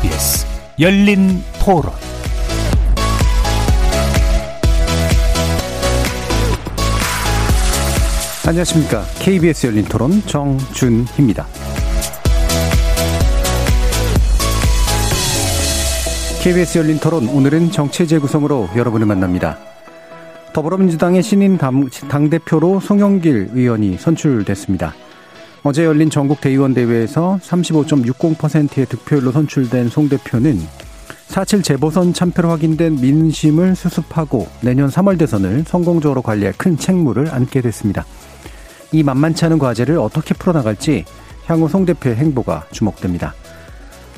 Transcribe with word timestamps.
KBS 0.00 0.46
열린 0.80 1.42
토론 1.62 1.92
안녕하십니까. 8.46 9.04
KBS 9.18 9.66
열린 9.66 9.84
토론 9.84 10.22
정준희입니다. 10.22 11.46
KBS 16.42 16.78
열린 16.78 16.98
토론 16.98 17.28
오늘은 17.28 17.70
정체 17.70 18.06
재구성으로 18.06 18.70
여러분을 18.74 19.06
만납니다. 19.06 19.58
더불어민주당의 20.54 21.22
신인 21.22 21.58
당대표로 21.58 22.80
송영길 22.80 23.50
의원이 23.52 23.98
선출됐습니다. 23.98 24.94
어제 25.62 25.84
열린 25.84 26.08
전국 26.08 26.40
대의원 26.40 26.72
대회에서 26.72 27.38
35.60%의 27.42 28.86
득표율로 28.86 29.30
선출된 29.32 29.90
송 29.90 30.08
대표는 30.08 30.58
4.7 31.28 31.62
재보선 31.62 32.14
참패로 32.14 32.48
확인된 32.48 32.96
민심을 32.96 33.76
수습하고 33.76 34.48
내년 34.62 34.88
3월 34.88 35.18
대선을 35.18 35.64
성공적으로 35.66 36.22
관리할 36.22 36.54
큰 36.56 36.78
책무를 36.78 37.28
안게 37.30 37.60
됐습니다. 37.60 38.06
이 38.90 39.02
만만치 39.02 39.44
않은 39.44 39.58
과제를 39.58 39.98
어떻게 39.98 40.34
풀어나갈지 40.34 41.04
향후 41.44 41.68
송 41.68 41.84
대표의 41.84 42.16
행보가 42.16 42.66
주목됩니다. 42.72 43.34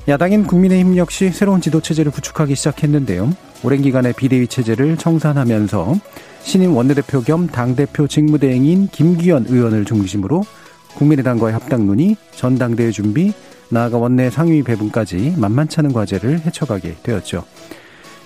야당인 0.09 0.46
국민의힘 0.46 0.96
역시 0.96 1.30
새로운 1.30 1.60
지도 1.60 1.80
체제를 1.80 2.12
구축하기 2.12 2.54
시작했는데요. 2.54 3.32
오랜 3.65 3.82
기간의 3.82 4.15
비대위 4.15 4.46
체제를 4.46 4.96
청산하면서 4.96 5.96
신임 6.43 6.76
원내대표 6.76 7.23
겸 7.23 7.48
당대표 7.48 8.07
직무대행인 8.07 8.88
김기현 8.88 9.46
의원을 9.48 9.85
중심으로 9.85 10.45
국민의당과의 10.96 11.52
합당론이 11.54 12.16
전당대회 12.32 12.90
준비, 12.90 13.32
나아가 13.71 13.98
원내 13.98 14.30
상위 14.30 14.62
배분까지 14.62 15.35
만만치 15.37 15.80
않은 15.80 15.93
과제를 15.93 16.40
헤쳐가게 16.40 16.96
되었죠. 17.02 17.45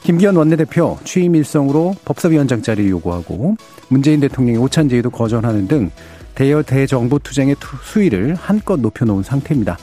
김기현 0.02 0.36
원내대표 0.36 0.98
취임 1.04 1.34
일성으로 1.34 1.94
법사위원장 2.04 2.62
자리를 2.62 2.90
요구하고 2.90 3.56
문재인 3.88 4.20
대통령의 4.20 4.60
오찬 4.60 4.88
제의도 4.88 5.10
거절하는 5.10 5.66
등 5.68 5.90
대여 6.34 6.62
대정부 6.62 7.18
투쟁의 7.18 7.56
수위를 7.82 8.34
한껏 8.34 8.78
높여놓은 8.78 9.22
상태입니다. 9.22 9.78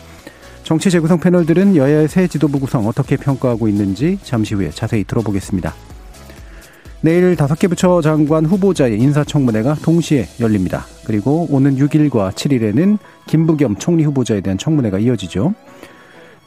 정치 0.64 0.89
재구성 0.89 1.20
패널들은 1.20 1.76
여야의 1.76 2.08
새 2.08 2.28
지도부 2.28 2.59
구성 2.59 2.88
어떻게 2.88 3.17
평가하고 3.17 3.67
있는지 3.67 4.17
잠시 4.23 4.56
후에 4.56 4.70
자세히 4.70 5.04
들어보겠습니다. 5.04 5.73
내일 7.04 7.36
다섯 7.36 7.59
개 7.59 7.68
부처 7.68 8.00
장관 8.00 8.46
후보자의 8.46 8.98
인사청문회가 8.98 9.76
동시에 9.84 10.26
열립니다. 10.40 10.86
그리고 11.06 11.45
오는 11.50 11.76
6일과 11.76 12.32
7일에는 12.32 12.98
김부겸 13.28 13.76
총리 13.76 14.06
후보자에 14.06 14.40
대한 14.40 14.58
청문회가 14.58 15.00
이어지죠. 15.00 15.54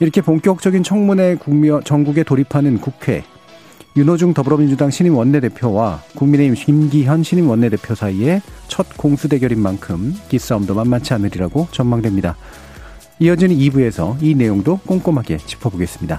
이렇게 0.00 0.22
본격적인 0.22 0.82
청문회 0.82 1.34
국면 1.34 1.84
전국에 1.84 2.22
돌입하는 2.22 2.78
국회. 2.80 3.22
윤호중 3.98 4.32
더불어민주당 4.32 4.90
신임 4.90 5.16
원내대표와 5.16 6.00
국민의힘 6.14 6.54
김기현 6.54 7.22
신임 7.22 7.50
원내대표 7.50 7.94
사이에 7.94 8.40
첫 8.66 8.86
공수 8.96 9.28
대결인 9.28 9.60
만큼 9.60 10.14
기싸움도 10.30 10.74
만만치 10.74 11.12
않으리라고 11.12 11.68
전망됩니다. 11.70 12.34
이어지는 13.18 13.54
2부에서 13.56 14.16
이 14.22 14.34
내용도 14.34 14.78
꼼꼼하게 14.86 15.36
짚어보겠습니다. 15.36 16.18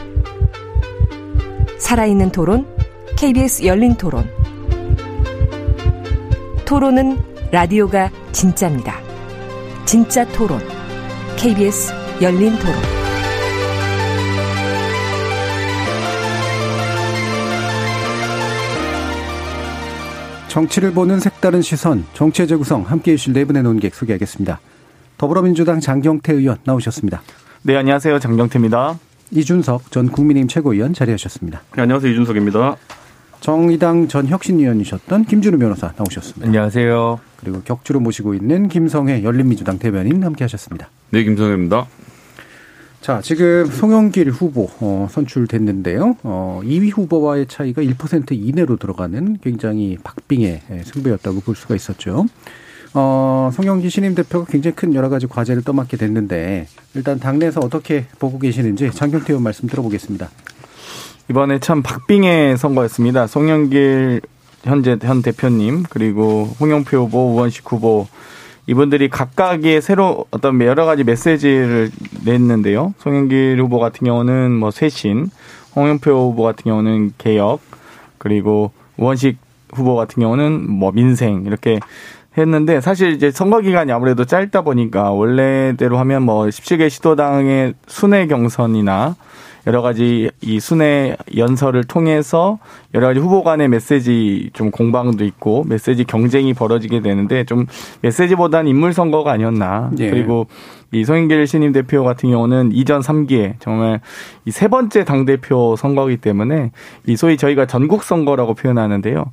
살아있는 1.81 2.31
토론, 2.31 2.65
KBS 3.17 3.65
열린 3.65 3.95
토론. 3.95 4.29
토론은 6.63 7.17
라디오가 7.51 8.09
진짜입니다. 8.31 8.97
진짜 9.83 10.25
토론, 10.27 10.61
KBS 11.35 11.91
열린 12.21 12.57
토론. 12.59 12.75
정치를 20.47 20.93
보는 20.93 21.19
색다른 21.19 21.61
시선, 21.61 22.05
정치의 22.13 22.47
재구성 22.47 22.83
함께해 22.83 23.17
주실 23.17 23.33
네 23.33 23.43
분의 23.43 23.63
논객 23.63 23.95
소개하겠습니다. 23.95 24.59
더불어민주당 25.17 25.79
장경태 25.79 26.33
의원 26.33 26.57
나오셨습니다. 26.63 27.21
네, 27.63 27.75
안녕하세요. 27.75 28.19
장경태입니다. 28.19 29.10
이준석 29.31 29.91
전 29.91 30.09
국민의힘 30.09 30.47
최고위원 30.47 30.93
자리하셨습니다. 30.93 31.61
네, 31.75 31.81
안녕하세요. 31.81 32.11
이준석입니다. 32.11 32.75
정의당 33.39 34.07
전 34.07 34.27
혁신위원이셨던 34.27 35.25
김준우 35.25 35.57
변호사 35.57 35.93
나오셨습니다. 35.97 36.45
안녕하세요. 36.45 37.19
그리고 37.37 37.61
격주로 37.61 37.99
모시고 37.99 38.35
있는 38.35 38.67
김성애 38.67 39.23
열린민주당 39.23 39.79
대변인 39.79 40.23
함께하셨습니다. 40.23 40.89
네, 41.11 41.23
김성애입니다. 41.23 41.87
자, 42.99 43.19
지금 43.21 43.65
송영길 43.65 44.29
후보 44.29 44.69
어, 44.79 45.07
선출됐는데요. 45.09 46.17
어, 46.21 46.61
2위 46.63 46.95
후보와의 46.95 47.47
차이가 47.47 47.81
1% 47.81 48.31
이내로 48.33 48.77
들어가는 48.77 49.39
굉장히 49.41 49.97
박빙의 50.03 50.61
예, 50.69 50.83
승부였다고 50.83 51.39
볼 51.39 51.55
수가 51.55 51.73
있었죠. 51.73 52.27
어, 52.93 53.49
송영기 53.53 53.89
신임 53.89 54.15
대표가 54.15 54.45
굉장히 54.49 54.75
큰 54.75 54.93
여러 54.93 55.09
가지 55.09 55.27
과제를 55.27 55.63
떠맡게 55.63 55.97
됐는데 55.97 56.67
일단 56.93 57.19
당내에서 57.19 57.61
어떻게 57.61 58.05
보고 58.19 58.37
계시는지 58.37 58.91
장경태 58.91 59.33
의원 59.33 59.43
말씀 59.43 59.67
들어보겠습니다. 59.67 60.29
이번에 61.29 61.59
참 61.59 61.81
박빙의 61.81 62.57
선거였습니다. 62.57 63.27
송영길 63.27 64.21
현재 64.63 64.97
현 65.01 65.21
대표님 65.21 65.83
그리고 65.89 66.49
홍영표 66.59 66.97
후보, 66.97 67.33
우원식 67.33 67.71
후보 67.71 68.07
이분들이 68.67 69.09
각각의 69.09 69.81
새로 69.81 70.25
어떤 70.29 70.59
여러 70.61 70.85
가지 70.85 71.03
메시지를 71.03 71.89
냈는데요. 72.23 72.93
송영길 72.99 73.59
후보 73.59 73.79
같은 73.79 74.05
경우는 74.05 74.51
뭐 74.51 74.69
쇄신, 74.69 75.29
홍영표 75.75 76.11
후보 76.11 76.43
같은 76.43 76.63
경우는 76.65 77.13
개혁, 77.17 77.59
그리고 78.17 78.71
우원식 78.97 79.37
후보 79.73 79.95
같은 79.95 80.21
경우는 80.21 80.69
뭐 80.69 80.91
민생 80.91 81.43
이렇게 81.45 81.79
했는데 82.37 82.79
사실 82.79 83.11
이제 83.11 83.29
선거 83.31 83.59
기간이 83.59 83.91
아무래도 83.91 84.25
짧다 84.25 84.61
보니까 84.61 85.11
원래대로 85.11 85.97
하면 85.99 86.23
뭐 86.23 86.45
17개 86.45 86.89
시도당의 86.89 87.73
순회 87.87 88.27
경선이나 88.27 89.15
여러 89.67 89.81
가지 89.81 90.31
이 90.41 90.59
순회 90.59 91.17
연설을 91.35 91.83
통해서 91.83 92.57
여러 92.93 93.07
가지 93.07 93.19
후보 93.19 93.41
간의 93.43 93.69
메시지 93.69 94.49
좀 94.53 94.69
공방도 94.69 95.23
있고 95.23 95.63
메시지 95.67 96.03
경쟁이 96.03 96.53
벌어지게 96.53 97.01
되는데 97.01 97.45
좀 97.45 97.65
메시지보다는 98.01 98.69
인물 98.69 98.93
선거가 98.93 99.31
아니었나. 99.31 99.91
예. 99.99 100.09
그리고 100.09 100.47
이 100.91 101.05
송영길 101.05 101.47
신임 101.47 101.71
대표 101.71 102.03
같은 102.03 102.29
경우는 102.29 102.71
이전 102.73 102.99
3기에 103.01 103.55
정말 103.59 104.01
이 104.45 104.51
세 104.51 104.67
번째 104.67 105.05
당대표 105.05 105.75
선거이기 105.77 106.21
때문에 106.21 106.71
이 107.07 107.15
소위 107.15 107.37
저희가 107.37 107.65
전국 107.65 108.03
선거라고 108.03 108.53
표현하는데요. 108.55 109.25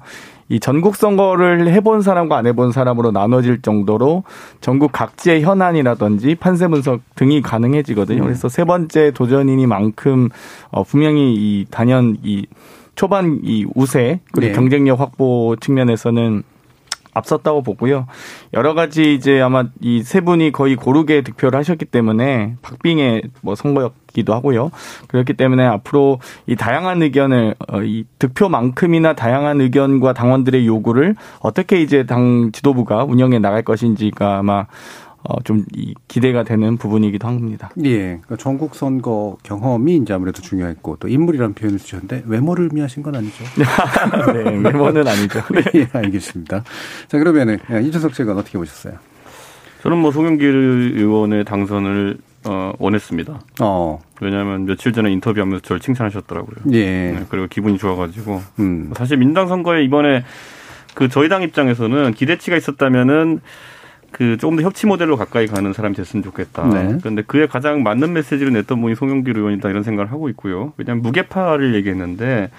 이 0.50 0.60
전국 0.60 0.96
선거를 0.96 1.68
해본 1.68 2.00
사람과 2.00 2.38
안 2.38 2.46
해본 2.46 2.72
사람으로 2.72 3.10
나눠질 3.10 3.60
정도로 3.60 4.22
전국 4.62 4.92
각지의 4.92 5.42
현안이라든지 5.42 6.36
판세 6.36 6.68
분석 6.68 7.00
등이 7.16 7.42
가능해지거든요. 7.42 8.22
음. 8.22 8.24
그래서 8.24 8.48
세 8.48 8.64
번째 8.64 9.10
도전이니만큼 9.10 10.30
어 10.70 10.84
분명히 10.84 11.34
이 11.34 11.66
단연 11.70 12.16
이 12.22 12.46
초반 12.98 13.38
이 13.44 13.64
우세 13.76 14.18
그리고 14.32 14.50
네. 14.50 14.52
경쟁력 14.52 14.98
확보 14.98 15.54
측면에서는 15.60 16.42
앞섰다고 17.14 17.62
보고요. 17.62 18.06
여러 18.54 18.74
가지 18.74 19.14
이제 19.14 19.40
아마 19.40 19.64
이 19.80 20.02
세 20.02 20.20
분이 20.20 20.50
거의 20.50 20.74
고르게 20.74 21.22
득표를 21.22 21.58
하셨기 21.60 21.84
때문에 21.84 22.56
박빙의 22.62 23.22
뭐 23.40 23.54
선거였기도 23.54 24.34
하고요. 24.34 24.70
그렇기 25.06 25.34
때문에 25.34 25.64
앞으로 25.64 26.18
이 26.46 26.56
다양한 26.56 27.02
의견을 27.02 27.54
어, 27.68 27.82
이 27.82 28.04
득표만큼이나 28.18 29.14
다양한 29.14 29.60
의견과 29.60 30.12
당원들의 30.12 30.66
요구를 30.66 31.14
어떻게 31.38 31.80
이제 31.80 32.04
당 32.04 32.50
지도부가 32.52 33.04
운영해 33.04 33.38
나갈 33.38 33.62
것인지가 33.62 34.38
아마 34.38 34.66
어, 35.24 35.42
좀 35.42 35.64
기대가 36.06 36.44
되는 36.44 36.76
부분이기도 36.76 37.26
합니다. 37.26 37.70
예. 37.84 37.98
그러니까 37.98 38.36
전국 38.36 38.74
선거 38.74 39.36
경험이 39.42 39.96
이제 39.96 40.14
아무래도 40.14 40.40
중요했고 40.40 40.96
또 41.00 41.08
인물이라는 41.08 41.54
표현을 41.54 41.78
쓰셨는데 41.78 42.24
외모를 42.26 42.68
의미하신 42.70 43.02
건 43.02 43.16
아니죠? 43.16 43.44
네, 44.32 44.50
외모는 44.58 45.06
아니죠. 45.06 45.42
네. 45.52 45.62
예, 45.80 45.88
알겠습니다. 45.92 46.62
자, 47.08 47.18
그러면은 47.18 47.58
예, 47.70 47.80
이준석 47.82 48.14
씨가 48.14 48.32
어떻게 48.34 48.58
보셨어요? 48.58 48.94
저는 49.82 49.98
뭐 49.98 50.10
송영길 50.10 50.94
의원의 50.96 51.44
당선을 51.44 52.18
어, 52.44 52.72
원했습니다. 52.78 53.40
어. 53.60 54.00
왜냐하면 54.20 54.64
며칠 54.64 54.92
전에 54.92 55.10
인터뷰하면서 55.12 55.62
저를 55.62 55.80
칭찬하셨더라고요. 55.80 56.56
예. 56.72 57.12
네, 57.12 57.26
그리고 57.28 57.48
기분이 57.48 57.76
좋아가지고 57.78 58.40
음. 58.60 58.92
사실 58.96 59.16
민당 59.16 59.48
선거에 59.48 59.82
이번에 59.84 60.24
그 60.94 61.08
저희 61.08 61.28
당 61.28 61.42
입장에서는 61.42 62.14
기대치가 62.14 62.56
있었다면은 62.56 63.40
그 64.10 64.36
조금 64.38 64.56
더 64.56 64.62
협치 64.62 64.86
모델로 64.86 65.16
가까이 65.16 65.46
가는 65.46 65.72
사람이 65.72 65.94
됐으면 65.94 66.22
좋겠다. 66.22 66.66
네. 66.68 66.98
그런데 67.00 67.22
그에 67.22 67.46
가장 67.46 67.82
맞는 67.82 68.12
메시지를 68.12 68.52
냈던 68.52 68.80
분이 68.80 68.94
송영길 68.94 69.36
의원이다 69.36 69.68
이런 69.68 69.82
생각을 69.82 70.10
하고 70.10 70.28
있고요. 70.30 70.72
왜냐하면 70.76 71.02
무게파를 71.02 71.74
얘기했는데 71.74 72.50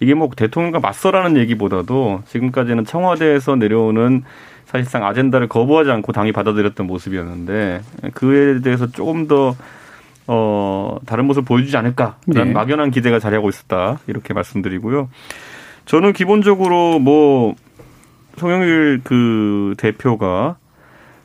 이게 0.00 0.14
뭐 0.14 0.28
대통령과 0.34 0.80
맞서라는 0.80 1.36
얘기보다도 1.36 2.22
지금까지는 2.26 2.84
청와대에서 2.84 3.56
내려오는 3.56 4.22
사실상 4.66 5.04
아젠다를 5.04 5.48
거부하지 5.48 5.90
않고 5.90 6.12
당이 6.12 6.32
받아들였던 6.32 6.86
모습이었는데 6.86 7.82
그에 8.14 8.60
대해서 8.60 8.86
조금 8.90 9.28
더 9.28 9.54
어, 10.26 10.98
다른 11.06 11.26
모습을 11.26 11.44
보여주지 11.44 11.76
않을까라는 11.76 12.18
네. 12.26 12.44
막연한 12.44 12.90
기대가 12.90 13.18
자리하고 13.18 13.48
있었다. 13.48 13.98
이렇게 14.06 14.32
말씀드리고요. 14.32 15.08
저는 15.84 16.14
기본적으로 16.14 16.98
뭐, 16.98 17.54
송영길 18.38 19.02
그 19.04 19.74
대표가 19.76 20.56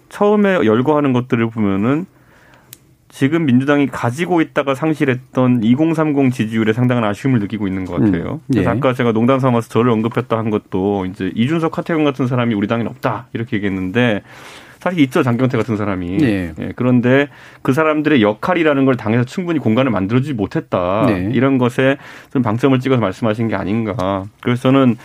처음에 0.10 0.56
열거하는 0.66 1.14
것들을 1.14 1.50
보면은 1.50 2.06
지금 3.10 3.46
민주당이 3.46 3.88
가지고 3.88 4.40
있다가 4.40 4.76
상실했던 4.76 5.64
2030 5.64 6.32
지지율에 6.32 6.74
상당한 6.74 7.04
아쉬움을 7.06 7.40
느끼고 7.40 7.68
있는 7.68 7.86
것 7.86 7.94
같아요. 8.00 8.34
음, 8.34 8.40
그래서 8.52 8.70
예. 8.70 8.74
아까 8.76 8.94
제가 8.94 9.14
농담 9.14 9.40
삼아서 9.40 9.68
저를 9.70 9.92
언급했다 9.92 10.38
한 10.38 10.52
것도 10.52 11.06
이제 11.08 11.32
이준석 11.36 11.78
하태경 11.78 12.04
같은 12.04 12.28
사람이 12.28 12.54
우리 12.54 12.68
당엔 12.68 12.88
없다 12.88 13.28
이렇게 13.34 13.58
얘기했는데 13.58 14.22
사실 14.80 15.00
있죠 15.02 15.24
장경태 15.24 15.58
같은 15.58 15.76
사람이. 15.76 16.18
예. 16.22 16.54
예, 16.58 16.72
그런데 16.76 17.28
그 17.62 17.74
사람들의 17.74 18.22
역할이라는 18.22 18.86
걸 18.86 18.96
당에서 18.96 19.26
충분히 19.26 19.60
공간을 19.60 19.92
만들어주지 19.92 20.34
못했다. 20.34 21.06
네. 21.08 21.32
이런 21.34 21.58
것에 21.58 21.98
좀 22.32 22.42
방점을 22.42 22.80
찍어서 22.80 23.02
말씀하신 23.02 23.50
게 23.50 23.56
아닌가. 23.56 24.24
그래서 24.42 24.62
저는 24.62 24.98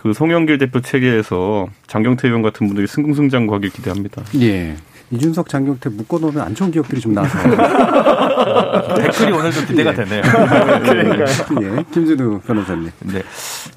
그 0.00 0.12
송영길 0.12 0.58
대표 0.58 0.80
체계에서 0.80 1.66
장경태 1.88 2.28
의원 2.28 2.42
같은 2.42 2.68
분들이 2.68 2.86
승승장 2.86 3.48
구하길 3.48 3.70
기대합니다. 3.70 4.22
예. 4.40 4.76
이준석 5.10 5.48
장경태 5.48 5.88
묶어놓으면 5.90 6.40
안 6.40 6.54
좋은 6.54 6.70
기억들이 6.70 7.00
좀 7.00 7.14
나서. 7.14 7.36
댓글이 8.94 9.32
오늘도 9.32 9.66
기대가 9.66 9.92
되네요. 9.94 10.22
예. 11.62 11.84
김준우 11.92 12.40
변호사님. 12.46 12.90
네. 13.00 13.22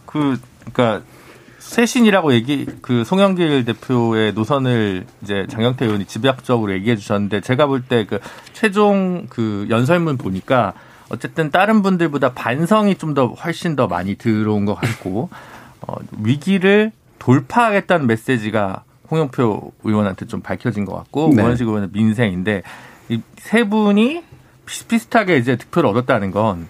그, 0.06 0.38
그니까, 0.63 1.01
쇄신이라고 1.57 2.33
얘기, 2.33 2.67
그 2.81 3.03
송영길 3.03 3.65
대표의 3.65 4.33
노선을 4.33 5.06
이제 5.24 5.47
장영태 5.50 5.85
의원이 5.85 6.06
집약적으로 6.06 6.74
얘기해 6.74 6.97
주셨는데 6.97 7.41
제가 7.41 7.65
볼 7.65 7.81
때 7.88 8.06
그 8.06 8.19
최종 8.53 9.25
그 9.29 9.65
연설문 9.69 10.17
보니까 10.17 10.74
어쨌든 11.09 11.50
다른 11.50 11.81
분들보다 11.81 12.33
반성이 12.33 12.95
좀 12.95 13.13
더 13.13 13.27
훨씬 13.27 13.75
더 13.75 13.88
많이 13.88 14.15
들어온 14.15 14.65
것 14.65 14.75
같고, 14.75 15.29
어, 15.87 15.95
위기를 16.21 16.91
돌파하겠다는 17.19 18.07
메시지가 18.07 18.83
홍영표 19.09 19.73
의원한테 19.83 20.25
좀 20.25 20.41
밝혀진 20.41 20.85
것 20.85 20.95
같고, 20.95 21.31
네. 21.35 21.41
우원식 21.43 21.67
의원은 21.67 21.89
민생인데, 21.93 22.63
이 23.09 23.21
세 23.37 23.63
분이 23.65 24.23
비슷비슷하게 24.65 25.37
이제 25.37 25.55
득표를 25.57 25.89
얻었다는 25.89 26.31
건 26.31 26.67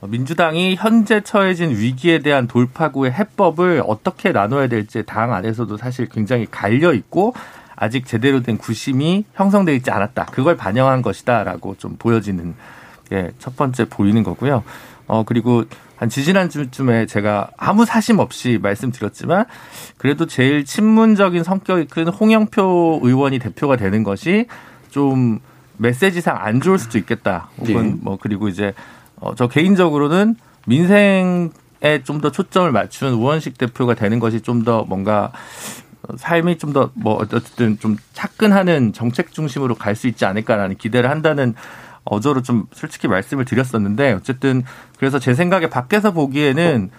민주당이 0.00 0.76
현재 0.76 1.20
처해진 1.22 1.70
위기에 1.70 2.20
대한 2.20 2.46
돌파구의 2.46 3.12
해법을 3.12 3.82
어떻게 3.86 4.32
나눠야 4.32 4.68
될지 4.68 5.02
당 5.04 5.32
안에서도 5.34 5.76
사실 5.76 6.08
굉장히 6.08 6.46
갈려 6.50 6.92
있고 6.94 7.34
아직 7.74 8.06
제대로 8.06 8.42
된 8.42 8.56
구심이 8.58 9.24
형성되어 9.34 9.74
있지 9.74 9.90
않았다. 9.90 10.26
그걸 10.26 10.56
반영한 10.56 11.02
것이다라고 11.02 11.76
좀 11.78 11.96
보여지는 11.98 12.54
게 13.10 13.30
첫 13.38 13.56
번째 13.56 13.86
보이는 13.86 14.22
거고요. 14.22 14.62
어 15.06 15.22
그리고 15.24 15.64
한 15.96 16.08
지지난 16.08 16.48
주쯤에 16.48 17.06
제가 17.06 17.50
아무 17.56 17.84
사심 17.84 18.18
없이 18.18 18.58
말씀드렸지만 18.62 19.44
그래도 19.96 20.26
제일 20.26 20.64
친문적인 20.64 21.44
성격이 21.44 21.86
큰 21.86 22.08
홍영표 22.08 23.00
의원이 23.02 23.38
대표가 23.38 23.76
되는 23.76 24.02
것이 24.02 24.46
좀 24.90 25.40
메시지상 25.76 26.36
안 26.38 26.60
좋을 26.60 26.78
수도 26.78 26.98
있겠다. 26.98 27.48
혹은 27.58 27.86
예. 27.86 27.94
뭐 28.00 28.18
그리고 28.20 28.48
이제 28.48 28.72
어, 29.16 29.34
저 29.34 29.48
개인적으로는 29.48 30.36
민생에 30.66 32.02
좀 32.04 32.20
더 32.20 32.30
초점을 32.30 32.70
맞춘 32.72 33.12
우원식 33.14 33.58
대표가 33.58 33.94
되는 33.94 34.18
것이 34.20 34.40
좀 34.40 34.64
더 34.64 34.84
뭔가 34.84 35.32
어, 36.02 36.16
삶이 36.16 36.58
좀 36.58 36.72
더 36.72 36.90
뭐 36.94 37.14
어쨌든 37.20 37.78
좀 37.78 37.96
차근하는 38.12 38.92
정책 38.92 39.32
중심으로 39.32 39.74
갈 39.74 39.94
수 39.96 40.06
있지 40.08 40.24
않을까라는 40.24 40.76
기대를 40.76 41.10
한다는 41.10 41.54
어조로 42.04 42.42
좀 42.42 42.66
솔직히 42.72 43.08
말씀을 43.08 43.44
드렸었는데 43.44 44.12
어쨌든 44.12 44.62
그래서 44.98 45.18
제 45.18 45.34
생각에 45.34 45.68
밖에서 45.68 46.12
보기에는 46.12 46.90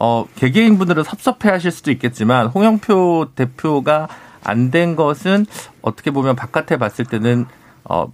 어 0.00 0.26
개개인 0.34 0.78
분들은 0.78 1.04
섭섭해 1.04 1.48
하실 1.50 1.70
수도 1.70 1.90
있겠지만 1.90 2.46
홍영표 2.48 3.30
대표가 3.34 4.08
안 4.42 4.70
된 4.70 4.96
것은 4.96 5.46
어떻게 5.82 6.10
보면 6.10 6.36
바깥에 6.36 6.76
봤을 6.76 7.04
때는 7.04 7.46
어 7.84 8.10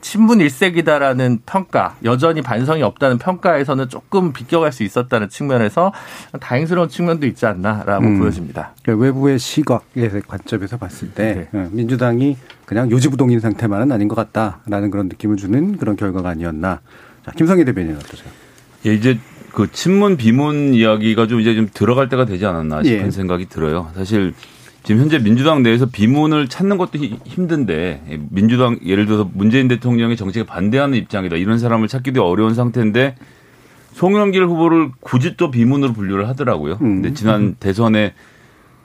친문 0.00 0.40
일색이다라는 0.40 1.40
평가, 1.46 1.96
여전히 2.04 2.42
반성이 2.42 2.82
없다는 2.82 3.18
평가에서는 3.18 3.88
조금 3.88 4.32
비껴갈 4.32 4.72
수 4.72 4.82
있었다는 4.82 5.28
측면에서 5.28 5.92
다행스러운 6.40 6.88
측면도 6.88 7.26
있지 7.26 7.46
않나라고 7.46 8.06
음. 8.06 8.18
보여집니다. 8.18 8.74
그러니까 8.82 9.04
외부의 9.04 9.38
시각의 9.38 10.22
관점에서 10.26 10.76
봤을 10.76 11.10
때 11.12 11.48
네. 11.50 11.58
어, 11.58 11.68
민주당이 11.70 12.36
그냥 12.64 12.90
요지부동인 12.90 13.40
상태만은 13.40 13.92
아닌 13.92 14.08
것 14.08 14.14
같다라는 14.14 14.90
그런 14.90 15.08
느낌을 15.08 15.36
주는 15.36 15.76
그런 15.76 15.96
결과가 15.96 16.30
아니었나. 16.30 16.80
자, 17.24 17.32
김성희 17.32 17.64
대변인 17.64 17.96
어떠세요? 17.96 18.30
예, 18.86 18.94
이제 18.94 19.18
그 19.52 19.70
친문 19.70 20.16
비문 20.16 20.74
이야기가 20.74 21.26
좀 21.26 21.40
이제 21.40 21.54
좀 21.54 21.68
들어갈 21.72 22.08
때가 22.08 22.24
되지 22.24 22.46
않았나 22.46 22.82
싶은 22.82 23.06
예. 23.06 23.10
생각이 23.10 23.46
들어요. 23.46 23.90
사실 23.94 24.32
지금 24.90 25.02
현재 25.02 25.20
민주당 25.20 25.62
내에서 25.62 25.86
비문을 25.86 26.48
찾는 26.48 26.76
것도 26.76 26.98
히- 26.98 27.16
힘든데 27.24 28.02
예, 28.10 28.20
민주당 28.28 28.76
예를 28.84 29.06
들어서 29.06 29.30
문재인 29.32 29.68
대통령의 29.68 30.16
정책에 30.16 30.44
반대하는 30.44 30.98
입장이다 30.98 31.36
이런 31.36 31.60
사람을 31.60 31.86
찾기도 31.86 32.28
어려운 32.28 32.54
상태인데 32.54 33.14
송영길 33.92 34.44
후보를 34.46 34.90
굳이 34.98 35.36
또 35.36 35.52
비문으로 35.52 35.92
분류를 35.92 36.26
하더라고요. 36.26 36.72
음. 36.80 37.02
근데 37.02 37.14
지난 37.14 37.54
대선에 37.60 38.14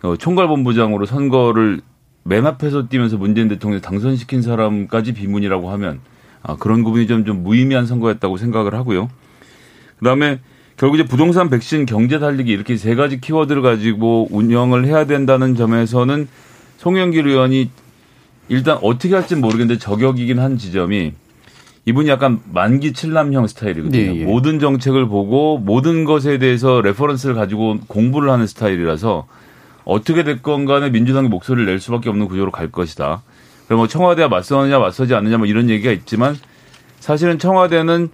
어, 0.03 0.15
총괄본부장으로 0.15 1.08
선거를 1.08 1.82
맨 2.22 2.46
앞에서 2.46 2.88
뛰면서 2.88 3.18
문재인 3.18 3.48
대통령 3.48 3.82
당선시킨 3.82 4.44
사람까지 4.44 5.13
비문이라고 5.13 5.72
하면 5.72 6.01
아, 6.44 6.56
그런 6.56 6.84
부분이 6.84 7.08
좀, 7.08 7.25
좀 7.25 7.41
무의미한 7.41 7.88
선거였다고 7.88 8.38
생각을 8.38 8.75
하고요. 8.75 9.10
그 9.98 10.06
다음에 10.06 10.39
결국 10.77 10.96
이제 10.96 11.05
부동산 11.05 11.50
백신 11.50 11.86
경제 11.86 12.20
달리기 12.20 12.51
이렇게 12.51 12.75
세 12.75 12.96
가지 12.96 13.22
키워드를 13.22 13.62
가지고 13.62 14.27
운영을 14.29 14.86
해야 14.86 15.05
된다는 15.05 15.55
점에서는 15.55 16.27
송영길 16.77 17.27
의원이 17.27 17.70
일단 18.50 18.77
어떻게 18.82 19.15
할지 19.15 19.36
모르겠는데 19.36 19.79
저격이긴 19.79 20.39
한 20.39 20.58
지점이 20.58 21.13
이분이 21.86 22.10
약간 22.10 22.41
만기친람형 22.51 23.48
스타일이거든요. 23.48 24.01
예, 24.01 24.15
예. 24.22 24.25
모든 24.25 24.60
정책을 24.60 25.08
보고 25.08 25.58
모든 25.58 26.03
것에 26.03 26.39
대해서 26.39 26.82
reference를 26.82 27.36
가지고 27.36 27.77
공부를 27.88 28.29
하는 28.32 28.48
스타일이라서 28.48 29.27
어떻게 29.86 30.24
됐건 30.24 30.65
간에 30.65 30.89
민주당이 30.89 31.29
목소리를 31.29 31.65
낼 31.67 31.79
수밖에 31.79 32.10
없는 32.10 32.27
구조로 32.27 32.51
갈 32.51 32.72
것이다. 32.72 33.22
그럼 33.67 33.77
뭐 33.77 33.88
청와대와 33.88 34.27
맞서느냐 34.27 34.79
맞서지 34.79 35.13
않느냐 35.13 35.38
뭐 35.38 35.46
이런 35.46 35.70
얘기가 35.70 35.91
있지만 35.91 36.36
사실은 37.00 37.38
청와대는 37.38 38.10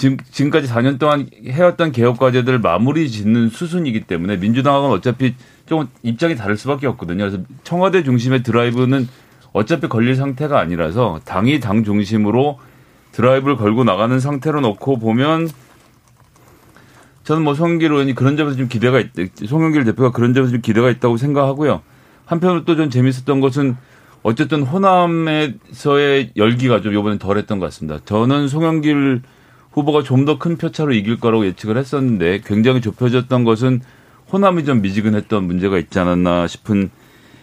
지금, 0.00 0.16
지금까지 0.30 0.66
4년 0.66 0.98
동안 0.98 1.28
해왔던 1.44 1.92
개혁 1.92 2.16
과제들을 2.16 2.60
마무리 2.60 3.10
짓는 3.10 3.50
수순이기 3.50 4.04
때문에 4.04 4.38
민주당하고는 4.38 4.96
어차피 4.96 5.34
조금 5.66 5.88
입장이 6.02 6.36
다를 6.36 6.56
수밖에 6.56 6.86
없거든요. 6.86 7.18
그래서 7.28 7.44
청와대 7.64 8.02
중심의 8.02 8.42
드라이브는 8.42 9.06
어차피 9.52 9.88
걸릴 9.88 10.16
상태가 10.16 10.58
아니라서 10.58 11.20
당이 11.26 11.60
당 11.60 11.84
중심으로 11.84 12.58
드라이브를 13.12 13.58
걸고 13.58 13.84
나가는 13.84 14.18
상태로 14.18 14.62
놓고 14.62 15.00
보면 15.00 15.50
저는 17.24 17.42
뭐 17.42 17.52
송영길 17.52 17.92
의원이 17.92 18.14
그런 18.14 18.38
점에서 18.38 18.56
좀 18.56 18.68
기대가 18.68 19.00
있, 19.00 19.10
송영길 19.46 19.84
대표가 19.84 20.12
그런 20.12 20.32
점에서 20.32 20.50
좀 20.50 20.62
기대가 20.62 20.88
있다고 20.88 21.18
생각하고요. 21.18 21.82
한편으로 22.24 22.64
또 22.64 22.74
좀 22.74 22.88
재밌었던 22.88 23.40
것은 23.42 23.76
어쨌든 24.22 24.62
호남에서의 24.62 26.30
열기가 26.36 26.80
좀 26.80 26.94
이번엔 26.94 27.18
덜했던 27.18 27.58
것 27.58 27.66
같습니다. 27.66 28.00
저는 28.06 28.48
송영길 28.48 29.20
후보가 29.72 30.02
좀 30.02 30.24
더 30.24 30.38
큰 30.38 30.56
표차로 30.56 30.92
이길 30.92 31.20
거라고 31.20 31.46
예측을 31.46 31.76
했었는데 31.76 32.40
굉장히 32.44 32.80
좁혀졌던 32.80 33.44
것은 33.44 33.80
호남이 34.32 34.64
좀 34.64 34.80
미지근했던 34.82 35.44
문제가 35.44 35.78
있지 35.78 35.98
않았나 35.98 36.46
싶은 36.46 36.90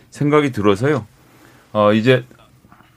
생각이 0.09 0.51
들어서요. 0.51 1.05
어, 1.73 1.93
이제 1.93 2.23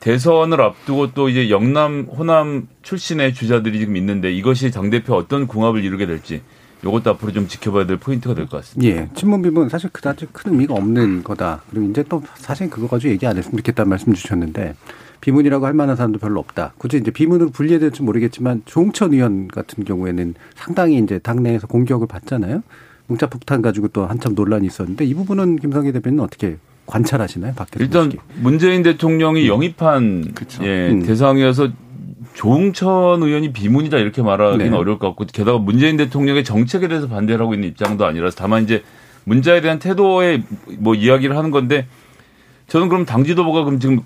대선을 0.00 0.60
앞두고 0.60 1.12
또 1.12 1.28
이제 1.28 1.50
영남, 1.50 2.06
호남 2.10 2.68
출신의 2.82 3.34
주자들이 3.34 3.78
지금 3.80 3.96
있는데 3.96 4.32
이것이 4.32 4.70
당대표 4.70 5.14
어떤 5.14 5.46
궁합을 5.46 5.84
이루게 5.84 6.06
될지 6.06 6.40
이것도 6.82 7.10
앞으로 7.10 7.32
좀 7.32 7.46
지켜봐야 7.46 7.84
될 7.86 7.98
포인트가 7.98 8.34
될 8.34 8.46
것 8.46 8.56
같습니다. 8.58 8.96
예. 9.02 9.08
친문 9.14 9.42
비문 9.42 9.68
사실 9.68 9.90
그다지 9.90 10.28
큰 10.32 10.52
의미가 10.52 10.72
없는 10.74 11.22
거다. 11.22 11.60
그리고 11.70 11.90
이제 11.90 12.02
또 12.08 12.22
사실 12.36 12.70
그거 12.70 12.88
가지고 12.88 13.12
얘기 13.12 13.26
안 13.26 13.36
했으면 13.36 13.58
좋겠다는 13.58 13.90
말씀 13.90 14.14
주셨는데 14.14 14.74
비문이라고 15.20 15.66
할 15.66 15.74
만한 15.74 15.96
사람도 15.96 16.18
별로 16.18 16.40
없다. 16.40 16.74
굳이 16.78 16.96
이제 16.96 17.10
비문으로 17.10 17.50
분리해야 17.50 17.78
될지 17.78 18.02
모르겠지만 18.02 18.62
조홍천 18.64 19.12
의원 19.12 19.48
같은 19.48 19.84
경우에는 19.84 20.34
상당히 20.54 20.98
이제 20.98 21.18
당내에서 21.18 21.66
공격을 21.66 22.06
받잖아요. 22.06 22.62
문자 23.06 23.26
폭탄 23.26 23.60
가지고 23.60 23.88
또 23.88 24.06
한참 24.06 24.34
논란이 24.34 24.66
있었는데 24.66 25.04
이 25.04 25.14
부분은 25.14 25.56
김성희 25.56 25.92
대표는 25.92 26.20
어떻게 26.20 26.56
관찰하시나요? 26.86 27.54
밖에서 27.54 27.84
일단 27.84 28.04
보시기에. 28.06 28.20
문재인 28.40 28.82
대통령이 28.82 29.48
영입한 29.48 30.32
예, 30.62 30.90
음. 30.90 31.02
대상이어서 31.02 31.70
조응천 32.34 33.22
의원이 33.22 33.52
비문이다 33.52 33.98
이렇게 33.98 34.22
말하기는 34.22 34.70
네. 34.70 34.76
어려울 34.76 34.98
것 34.98 35.08
같고 35.08 35.26
게다가 35.26 35.58
문재인 35.58 35.96
대통령의 35.96 36.44
정책에 36.44 36.88
대해서 36.88 37.08
반대를 37.08 37.42
하고 37.42 37.54
있는 37.54 37.68
입장도 37.68 38.04
아니라서 38.04 38.36
다만 38.36 38.62
이제 38.62 38.82
문자에 39.24 39.60
대한 39.60 39.78
태도에 39.78 40.42
뭐 40.78 40.94
이야기를 40.94 41.36
하는 41.36 41.50
건데 41.50 41.86
저는 42.68 42.88
그럼 42.88 43.04
당 43.04 43.24
지도부가 43.24 43.64
그럼 43.64 43.80
지금 43.80 44.00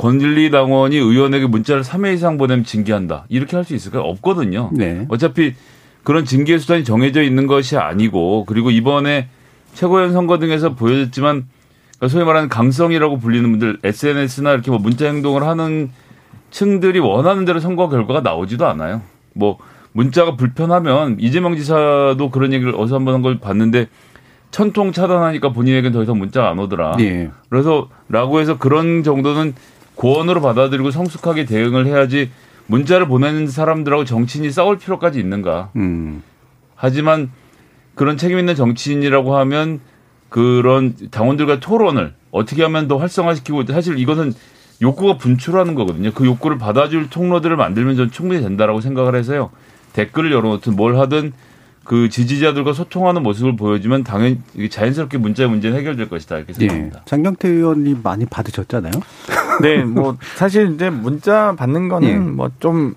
권리당원이 0.00 0.96
의원에게 0.96 1.46
문자를 1.46 1.82
3회 1.82 2.14
이상 2.14 2.38
보내면 2.38 2.64
징계한다 2.64 3.26
이렇게 3.28 3.56
할 3.56 3.64
수 3.64 3.74
있을까요? 3.74 4.02
없거든요. 4.02 4.70
네. 4.72 5.04
어차피 5.10 5.54
그런 6.02 6.24
징계 6.24 6.56
수단이 6.56 6.84
정해져 6.84 7.22
있는 7.22 7.46
것이 7.46 7.76
아니고 7.76 8.46
그리고 8.46 8.70
이번에 8.70 9.28
최고위원 9.74 10.12
선거 10.12 10.38
등에서 10.38 10.74
보여줬지만 10.74 11.44
그러니까 11.98 12.08
소위 12.08 12.24
말하는 12.24 12.48
강성이라고 12.48 13.18
불리는 13.18 13.50
분들 13.50 13.78
SNS나 13.84 14.52
이렇게 14.52 14.70
뭐 14.70 14.80
문자 14.80 15.06
행동을 15.06 15.42
하는 15.42 15.90
층들이 16.50 16.98
원하는 16.98 17.44
대로 17.44 17.60
선거 17.60 17.90
결과가 17.90 18.22
나오지도 18.22 18.66
않아요. 18.66 19.02
뭐 19.34 19.58
문자가 19.92 20.34
불편하면 20.34 21.16
이재명 21.20 21.56
지사도 21.56 22.30
그런 22.30 22.54
얘기를 22.54 22.74
어디서 22.74 22.96
한번 22.96 23.14
한 23.14 23.22
걸 23.22 23.38
봤는데 23.38 23.88
천통 24.50 24.92
차단하니까 24.92 25.52
본인에겐 25.52 25.92
더 25.92 26.02
이상 26.02 26.18
문자가 26.18 26.48
안 26.50 26.58
오더라. 26.58 26.96
예. 27.00 27.30
그래서 27.50 27.88
라고 28.08 28.40
해서 28.40 28.56
그런 28.58 29.02
정도는 29.04 29.54
고언으로 30.00 30.40
받아들이고 30.40 30.90
성숙하게 30.90 31.44
대응을 31.44 31.84
해야지 31.84 32.30
문자를 32.66 33.06
보내는 33.06 33.48
사람들하고 33.48 34.06
정치인이 34.06 34.50
싸울 34.50 34.78
필요까지 34.78 35.20
있는가. 35.20 35.72
음. 35.76 36.22
하지만 36.74 37.30
그런 37.94 38.16
책임 38.16 38.38
있는 38.38 38.54
정치인이라고 38.54 39.36
하면 39.36 39.80
그런 40.30 40.94
당원들과 41.10 41.60
토론을 41.60 42.14
어떻게 42.30 42.62
하면 42.62 42.88
더 42.88 42.96
활성화시키고 42.96 43.66
사실 43.66 43.98
이것은 43.98 44.32
욕구가 44.80 45.18
분출하는 45.18 45.74
거거든요. 45.74 46.12
그 46.14 46.24
욕구를 46.24 46.56
받아줄 46.56 47.10
통로들을 47.10 47.54
만들면 47.54 47.96
저는 47.96 48.10
충분히 48.10 48.40
된다라고 48.40 48.80
생각을 48.80 49.14
해서요. 49.16 49.50
댓글을 49.92 50.32
열어놓든 50.32 50.76
뭘 50.76 50.96
하든 50.98 51.34
그 51.84 52.08
지지자들과 52.08 52.72
소통하는 52.72 53.22
모습을 53.22 53.56
보여주면 53.56 54.04
당연히 54.04 54.40
자연스럽게 54.70 55.18
문자의 55.18 55.50
문제는 55.50 55.76
해결될 55.76 56.08
것이다 56.08 56.38
이렇게 56.38 56.54
예. 56.54 56.58
생각합니다. 56.58 57.02
장경태 57.04 57.48
의원이 57.48 57.96
많이 58.02 58.24
받으셨잖아요. 58.24 58.92
네, 59.62 59.84
뭐 59.84 60.16
사실 60.36 60.72
이제 60.72 60.90
문자 60.90 61.54
받는 61.56 61.88
거는 61.88 62.08
예. 62.08 62.16
뭐좀 62.16 62.94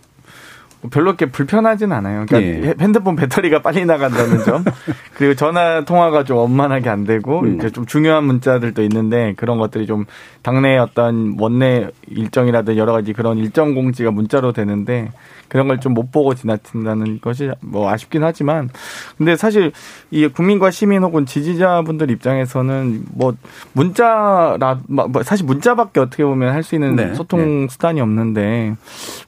별로 0.92 1.12
이렇게 1.12 1.28
불편하진 1.28 1.92
않아요. 1.92 2.26
그러니까 2.28 2.68
예. 2.70 2.76
핸드폰 2.80 3.16
배터리가 3.16 3.62
빨리 3.62 3.86
나간다는 3.86 4.44
점, 4.44 4.64
그리고 5.16 5.34
전화 5.36 5.86
통화가 5.86 6.24
좀 6.24 6.38
원만하게 6.38 6.90
안 6.90 7.06
되고 7.06 7.42
음. 7.42 7.56
이제 7.56 7.70
좀 7.70 7.86
중요한 7.86 8.26
문자들도 8.26 8.82
있는데 8.84 9.34
그런 9.38 9.58
것들이 9.58 9.86
좀 9.86 10.06
당내 10.42 10.78
어떤 10.78 11.36
원내 11.40 11.90
일정이라든 12.08 12.78
여러 12.78 12.92
가지 12.92 13.14
그런 13.14 13.38
일정 13.38 13.76
공지가 13.76 14.12
문자로 14.12 14.52
되는데 14.52 15.12
그런 15.50 15.68
걸 15.68 15.80
좀 15.80 15.94
못 15.94 16.12
보고 16.12 16.34
지나친다는 16.34 17.20
것이 17.22 17.52
뭐 17.62 17.90
아쉽긴 17.92 18.24
하지만 18.24 18.70
근데 19.18 19.36
사실 19.36 19.72
이 20.12 20.28
국민과 20.28 20.72
시민 20.72 21.04
혹은 21.04 21.26
지지자분들 21.26 22.10
입장에서는 22.12 23.04
뭐 23.14 23.36
문자라 23.74 24.80
뭐 24.88 25.10
사실 25.24 25.46
문자밖에 25.46 26.00
어떻게 26.00 26.24
보면 26.24 26.54
할 26.54 26.64
수 26.64 26.76
있는 26.76 26.96
네. 26.96 27.14
소통 27.14 27.68
수단이 27.70 28.00
없는데 28.02 28.76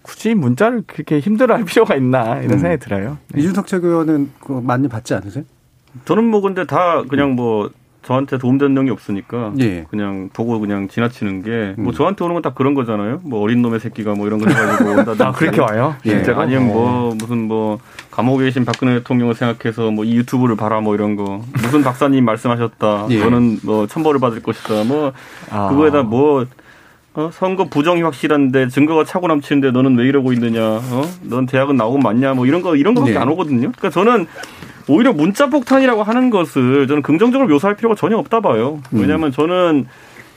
굳이 0.01 0.34
문자를 0.34 0.84
그렇게 0.88 1.19
힘들어할 1.19 1.65
필요가 1.65 1.95
있나 1.95 2.39
이런 2.39 2.53
음. 2.53 2.60
생각이 2.60 2.79
들어요. 2.79 3.17
네. 3.34 3.41
이준석 3.41 3.67
최고위원은 3.67 4.31
그거 4.39 4.62
많이 4.62 4.88
받지 4.88 5.13
않으세요? 5.13 5.43
저는 6.05 6.24
뭐 6.24 6.41
근데 6.41 6.65
다 6.65 7.03
그냥 7.10 7.36
뭐 7.36 7.69
저한테 8.05 8.38
도움되는 8.38 8.74
내용이 8.75 8.91
없으니까 8.91 9.53
예. 9.59 9.85
그냥 9.89 10.29
보고 10.31 10.59
그냥 10.59 10.88
지나치는 10.88 11.41
게뭐 11.43 11.89
음. 11.89 11.91
저한테 11.91 12.24
오는 12.24 12.35
건 12.35 12.41
다 12.45 12.53
그런 12.53 12.75
거잖아요. 12.75 13.21
뭐 13.24 13.41
어린 13.41 13.62
놈의 13.63 13.79
새끼가 13.79 14.13
뭐 14.13 14.27
이런 14.27 14.39
거 14.39 14.47
해가지고 14.50 14.89
온다든지. 14.91 15.24
아 15.24 15.31
그렇게 15.31 15.59
와요? 15.62 15.95
예. 16.05 16.09
진짜 16.12 16.39
아니면 16.39 16.67
뭐 16.67 17.15
무슨 17.15 17.47
뭐 17.47 17.79
감옥에 18.12 18.45
계신 18.45 18.63
박근혜 18.65 18.93
대통령을 19.00 19.33
생각해서 19.33 19.89
뭐 19.91 20.05
이 20.05 20.15
유튜브를 20.17 20.55
봐라 20.55 20.81
뭐 20.81 20.93
이런 20.93 21.15
거 21.15 21.41
무슨 21.53 21.81
박사님 21.81 22.24
말씀하셨다. 22.25 23.07
예. 23.09 23.19
저는 23.19 23.59
뭐 23.63 23.88
천벌을 23.88 24.19
받을 24.19 24.43
것이다. 24.43 24.83
뭐 24.83 25.12
아. 25.50 25.69
그거에다 25.69 26.03
뭐 26.03 26.45
어? 27.15 27.29
선거 27.31 27.65
부정이 27.65 28.01
확실한데 28.01 28.67
증거가 28.67 29.03
차고 29.05 29.27
넘치는데 29.27 29.72
너는 29.72 29.98
왜 29.98 30.05
이러고 30.07 30.34
있느냐? 30.34 30.62
어? 30.63 31.01
넌 31.24 31.45
대학은 31.45 31.75
나오고 31.77 32.00
맞냐? 32.00 32.34
뭐 32.34 32.45
이런 32.45 32.62
거 32.62 32.75
이런 32.75 32.93
거밖에 32.93 33.13
네. 33.13 33.17
안 33.19 33.29
오거든요. 33.29 33.72
그러니까 33.72 33.89
저는 33.89 34.27
오히려 34.88 35.13
문자 35.13 35.48
폭탄이라고 35.50 36.03
하는 36.03 36.29
것을 36.29 36.88
저는 36.88 37.01
긍정적으로 37.01 37.48
묘사할 37.50 37.75
필요가 37.77 37.95
전혀 37.95 38.17
없다 38.17 38.41
봐요. 38.41 38.81
왜냐하면 38.91 39.31
저는 39.31 39.86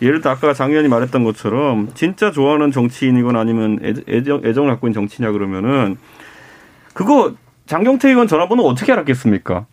예를 0.00 0.20
들어 0.20 0.30
아까 0.32 0.54
장 0.54 0.70
의원이 0.70 0.88
말했던 0.88 1.24
것처럼 1.24 1.88
진짜 1.94 2.30
좋아하는 2.30 2.70
정치인이거나 2.70 3.40
아니면 3.40 3.80
애- 3.82 3.94
애정, 4.16 4.42
애정을 4.44 4.70
갖고 4.70 4.86
있는 4.86 4.94
정치냐 4.94 5.32
그러면은 5.32 5.96
그거 6.94 7.34
장경태 7.66 8.08
의원 8.08 8.28
전화번호 8.28 8.62
어떻게 8.64 8.92
알았겠습니까? 8.92 9.66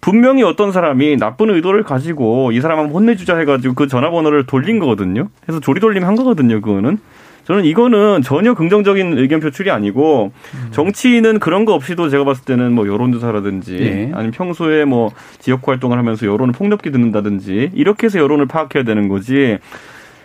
분명히 0.00 0.42
어떤 0.42 0.72
사람이 0.72 1.16
나쁜 1.16 1.50
의도를 1.50 1.82
가지고 1.82 2.52
이 2.52 2.60
사람 2.60 2.78
한번 2.78 2.94
혼내주자 2.94 3.36
해가지고 3.36 3.74
그 3.74 3.86
전화번호를 3.86 4.46
돌린 4.46 4.78
거거든요. 4.78 5.28
그래서 5.42 5.60
조리돌림 5.60 6.04
한 6.04 6.16
거거든요. 6.16 6.60
그거는. 6.60 6.98
저는 7.44 7.64
이거는 7.64 8.22
전혀 8.22 8.54
긍정적인 8.54 9.18
의견 9.18 9.40
표출이 9.40 9.70
아니고 9.70 10.30
정치인은 10.70 11.40
그런 11.40 11.64
거 11.64 11.74
없이도 11.74 12.08
제가 12.08 12.22
봤을 12.22 12.44
때는 12.44 12.72
뭐 12.72 12.86
여론조사라든지 12.86 13.76
예. 13.80 14.10
아니면 14.12 14.30
평소에 14.30 14.84
뭐 14.84 15.10
지역 15.40 15.66
활동을 15.66 15.98
하면서 15.98 16.26
여론을 16.26 16.52
폭넓게 16.52 16.90
듣는다든지 16.90 17.70
이렇게 17.74 18.06
해서 18.06 18.20
여론을 18.20 18.46
파악해야 18.46 18.84
되는 18.84 19.08
거지. 19.08 19.58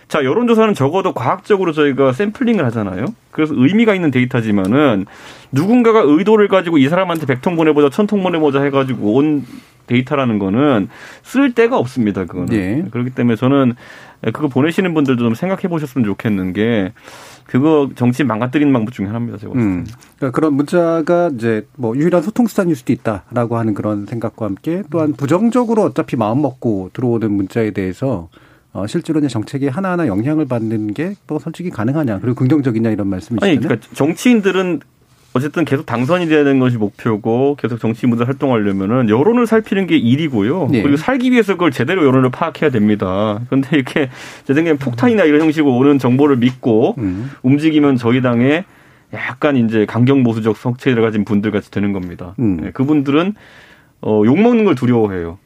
자, 0.08 0.24
여론조사는 0.24 0.74
적어도 0.74 1.12
과학적으로 1.12 1.72
저희가 1.72 2.12
샘플링을 2.12 2.64
하잖아요. 2.66 3.06
그래서 3.32 3.54
의미가 3.56 3.94
있는 3.94 4.10
데이터지만은 4.10 5.06
누군가가 5.50 6.02
의도를 6.04 6.48
가지고 6.48 6.78
이 6.78 6.88
사람한테 6.88 7.26
100통 7.26 7.56
보내보자, 7.56 7.88
1000통 7.88 8.22
보내보자 8.22 8.62
해가지고 8.62 9.14
온 9.14 9.44
데이터라는 9.86 10.38
거는 10.38 10.88
쓸 11.22 11.52
데가 11.52 11.78
없습니다. 11.78 12.24
그거는. 12.24 12.52
예. 12.52 12.84
그렇기 12.90 13.10
때문에 13.10 13.36
저는 13.36 13.74
그거 14.32 14.48
보내시는 14.48 14.94
분들도 14.94 15.22
좀 15.22 15.34
생각해 15.34 15.68
보셨으면 15.68 16.04
좋겠는 16.04 16.52
게 16.52 16.92
그거 17.44 17.88
정치 17.94 18.24
망가뜨리는 18.24 18.72
방법 18.72 18.92
중에 18.92 19.06
하나입니다. 19.06 19.38
제가. 19.38 19.52
음. 19.54 19.86
그러니까 20.16 20.34
그런 20.34 20.54
문자가 20.54 21.30
이제 21.34 21.66
뭐 21.76 21.96
유일한 21.96 22.22
소통 22.22 22.46
수단일 22.46 22.74
수도 22.74 22.92
있다라고 22.92 23.56
하는 23.56 23.74
그런 23.74 24.06
생각과 24.06 24.46
함께 24.46 24.82
또한 24.90 25.12
부정적으로 25.12 25.82
어차피 25.82 26.16
마음 26.16 26.42
먹고 26.42 26.90
들어오는 26.92 27.30
문자에 27.30 27.70
대해서 27.70 28.28
어, 28.76 28.86
실제로 28.86 29.18
이제 29.20 29.28
정책에 29.28 29.68
하나하나 29.68 30.06
영향을 30.06 30.46
받는 30.46 30.92
게 30.94 31.14
또 31.26 31.38
솔직히 31.38 31.70
가능하냐 31.70 32.18
그리고 32.20 32.34
긍정적이냐 32.36 32.90
이런 32.90 33.06
아니, 33.06 33.10
말씀이시잖아요. 33.10 33.60
그러니까 33.60 33.88
정치인들은 33.94 34.80
어쨌든 35.32 35.64
계속 35.64 35.84
당선이 35.84 36.28
되는 36.28 36.58
것이 36.58 36.76
목표고 36.78 37.56
계속 37.60 37.78
정치 37.78 38.06
무대 38.06 38.24
활동하려면은 38.24 39.08
여론을 39.10 39.46
살피는 39.46 39.86
게 39.86 39.96
일이고요. 39.96 40.68
네. 40.70 40.82
그리고 40.82 40.96
살기 40.96 41.30
위해서 41.30 41.54
그걸 41.54 41.70
제대로 41.72 42.04
여론을 42.06 42.30
파악해야 42.30 42.70
됩니다. 42.70 43.40
그런데 43.48 43.68
이렇게 43.76 44.08
제 44.44 44.54
생각엔 44.54 44.78
폭탄이나 44.78 45.24
이런 45.24 45.42
형식으로 45.42 45.76
오는 45.76 45.98
정보를 45.98 46.36
믿고 46.36 46.94
음. 46.98 47.30
움직이면 47.42 47.96
저희 47.96 48.22
당에 48.22 48.64
약간 49.12 49.56
이제 49.56 49.84
강경 49.84 50.22
보수적 50.22 50.56
성체를 50.56 51.02
가진 51.02 51.24
분들 51.24 51.50
같이 51.50 51.70
되는 51.70 51.92
겁니다. 51.92 52.34
음. 52.38 52.60
예, 52.64 52.70
그분들은 52.70 53.34
어, 54.02 54.22
욕 54.24 54.40
먹는 54.40 54.64
걸 54.64 54.74
두려워해요. 54.74 55.38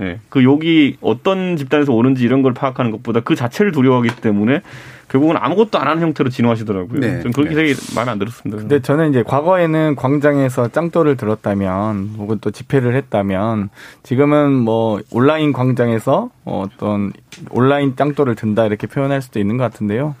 예, 0.00 0.20
그 0.28 0.44
욕이 0.44 0.96
어떤 1.00 1.56
집단에서 1.56 1.92
오는지 1.92 2.24
이런 2.24 2.42
걸 2.42 2.52
파악하는 2.52 2.90
것보다 2.90 3.20
그 3.20 3.34
자체를 3.34 3.72
두려워하기 3.72 4.20
때문에 4.20 4.60
결국은 5.08 5.36
아무것도 5.38 5.78
안 5.78 5.88
하는 5.88 6.02
형태로 6.02 6.30
진화하시더라고요. 6.30 7.00
네. 7.00 7.22
전 7.22 7.32
그렇게 7.32 7.54
되게 7.54 7.74
마음에 7.94 8.10
안 8.10 8.18
들었습니다. 8.18 8.60
근데 8.60 8.80
저는 8.80 9.10
이제 9.10 9.22
과거에는 9.22 9.94
광장에서 9.96 10.68
짱돌을 10.68 11.16
들었다면 11.16 12.16
혹은 12.18 12.38
또 12.40 12.50
집회를 12.50 12.94
했다면 12.96 13.70
지금은 14.02 14.52
뭐 14.52 15.00
온라인 15.12 15.52
광장에서 15.52 16.30
어떤 16.44 17.12
온라인 17.50 17.94
짱돌을 17.96 18.34
든다 18.34 18.66
이렇게 18.66 18.86
표현할 18.86 19.22
수도 19.22 19.38
있는 19.38 19.56
것 19.56 19.64
같은데요. 19.64 20.16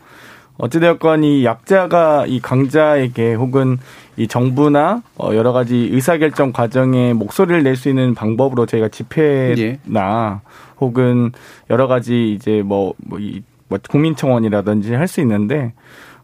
어찌되었건 0.58 1.24
이 1.24 1.44
약자가 1.44 2.26
이 2.26 2.40
강자에게 2.40 3.34
혹은 3.34 3.78
이 4.16 4.26
정부나 4.26 5.02
어 5.18 5.34
여러 5.34 5.52
가지 5.52 5.88
의사결정 5.92 6.52
과정에 6.52 7.12
목소리를 7.12 7.62
낼 7.62 7.76
수 7.76 7.88
있는 7.90 8.14
방법으로 8.14 8.64
저희가 8.66 8.88
집회나 8.88 10.40
혹은 10.80 11.32
여러 11.70 11.86
가지 11.86 12.32
이제 12.32 12.62
뭐, 12.64 12.94
뭐, 12.98 13.18
이, 13.18 13.42
뭐 13.68 13.78
국민청원이라든지 13.88 14.94
할 14.94 15.06
수 15.08 15.20
있는데 15.20 15.74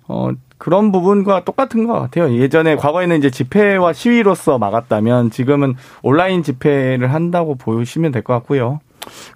어, 0.09 0.31
그런 0.59 0.93
부분과 0.93 1.45
똑같은 1.45 1.87
것 1.87 1.95
같아요. 1.95 2.33
예전에 2.35 2.77
과거에는 2.77 3.19
이제 3.19 3.31
집회와 3.31 3.93
시위로서 3.93 4.59
막았다면 4.59 5.31
지금은 5.31 5.75
온라인 6.03 6.43
집회를 6.43 7.13
한다고 7.13 7.57
보시면 7.57 8.13
될 8.13 8.23
것 8.23 8.33
같고요. 8.35 8.81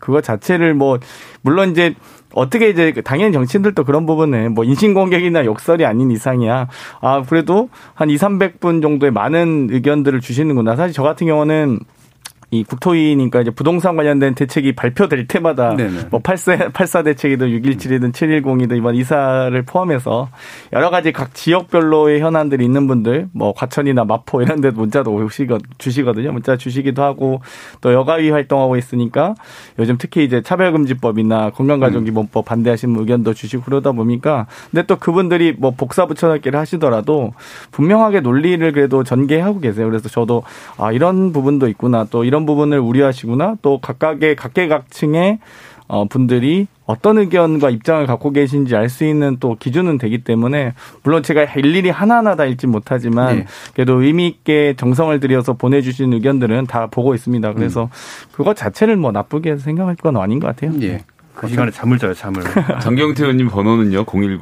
그거 0.01 0.21
자체를 0.21 0.75
뭐, 0.75 0.99
물론 1.43 1.73
이제 1.73 1.95
어떻게 2.37 2.69
이제 2.69 2.93
당연히 3.03 3.33
정치인들도 3.33 3.85
그런 3.85 4.05
부분에 4.05 4.51
뭐 4.51 4.63
인신공격이나 4.63 5.47
욕설이 5.47 5.87
아닌 5.87 6.11
이상이야. 6.11 6.69
아, 7.01 7.23
그래도 7.23 7.71
한 7.95 8.11
2, 8.11 8.17
300분 8.17 8.83
정도의 8.83 9.11
많은 9.11 9.69
의견들을 9.71 10.21
주시는구나. 10.21 10.77
사실 10.77 10.93
저 10.93 11.03
같은 11.03 11.27
경우는 11.27 11.81
이 12.53 12.63
국토위니까 12.63 13.41
이제 13.41 13.51
부동산 13.51 13.97
관련된 13.97 14.37
대책이 14.37 14.77
발표될 14.77 15.27
때마다 15.27 15.75
네네. 15.75 16.09
뭐 16.11 16.21
84, 16.21 16.69
84 16.69 17.03
대책이든 17.03 17.49
617이든 17.49 18.13
710이든 18.13 18.77
이번 18.77 18.95
이사를 18.95 19.61
포함해서 19.63 20.29
여러 20.73 20.91
가지 20.91 21.11
각 21.11 21.35
지역별로의 21.35 22.21
현안들이 22.21 22.65
있는 22.65 22.87
분들 22.87 23.29
뭐 23.33 23.53
과천이나 23.53 24.05
마포 24.05 24.43
이런 24.43 24.61
데 24.61 24.71
문자도 24.71 25.13
오시거 25.13 25.59
주시거든요. 25.79 26.31
문자 26.31 26.57
주시기도 26.57 27.03
하고 27.03 27.41
또 27.81 27.93
여가위 27.93 28.31
활동하고 28.31 28.77
있으니까 28.77 29.35
요즘 29.81 29.97
특히 29.99 30.25
이제 30.25 30.41
차별금지법이나 30.41 31.51
건강가족기본법 31.51 32.45
반대하시는 32.45 32.99
의견도 32.99 33.35
주시고 33.35 33.65
그러다 33.65 33.91
보니까 33.91 34.47
근데 34.71 34.87
또 34.87 34.97
그분들이 34.97 35.53
뭐 35.59 35.73
복사 35.73 36.07
붙여넣기를 36.07 36.59
하시더라도 36.59 37.35
분명하게 37.73 38.21
논리를 38.21 38.71
그래도 38.71 39.03
전개하고 39.03 39.59
계세요. 39.59 39.89
그래서 39.89 40.09
저도 40.09 40.45
아 40.79 40.93
이런 40.93 41.33
부분도 41.33 41.67
있구나 41.67 42.07
또 42.09 42.23
이런 42.23 42.36
부분을 42.45 42.79
우려하시구나 42.81 43.57
또 43.63 43.79
각각의 43.81 44.37
각계각층의 44.37 45.39
어, 45.89 46.05
분들이 46.07 46.67
어떤 46.85 47.19
의견과 47.19 47.71
입장을 47.71 48.05
갖고 48.07 48.33
계신지 48.33 48.75
알 48.75 48.89
수 48.89 49.05
있는 49.05 49.37
또 49.39 49.57
기준은 49.59 49.99
되기 49.99 50.19
때문에 50.19 50.75
물론 51.03 51.23
제가 51.23 51.45
일일이 51.45 51.91
하나하나 51.91 52.35
다 52.35 52.45
읽지 52.45 52.67
못하지만 52.67 53.37
네. 53.37 53.47
그래도 53.75 54.03
의미 54.03 54.27
있게 54.27 54.75
정성을 54.77 55.19
들여서 55.21 55.55
보내주신 55.55 56.13
의견들은 56.13 56.67
다 56.67 56.89
보고 56.89 57.15
있습니다. 57.15 57.53
그래서 57.55 57.89
그것 58.33 58.57
자체를 58.57 58.97
뭐 58.97 59.13
나쁘게 59.13 59.59
생각할 59.59 59.97
건 59.97 60.17
아닌 60.17 60.41
것 60.41 60.49
같아요. 60.49 60.73
예. 60.83 61.05
그 61.35 61.49
시간에 61.49 61.71
잠을 61.71 61.99
자요, 61.99 62.15
잠을. 62.15 62.43
장경태 62.81 63.25
의원님 63.25 63.49
번호는요? 63.49 64.05
010. 64.07 64.41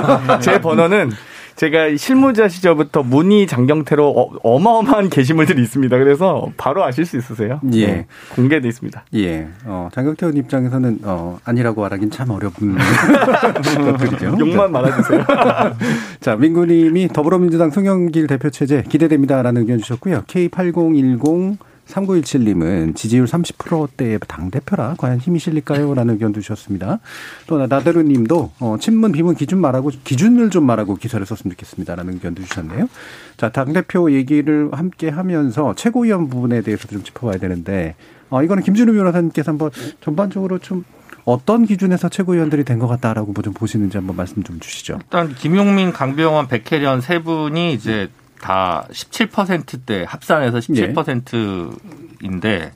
제 0.40 0.60
번호는 0.60 1.10
제가 1.56 1.96
실무자 1.96 2.48
시절부터 2.48 3.02
문의 3.02 3.46
장경태로 3.46 4.38
어, 4.42 4.58
마어마한 4.58 5.08
게시물들이 5.08 5.62
있습니다. 5.62 5.96
그래서 5.98 6.50
바로 6.58 6.84
아실 6.84 7.06
수 7.06 7.16
있으세요. 7.16 7.60
예. 7.72 7.86
네, 7.86 8.06
공개돼 8.34 8.68
있습니다. 8.68 9.04
예. 9.14 9.48
어, 9.64 9.88
장경태 9.92 10.26
의원 10.26 10.36
입장에서는 10.36 10.98
어, 11.04 11.38
아니라고 11.44 11.80
말하긴 11.80 12.10
참 12.10 12.30
어려운 12.30 12.52
것들이죠. 12.52 14.36
욕만 14.38 14.70
말아주세요. 14.70 15.24
자, 16.20 16.36
민구님이 16.36 17.08
더불어민주당 17.08 17.70
송영길 17.70 18.26
대표 18.26 18.50
체제 18.50 18.82
기대됩니다라는 18.86 19.62
의견 19.62 19.78
주셨고요. 19.78 20.24
K8010 20.26 21.56
3917님은 21.86 22.94
지지율 22.96 23.26
30%대의 23.26 24.18
당대표라 24.26 24.96
과연 24.98 25.18
힘이 25.18 25.38
실릴까요? 25.38 25.94
라는 25.94 26.14
의견도 26.14 26.40
주셨습니다. 26.40 26.98
또 27.46 27.64
나대루 27.66 28.02
님도 28.02 28.52
어, 28.60 28.76
친문, 28.80 29.12
비문 29.12 29.34
기준 29.34 29.60
말하고 29.60 29.90
기준을 30.04 30.50
좀 30.50 30.64
말하고 30.64 30.96
기사를 30.96 31.24
썼으면 31.24 31.52
좋겠습니다. 31.52 31.94
라는 31.94 32.14
의견도 32.14 32.42
주셨네요. 32.42 32.88
자, 33.36 33.50
당대표 33.50 34.10
얘기를 34.12 34.68
함께 34.72 35.08
하면서 35.08 35.74
최고위원 35.74 36.28
부분에 36.28 36.62
대해서도 36.62 36.94
좀 36.94 37.02
짚어봐야 37.04 37.38
되는데 37.38 37.94
어, 38.30 38.42
이거는 38.42 38.62
김준우 38.62 38.92
변호사님께서 38.92 39.52
한번 39.52 39.70
전반적으로 40.00 40.58
좀 40.58 40.84
어떤 41.24 41.66
기준에서 41.66 42.08
최고위원들이 42.08 42.64
된 42.64 42.78
것 42.78 42.86
같다라고 42.88 43.32
뭐좀 43.32 43.52
보시는지 43.52 43.96
한번 43.96 44.16
말씀 44.16 44.42
좀 44.42 44.60
주시죠. 44.60 44.98
일단 45.02 45.34
김용민, 45.34 45.92
강병원, 45.92 46.46
백혜련 46.48 47.00
세 47.00 47.20
분이 47.22 47.72
이제 47.72 48.08
다 48.40 48.86
17%대 48.90 50.04
합산해서 50.06 50.58
17%인데 50.58 52.72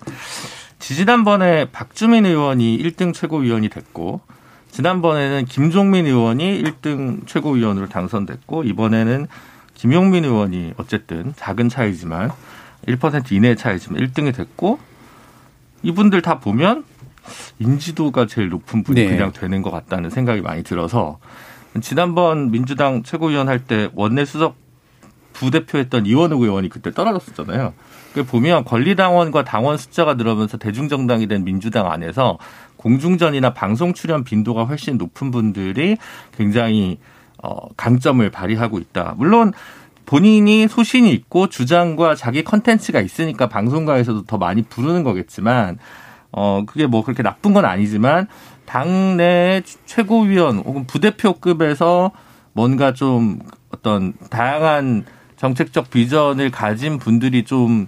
지지난번에 0.78 1.66
박주민 1.70 2.26
의원이 2.26 2.78
1등 2.78 3.14
최고위원이 3.14 3.68
됐고 3.68 4.20
지난번에는 4.70 5.44
김종민 5.46 6.06
의원이 6.06 6.62
1등 6.62 7.26
최고위원으로 7.26 7.88
당선됐고 7.88 8.64
이번에는 8.64 9.26
김용민 9.74 10.24
의원이 10.24 10.74
어쨌든 10.76 11.32
작은 11.36 11.68
차이지만 11.68 12.30
1% 12.86 13.32
이내의 13.32 13.56
차이지만 13.56 14.00
1등이 14.00 14.34
됐고 14.34 14.78
이분들 15.82 16.22
다 16.22 16.38
보면 16.38 16.84
인지도가 17.58 18.26
제일 18.26 18.48
높은 18.48 18.82
분이 18.82 19.02
네. 19.02 19.08
그냥 19.08 19.32
되는 19.32 19.62
것 19.62 19.70
같다는 19.70 20.10
생각이 20.10 20.40
많이 20.40 20.62
들어서 20.62 21.18
지난번 21.80 22.50
민주당 22.50 23.02
최고위원 23.02 23.48
할 23.48 23.60
때 23.60 23.90
원내 23.94 24.24
수석 24.24 24.56
부대표했던 25.40 26.04
이원욱 26.04 26.42
의원이 26.42 26.68
그때 26.68 26.90
떨어졌었잖아요. 26.90 27.72
그 28.12 28.24
보면 28.24 28.64
권리당원과 28.64 29.44
당원 29.44 29.78
숫자가 29.78 30.14
늘어면서 30.14 30.58
대중정당이 30.58 31.28
된 31.28 31.44
민주당 31.44 31.90
안에서 31.90 32.38
공중전이나 32.76 33.54
방송 33.54 33.94
출연 33.94 34.22
빈도가 34.22 34.64
훨씬 34.64 34.98
높은 34.98 35.30
분들이 35.30 35.96
굉장히 36.36 36.98
어, 37.42 37.68
강점을 37.74 38.28
발휘하고 38.30 38.78
있다. 38.78 39.14
물론 39.16 39.52
본인이 40.04 40.68
소신이 40.68 41.10
있고 41.12 41.48
주장과 41.48 42.16
자기 42.16 42.44
컨텐츠가 42.44 43.00
있으니까 43.00 43.48
방송가에서도 43.48 44.24
더 44.24 44.36
많이 44.36 44.62
부르는 44.62 45.04
거겠지만 45.04 45.78
어 46.32 46.64
그게 46.66 46.86
뭐 46.86 47.02
그렇게 47.02 47.22
나쁜 47.22 47.54
건 47.54 47.64
아니지만 47.64 48.28
당내 48.66 49.62
최고위원 49.86 50.58
혹은 50.58 50.86
부대표급에서 50.86 52.12
뭔가 52.52 52.92
좀 52.92 53.38
어떤 53.70 54.12
다양한 54.30 55.04
정책적 55.40 55.88
비전을 55.88 56.50
가진 56.50 56.98
분들이 56.98 57.44
좀 57.44 57.86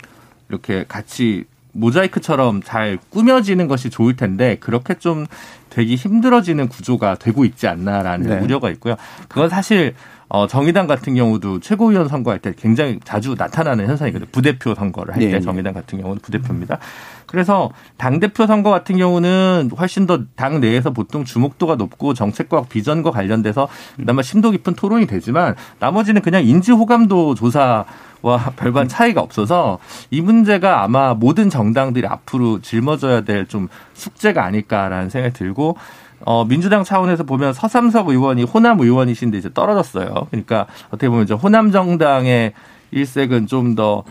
이렇게 0.49 0.87
같이 0.89 1.45
모자이크처럼 1.73 2.63
잘 2.63 2.99
꾸며지는 3.11 3.69
것이 3.69 3.91
좋을 3.91 4.17
텐데 4.17 4.57
그렇게 4.59 4.95
좀 4.95 5.27
되기 5.69 5.95
힘들어지는 5.97 6.69
구조가 6.69 7.17
되고 7.17 7.45
있지 7.45 7.69
않나라는 7.69 8.27
네. 8.27 8.39
우려가 8.39 8.71
있고요. 8.71 8.97
그건 9.29 9.51
사실 9.51 9.95
어, 10.35 10.47
정의당 10.47 10.87
같은 10.87 11.15
경우도 11.15 11.61
최고위원 11.61 12.09
선거할 12.09 12.39
때 12.39 12.55
굉장히 12.57 12.99
자주 13.05 13.35
나타나는 13.37 13.87
현상이거든요. 13.87 14.31
부대표 14.33 14.75
선거를 14.75 15.13
할때 15.13 15.27
네, 15.27 15.33
네. 15.33 15.41
정의당 15.41 15.75
같은 15.75 16.01
경우는 16.01 16.23
부대표입니다. 16.23 16.79
그래서 17.27 17.71
당대표 17.99 18.47
선거 18.47 18.71
같은 18.71 18.97
경우는 18.97 19.71
훨씬 19.79 20.07
더 20.07 20.21
당 20.35 20.61
내에서 20.61 20.91
보통 20.91 21.27
주목도가 21.27 21.75
높고 21.77 22.15
정책과 22.15 22.65
비전과 22.71 23.11
관련돼서 23.11 23.69
그나마 23.97 24.23
심도 24.23 24.51
깊은 24.53 24.75
토론이 24.75 25.07
되지만 25.07 25.55
나머지는 25.79 26.23
그냥 26.23 26.47
인지 26.47 26.73
호감도 26.73 27.35
조사 27.35 27.85
와 28.23 28.39
별반 28.57 28.89
차이가 28.89 29.21
없어서 29.21 29.81
이 30.11 30.21
문제가 30.23 30.83
아마 30.83 31.13
모든 31.13 31.51
정당들이 31.51 32.07
앞으로 32.07 32.63
짊어져야 32.63 33.23
될 33.23 33.47
좀 33.49 33.69
숙제가 33.93 34.45
아닐까라는 34.45 35.11
생각이 35.11 35.35
들고 35.35 35.77
어, 36.25 36.45
민주당 36.45 36.85
차원에서 36.85 37.25
보면 37.25 37.53
서삼석 37.53 38.09
의원이 38.09 38.45
호남 38.45 38.81
의원이신데 38.81 39.39
이제 39.39 39.51
떨어졌어요. 39.53 40.29
그러니까 40.31 40.67
어떻게 40.89 41.09
보면 41.09 41.25
이제 41.25 41.35
호남 41.35 41.71
정당의 41.73 42.53
일색은 42.91 43.47
좀 43.47 43.75
더 43.75 44.05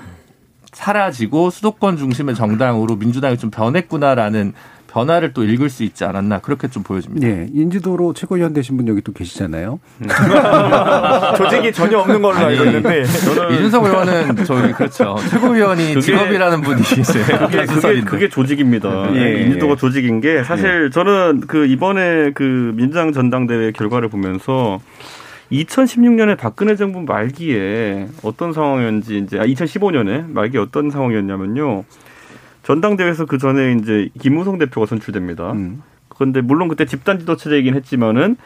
사라지고 0.73 1.49
수도권 1.49 1.97
중심의 1.97 2.35
정당으로 2.35 2.95
민주당이 2.95 3.37
좀 3.37 3.51
변했구나라는 3.51 4.53
변화를 4.91 5.31
또 5.33 5.43
읽을 5.43 5.69
수 5.69 5.83
있지 5.83 6.03
않았나 6.03 6.39
그렇게 6.39 6.67
좀 6.67 6.83
보여집니다. 6.83 7.25
예, 7.27 7.47
인지도로 7.53 8.13
최고위원 8.13 8.53
되신 8.53 8.75
분 8.77 8.87
여기 8.87 9.01
또 9.01 9.13
계시잖아요. 9.13 9.79
조직이 11.37 11.71
전혀 11.71 11.97
없는 11.99 12.21
걸로 12.21 12.37
알고 12.37 12.63
있는데 12.65 13.03
이준석 13.03 13.85
의원은 13.85 14.43
저기 14.45 14.73
그렇죠 14.73 15.15
최고위원이 15.31 15.93
그게- 15.93 16.01
직업이라는 16.01 16.61
분이 16.61 16.81
계세요. 16.83 17.25
그게, 17.47 17.65
그게. 17.65 18.01
그게 18.01 18.29
조직입니다. 18.29 19.15
예, 19.15 19.41
인지도가 19.43 19.73
예. 19.73 19.75
조직인 19.77 20.19
게 20.19 20.43
사실 20.43 20.91
저는 20.91 21.41
그 21.47 21.65
이번에 21.67 22.31
그 22.33 22.73
민주당 22.75 23.13
전당대회 23.13 23.71
결과를 23.71 24.09
보면서 24.09 24.79
2016년에 25.51 26.37
박근혜 26.37 26.75
정부 26.75 27.01
말기에 27.01 28.07
어떤 28.23 28.53
상황이었는지 28.53 29.17
이제 29.19 29.39
아 29.39 29.43
2015년에 29.45 30.31
말기에 30.31 30.59
어떤 30.59 30.89
상황이었냐면요. 30.89 31.83
전당대회에서 32.71 33.25
그 33.25 33.37
전에 33.37 33.73
이제 33.73 34.09
김무성 34.21 34.57
대표가 34.57 34.85
선출됩니다. 34.85 35.51
음. 35.51 35.81
그런데 36.07 36.39
물론 36.39 36.69
그때 36.69 36.85
집단 36.85 37.19
지도체제이긴 37.19 37.75
했지만은 37.75 38.37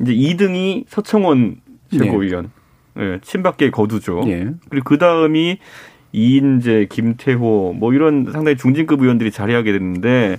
이제 0.00 0.12
2등이 0.12 0.84
서청원 0.86 1.56
최고위원. 1.90 2.50
예, 2.98 3.18
친박계 3.22 3.70
거두죠. 3.70 4.22
예. 4.26 4.50
그리고 4.68 4.84
그 4.84 4.98
다음이 4.98 5.58
이인재, 6.12 6.88
김태호 6.90 7.76
뭐 7.78 7.94
이런 7.94 8.30
상당히 8.32 8.56
중진급 8.58 9.00
의원들이 9.00 9.30
자리하게 9.30 9.72
됐는데 9.72 10.38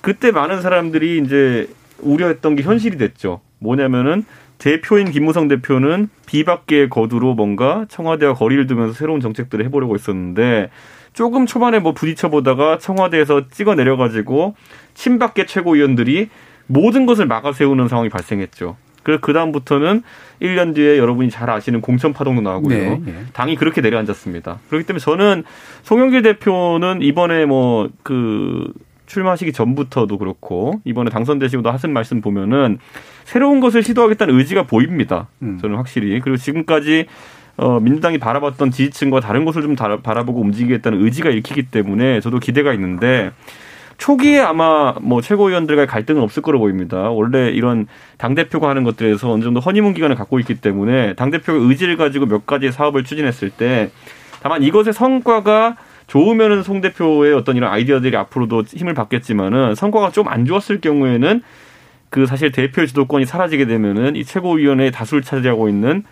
그때 0.00 0.30
많은 0.30 0.62
사람들이 0.62 1.18
이제 1.18 1.68
우려했던 2.00 2.56
게 2.56 2.62
현실이 2.62 2.96
됐죠. 2.96 3.40
뭐냐면은 3.58 4.24
대표인 4.58 5.10
김무성 5.10 5.48
대표는 5.48 6.08
비박계 6.26 6.88
거두로 6.88 7.34
뭔가 7.34 7.84
청와대와 7.88 8.34
거리를 8.34 8.66
두면서 8.66 8.94
새로운 8.94 9.20
정책들을 9.20 9.64
해보려고 9.66 9.94
했었는데 9.94 10.70
조금 11.12 11.46
초반에 11.46 11.78
뭐 11.78 11.92
부딪혀 11.92 12.28
보다가 12.28 12.78
청와대에서 12.78 13.48
찍어 13.50 13.74
내려가지고 13.74 14.54
친박계 14.94 15.46
최고위원들이 15.46 16.28
모든 16.66 17.06
것을 17.06 17.26
막아 17.26 17.52
세우는 17.52 17.88
상황이 17.88 18.08
발생했죠. 18.08 18.76
그래서 19.02 19.20
그 19.22 19.32
다음부터는 19.32 20.02
1년 20.42 20.74
뒤에 20.74 20.98
여러분이 20.98 21.30
잘 21.30 21.48
아시는 21.48 21.80
공천 21.80 22.12
파동도 22.12 22.42
나오고요. 22.42 22.76
네, 22.76 23.00
네. 23.04 23.24
당이 23.32 23.56
그렇게 23.56 23.80
내려앉았습니다. 23.80 24.58
그렇기 24.68 24.86
때문에 24.86 25.00
저는 25.00 25.44
송영길 25.82 26.22
대표는 26.22 27.02
이번에 27.02 27.46
뭐 27.46 27.88
그 28.02 28.72
출마하시기 29.08 29.52
전부터도 29.52 30.18
그렇고 30.18 30.80
이번에 30.84 31.10
당선되시고도 31.10 31.70
하신 31.70 31.92
말씀 31.92 32.20
보면은 32.20 32.78
새로운 33.24 33.60
것을 33.60 33.82
시도하겠다는 33.82 34.38
의지가 34.38 34.64
보입니다. 34.64 35.28
음. 35.42 35.58
저는 35.60 35.76
확실히 35.76 36.20
그리고 36.20 36.36
지금까지 36.36 37.06
어, 37.58 37.80
민주당이 37.80 38.18
바라봤던 38.18 38.70
지지층과 38.70 39.20
다른 39.20 39.44
것을 39.44 39.62
좀 39.62 39.74
다- 39.76 39.98
바라보고 40.00 40.40
움직이겠다는 40.40 41.02
의지가 41.04 41.30
읽히기 41.30 41.64
때문에 41.64 42.20
저도 42.20 42.38
기대가 42.38 42.72
있는데 42.72 43.32
초기에 43.98 44.38
아마 44.40 44.94
뭐 45.02 45.20
최고위원들과의 45.20 45.88
갈등은 45.88 46.22
없을 46.22 46.40
거로 46.40 46.60
보입니다. 46.60 47.10
원래 47.10 47.50
이런 47.50 47.88
당대표가 48.16 48.68
하는 48.68 48.84
것들에서 48.84 49.28
어느 49.32 49.42
정도 49.42 49.58
허니문 49.58 49.92
기간을 49.94 50.14
갖고 50.14 50.38
있기 50.38 50.60
때문에 50.60 51.14
당대표가 51.14 51.58
의지를 51.68 51.96
가지고 51.96 52.26
몇 52.26 52.46
가지 52.46 52.70
사업을 52.70 53.02
추진했을 53.02 53.50
때 53.50 53.90
다만 54.40 54.62
이것의 54.62 54.92
성과가 54.92 55.76
좋으면은 56.06 56.62
송 56.62 56.80
대표의 56.80 57.34
어떤 57.34 57.56
이런 57.56 57.72
아이디어들이 57.72 58.16
앞으로도 58.16 58.62
힘을 58.68 58.94
받겠지만은 58.94 59.74
성과가 59.74 60.12
좀 60.12 60.28
안 60.28 60.44
좋았을 60.46 60.80
경우에는 60.80 61.42
그 62.08 62.24
사실 62.26 62.52
대표 62.52 62.86
주도권이 62.86 63.26
사라지게 63.26 63.66
되면은 63.66 64.14
이 64.14 64.24
최고위원회의 64.24 64.92
다수를 64.92 65.22
차지하고 65.22 65.68
있는 65.68 66.04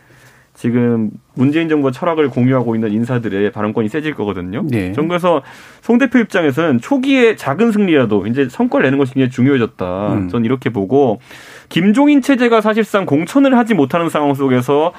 지금 0.57 1.11
문재인 1.35 1.69
정부와 1.69 1.92
철학을 1.92 2.31
공유하고 2.31 2.75
있는 2.75 2.90
인사들의 2.90 3.53
발언권이 3.53 3.88
세질 3.88 4.14
거거든요. 4.14 4.64
네. 4.69 4.92
전 4.92 5.07
그래서 5.07 5.42
송 5.83 5.99
대표 5.99 6.19
입장에서는 6.19 6.81
초기에 6.81 7.37
작은 7.37 7.73
승리라도 7.73 8.27
이제 8.27 8.49
성과를 8.49 8.85
내는 8.85 8.99
것이 8.99 9.12
굉장히 9.14 9.31
중요해졌다. 9.31 10.12
음. 10.14 10.29
전 10.29 10.45
이렇게 10.47 10.71
보고 10.71 11.21
김종인 11.69 12.23
체제가 12.23 12.62
사실상 12.62 13.05
공천을 13.05 13.57
하지 13.57 13.75
못하는 13.75 14.09
상황 14.09 14.33
속에서 14.35 14.92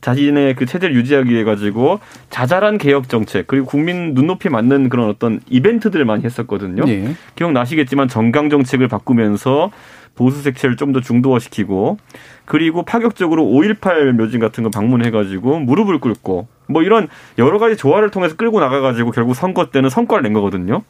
자신의 0.00 0.56
그 0.56 0.66
체제를 0.66 0.96
유지하기 0.96 1.30
위해 1.30 1.44
가지고 1.44 2.00
자잘한 2.30 2.78
개혁 2.78 3.08
정책 3.08 3.46
그리고 3.46 3.66
국민 3.66 4.14
눈높이 4.14 4.48
맞는 4.48 4.88
그런 4.88 5.08
어떤 5.08 5.40
이벤트들을 5.48 6.04
많이 6.04 6.24
했었거든요. 6.24 6.82
예. 6.88 7.14
기억나시겠지만 7.36 8.08
정강 8.08 8.50
정책을 8.50 8.88
바꾸면서 8.88 9.70
보수 10.14 10.42
색채를 10.42 10.76
좀 10.76 10.92
더 10.92 11.00
중도화시키고 11.00 11.98
그리고 12.52 12.82
파격적으로 12.82 13.44
5.18 13.44 14.12
묘진 14.12 14.38
같은 14.38 14.62
거 14.62 14.68
방문해가지고 14.68 15.60
무릎을 15.60 16.00
꿇고 16.00 16.48
뭐 16.66 16.82
이런 16.82 17.08
여러 17.38 17.58
가지 17.58 17.78
조화를 17.78 18.10
통해서 18.10 18.36
끌고 18.36 18.60
나가가지고 18.60 19.10
결국 19.12 19.32
선거 19.32 19.70
때는 19.70 19.88
성과를 19.88 20.22
낸 20.22 20.34
거거든요. 20.34 20.82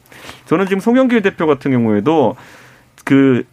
저는 0.45 0.65
지금 0.65 0.81
송영길 0.81 1.21
대표 1.21 1.47
같은 1.47 1.71
경우에도 1.71 2.35
그 3.05 3.45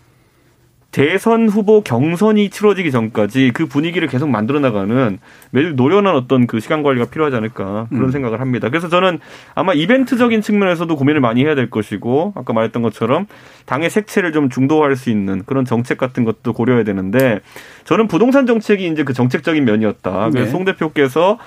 대선 0.91 1.49
후보 1.49 1.83
경선이 1.83 2.51
치러지기 2.51 2.91
전까지 2.91 3.53
그 3.55 3.67
분위기를 3.67 4.09
계속 4.09 4.29
만들어 4.29 4.59
나가는 4.59 5.19
매우 5.51 5.73
노련한 5.73 6.15
어떤 6.17 6.49
그 6.49 6.59
시간 6.59 6.83
관리가 6.83 7.07
필요하지 7.07 7.37
않을까 7.37 7.87
그런 7.91 8.05
음. 8.07 8.11
생각을 8.11 8.41
합니다. 8.41 8.69
그래서 8.71 8.89
저는 8.89 9.21
아마 9.55 9.73
이벤트적인 9.73 10.41
측면에서도 10.43 10.95
고민을 10.97 11.21
많이 11.21 11.45
해야 11.45 11.55
될 11.55 11.71
것이고 11.71 12.33
아까 12.35 12.53
말했던 12.53 12.83
것처럼 12.83 13.27
당의 13.67 13.89
색채를 13.89 14.33
좀 14.33 14.51
중도화할 14.51 14.97
수 14.97 15.11
있는 15.11 15.45
그런 15.47 15.65
정책 15.65 15.97
같은 15.97 16.25
것도 16.25 16.53
고려해야 16.55 16.83
되는데 16.83 17.41
저는 17.85 18.09
부동산 18.09 18.47
정책이 18.47 18.89
이제 18.89 19.05
그 19.05 19.13
정책적인 19.13 19.65
면이었다. 19.65 20.31
그래서 20.31 20.47
네. 20.47 20.51
송 20.51 20.65
대표께서 20.65 21.39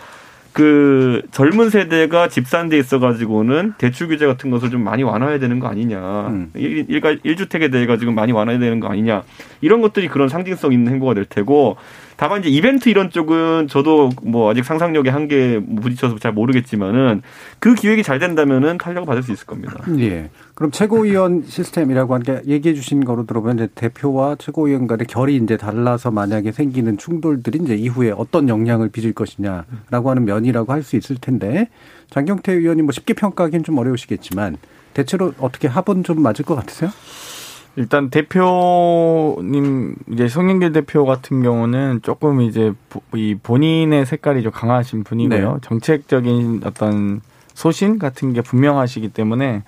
그 0.53 1.23
젊은 1.31 1.71
세대가 1.71 2.27
집산돼 2.27 2.77
있어가지고는 2.77 3.73
대출 3.79 4.07
규제 4.07 4.27
같은 4.27 4.51
것을 4.51 4.69
좀 4.69 4.83
많이 4.83 5.01
완화해야 5.01 5.39
되는 5.39 5.59
거 5.59 5.67
아니냐. 5.67 6.27
음. 6.27 6.51
일, 6.53 6.85
일가 6.87 7.15
일주택에 7.23 7.69
대해 7.69 7.87
가지고 7.87 8.11
많이 8.11 8.31
완화해야 8.31 8.59
되는 8.59 8.79
거 8.79 8.87
아니냐. 8.87 9.23
이런 9.61 9.81
것들이 9.81 10.07
그런 10.07 10.29
상징성 10.29 10.71
있는 10.71 10.91
행보가 10.93 11.15
될 11.15 11.25
테고 11.25 11.77
다만 12.23 12.39
이제 12.39 12.47
이벤트 12.47 12.87
이런 12.87 13.09
쪽은 13.09 13.67
저도 13.67 14.11
뭐 14.21 14.49
아직 14.49 14.63
상상력에 14.63 15.09
한계 15.09 15.59
부딪혀서 15.59 16.19
잘 16.19 16.31
모르겠지만은 16.31 17.21
그 17.59 17.75
기획이 17.75 18.01
잘 18.01 18.17
된다면은 18.17 18.77
탄력을 18.77 19.05
받을 19.05 19.23
수 19.23 19.33
있을 19.33 19.45
겁니다. 19.45 19.83
예. 19.99 20.29
그럼 20.53 20.71
최고위원 20.71 21.43
시스템이라고 21.45 22.13
하는 22.13 22.23
게 22.23 22.41
얘기해 22.49 22.75
주신 22.75 23.03
거로 23.03 23.25
들어보면 23.25 23.57
이제 23.57 23.67
대표와 23.75 24.37
최고위원 24.39 24.87
간의 24.87 25.05
결이 25.07 25.35
이제 25.35 25.57
달라서 25.57 26.11
만약에 26.11 26.53
생기는 26.53 26.97
충돌들이 26.97 27.59
이제 27.61 27.75
이후에 27.75 28.11
어떤 28.11 28.47
영향을 28.47 28.87
빚을 28.87 29.11
것이냐라고 29.11 30.09
하는 30.09 30.23
면이라고 30.23 30.71
할 30.71 30.83
수 30.83 30.95
있을 30.95 31.17
텐데 31.17 31.67
장경태 32.09 32.53
의원이 32.53 32.83
뭐 32.83 32.93
쉽게 32.93 33.15
평가하기는 33.15 33.65
좀 33.65 33.77
어려우시겠지만 33.79 34.55
대체로 34.93 35.33
어떻게 35.39 35.67
합은 35.67 36.05
좀 36.05 36.21
맞을 36.21 36.45
것 36.45 36.55
같으세요? 36.55 36.89
일단 37.75 38.09
대표님 38.11 39.95
이제 40.11 40.27
송영길 40.27 40.73
대표 40.73 41.05
같은 41.05 41.41
경우는 41.41 42.01
조금 42.03 42.41
이제 42.41 42.71
보- 42.89 43.01
이 43.15 43.35
본인의 43.41 44.05
색깔이 44.05 44.43
좀 44.43 44.51
강하신 44.51 45.03
분이고요. 45.03 45.53
네. 45.53 45.57
정책적인 45.61 46.61
어떤 46.65 47.21
소신 47.55 47.99
같은 47.99 48.33
게 48.33 48.41
분명하시기 48.41 49.09
때문에 49.09 49.63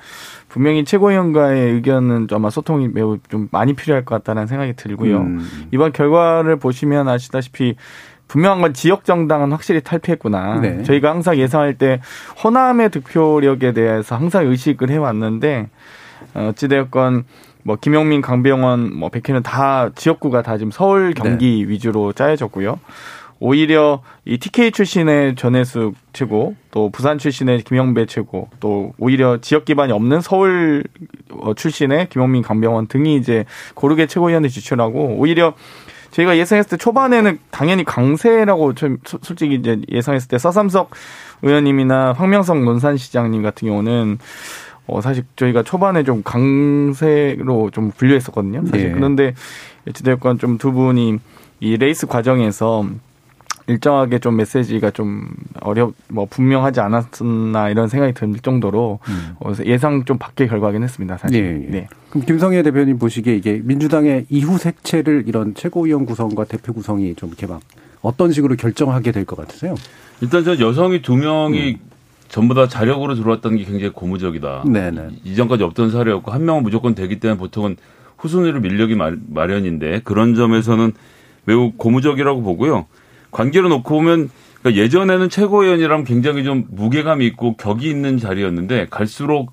분명히 0.49 0.85
최고위원과의 0.85 1.73
의견은 1.73 2.27
좀 2.27 2.37
아마 2.37 2.49
소통이 2.49 2.87
매우 2.89 3.17
좀 3.29 3.47
많이 3.51 3.73
필요할 3.73 4.05
것 4.05 4.15
같다는 4.15 4.47
생각이 4.47 4.73
들고요. 4.75 5.17
음. 5.17 5.67
이번 5.71 5.91
결과를 5.91 6.57
보시면 6.57 7.07
아시다시피 7.07 7.75
분명한 8.27 8.61
건 8.61 8.73
지역 8.73 9.05
정당은 9.05 9.51
확실히 9.51 9.81
탈피했구나. 9.81 10.59
네. 10.61 10.83
저희가 10.83 11.11
항상 11.11 11.37
예상할 11.37 11.75
때 11.75 12.01
호남의 12.43 12.89
득표력에 12.89 13.73
대해서 13.73 14.15
항상 14.15 14.47
의식을 14.47 14.89
해왔는데 14.89 15.69
어, 16.33 16.47
어찌되었건 16.49 17.23
뭐 17.67 17.75
김영민, 17.81 18.21
강병원, 18.21 18.93
뭐 18.95 19.09
백현은 19.09 19.41
다 19.41 19.89
지역구가 19.95 20.43
다 20.43 20.57
지금 20.59 20.69
서울 20.69 21.15
경기 21.15 21.67
위주로 21.67 22.13
짜여졌고요. 22.13 22.79
오히려 23.39 24.01
이 24.23 24.37
TK 24.37 24.71
출신의 24.71 25.35
전해숙 25.35 25.95
최고, 26.13 26.55
또 26.69 26.91
부산 26.91 27.17
출신의 27.17 27.63
김영배 27.63 28.05
최고, 28.05 28.49
또 28.59 28.93
오히려 28.99 29.39
지역 29.41 29.65
기반이 29.65 29.91
없는 29.91 30.21
서울 30.21 30.83
어, 31.31 31.55
출신의 31.55 32.09
김영민, 32.09 32.43
강병원 32.43 32.85
등이 32.87 33.15
이제 33.17 33.45
고르게 33.73 34.05
최고위원을 34.05 34.49
지출하고 34.49 35.15
오히려 35.17 35.53
저희가 36.11 36.37
예상했을 36.37 36.69
때 36.69 36.77
초반에는 36.77 37.39
당연히 37.49 37.83
강세라고 37.83 38.73
좀 38.75 38.99
소- 39.05 39.17
솔직히 39.23 39.55
이제 39.55 39.81
예상했을 39.91 40.29
때 40.29 40.37
서삼석 40.37 40.91
의원님이나 41.41 42.13
황명성 42.13 42.63
논산시장님 42.63 43.41
같은 43.43 43.67
경우는 43.67 44.19
어 44.87 45.01
사실 45.01 45.23
저희가 45.35 45.63
초반에 45.63 46.03
좀 46.03 46.21
강세로 46.23 47.71
좀 47.71 47.91
분류했었거든요. 47.91 48.65
사실 48.67 48.89
예. 48.89 48.91
그런데 48.91 49.33
어찌됐건 49.87 50.39
좀 50.39 50.57
두 50.57 50.71
분이 50.71 51.17
이 51.59 51.77
레이스 51.77 52.05
과정에서 52.07 52.85
일정하게 53.67 54.19
좀 54.19 54.35
메시지가 54.37 54.91
좀 54.91 55.27
어려 55.61 55.91
뭐 56.07 56.27
분명하지 56.29 56.81
않았나 56.81 57.69
이런 57.69 57.87
생각이 57.87 58.13
들 58.13 58.31
정도로 58.39 58.99
어, 59.39 59.51
예상 59.65 60.05
좀 60.05 60.17
밖의 60.19 60.47
결과긴 60.47 60.83
했습니다. 60.83 61.17
사실. 61.17 61.43
음. 61.43 61.61
예, 61.63 61.65
예. 61.67 61.71
네. 61.71 61.87
그럼 62.11 62.25
김성애 62.25 62.61
대표님 62.61 62.99
보시기에 62.99 63.35
이게 63.35 63.59
민주당의 63.63 64.27
이후 64.29 64.57
색채를 64.59 65.23
이런 65.27 65.55
최고위원 65.55 66.05
구성과 66.05 66.43
대표 66.45 66.73
구성이 66.73 67.15
좀 67.15 67.29
이렇게 67.29 67.47
막 67.47 67.59
어떤 68.03 68.31
식으로 68.31 68.55
결정하게 68.55 69.11
될 69.11 69.25
것 69.25 69.35
같으세요? 69.35 69.73
일단 70.21 70.43
전 70.43 70.59
여성이 70.59 71.01
두 71.01 71.15
명이 71.15 71.79
전부 72.27 72.53
다 72.53 72.67
자력으로 72.67 73.15
들어왔다는 73.15 73.57
게 73.57 73.63
굉장히 73.65 73.89
고무적이다. 73.93 74.63
네네. 74.67 75.09
이전까지 75.23 75.63
없던 75.63 75.91
사례였고 75.91 76.31
한 76.31 76.45
명은 76.45 76.63
무조건 76.63 76.95
되기 76.95 77.19
때문에 77.19 77.37
보통은 77.37 77.77
후순위로 78.17 78.59
밀려기 78.61 78.95
마- 78.95 79.11
마련인데 79.29 80.01
그런 80.03 80.35
점에서는 80.35 80.91
매우 81.45 81.71
고무적이라고 81.77 82.41
보고요. 82.41 82.85
관계로 83.31 83.69
놓고 83.69 83.93
보면 83.93 84.29
그러니까 84.61 84.81
예전에는 84.83 85.29
최고위원이라면 85.29 86.05
굉장히 86.05 86.43
좀 86.43 86.65
무게감이 86.71 87.25
있고 87.27 87.55
격이 87.57 87.87
있는 87.89 88.17
자리였는데 88.17 88.87
갈수록 88.89 89.51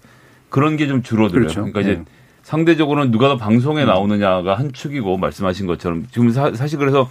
그런 0.49 0.77
게 0.77 0.87
좀 0.89 1.03
줄어들어요. 1.03 1.43
그렇죠. 1.43 1.61
그러니까 1.61 1.81
이제 1.81 1.95
네. 1.97 2.05
상대적으로는 2.43 3.11
누가 3.11 3.29
더 3.29 3.37
방송에 3.37 3.85
나오느냐가 3.85 4.59
한 4.59 4.73
축이고 4.73 5.17
말씀하신 5.19 5.67
것처럼 5.67 6.07
지금 6.11 6.31
사, 6.31 6.53
사실 6.55 6.79
그래서 6.79 7.09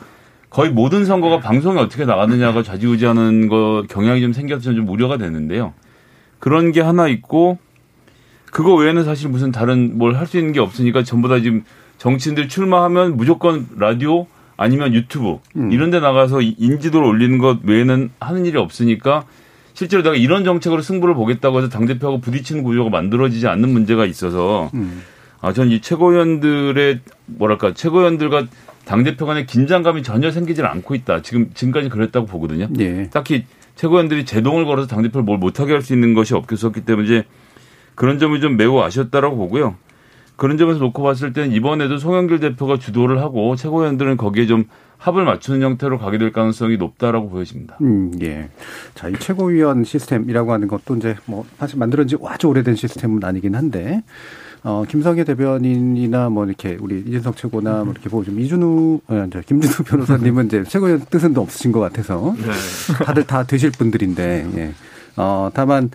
거의 0.51 0.69
모든 0.69 1.05
선거가 1.05 1.39
방송에 1.39 1.79
어떻게 1.79 2.03
나가느냐가 2.05 2.61
좌지우지하는 2.61 3.47
거 3.47 3.85
경향이 3.89 4.19
좀 4.21 4.33
생겨서 4.33 4.73
좀 4.73 4.87
우려가 4.89 5.17
되는데요. 5.17 5.73
그런 6.39 6.71
게 6.73 6.81
하나 6.81 7.07
있고 7.07 7.57
그거 8.51 8.75
외에는 8.75 9.05
사실 9.05 9.29
무슨 9.29 9.51
다른 9.53 9.97
뭘 9.97 10.13
할 10.15 10.27
수 10.27 10.37
있는 10.37 10.51
게 10.51 10.59
없으니까 10.59 11.03
전부 11.03 11.29
다 11.29 11.39
지금 11.39 11.63
정치인들 11.97 12.49
출마하면 12.49 13.15
무조건 13.15 13.65
라디오 13.77 14.27
아니면 14.57 14.93
유튜브 14.93 15.37
음. 15.55 15.71
이런 15.71 15.89
데 15.89 15.99
나가서 16.01 16.41
이- 16.41 16.55
인지도를 16.59 17.07
올리는 17.07 17.37
것 17.37 17.59
외에는 17.63 18.09
하는 18.19 18.45
일이 18.45 18.57
없으니까 18.57 19.23
실제로 19.73 20.03
내가 20.03 20.15
이런 20.15 20.43
정책으로 20.43 20.81
승부를 20.81 21.15
보겠다고 21.15 21.59
해서 21.59 21.69
당대표하고 21.69 22.19
부딪히는 22.19 22.63
구조가 22.63 22.89
만들어지지 22.89 23.47
않는 23.47 23.69
문제가 23.71 24.05
있어서 24.05 24.69
음. 24.73 25.01
아, 25.39 25.53
전 25.53 25.71
이 25.71 25.79
최고위원들의 25.79 26.99
뭐랄까 27.25 27.73
최고위원들과 27.73 28.45
당대표 28.91 29.25
간의 29.25 29.45
긴장감이 29.45 30.03
전혀 30.03 30.31
생기질 30.31 30.65
않고 30.65 30.95
있다. 30.95 31.21
지금 31.21 31.49
지금까지 31.53 31.87
그랬다고 31.87 32.25
보거든요. 32.25 32.67
예. 32.79 33.09
딱히 33.09 33.45
최고위원들이 33.75 34.25
제동을 34.25 34.65
걸어서 34.65 34.89
당대표를 34.89 35.23
뭘 35.23 35.37
못하게 35.37 35.71
할 35.71 35.81
수 35.81 35.93
있는 35.93 36.13
것이 36.13 36.35
없었기 36.35 36.81
때문에 36.81 37.05
이제 37.05 37.23
그런 37.95 38.19
점이 38.19 38.41
좀 38.41 38.57
매우 38.57 38.81
아쉬웠다라고 38.81 39.37
보고요. 39.37 39.75
그런 40.35 40.57
점에서 40.57 40.79
놓고 40.79 41.03
봤을 41.03 41.31
때는 41.31 41.53
이번에도 41.53 41.97
송영길 41.99 42.41
대표가 42.41 42.79
주도를 42.79 43.21
하고 43.21 43.55
최고위원들은 43.55 44.17
거기에 44.17 44.45
좀 44.45 44.65
합을 44.97 45.23
맞추는 45.23 45.61
형태로 45.61 45.97
가게 45.97 46.17
될 46.17 46.33
가능성이 46.33 46.75
높다라고 46.75 47.29
보여집니다. 47.29 47.77
음, 47.81 48.11
예. 48.21 48.49
자, 48.93 49.07
이 49.07 49.13
최고위원 49.13 49.85
시스템이라고 49.85 50.51
하는 50.51 50.67
것도 50.67 50.97
이제 50.97 51.15
뭐 51.25 51.45
사실 51.57 51.79
만들어진 51.79 52.17
지 52.17 52.23
아주 52.27 52.47
오래된 52.47 52.75
시스템은 52.75 53.23
아니긴 53.23 53.55
한데 53.55 54.03
어, 54.63 54.83
김성애 54.87 55.23
대변인이나 55.23 56.29
뭐 56.29 56.45
이렇게 56.45 56.77
우리 56.79 56.99
이준석 56.99 57.35
최고나 57.35 57.83
뭐 57.83 57.93
이렇게 57.93 58.09
보고 58.09 58.23
좀 58.23 58.39
이준우, 58.39 59.01
어, 59.07 59.27
저 59.33 59.41
김준우 59.41 59.73
변호사님은 59.85 60.45
이제 60.47 60.63
최고의 60.63 60.99
뜻은 61.09 61.35
없으신 61.35 61.71
것 61.71 61.79
같아서 61.79 62.35
다들 63.03 63.25
다 63.25 63.43
되실 63.43 63.71
분들인데, 63.71 64.47
예. 64.55 64.73
어, 65.17 65.49
다만 65.53 65.89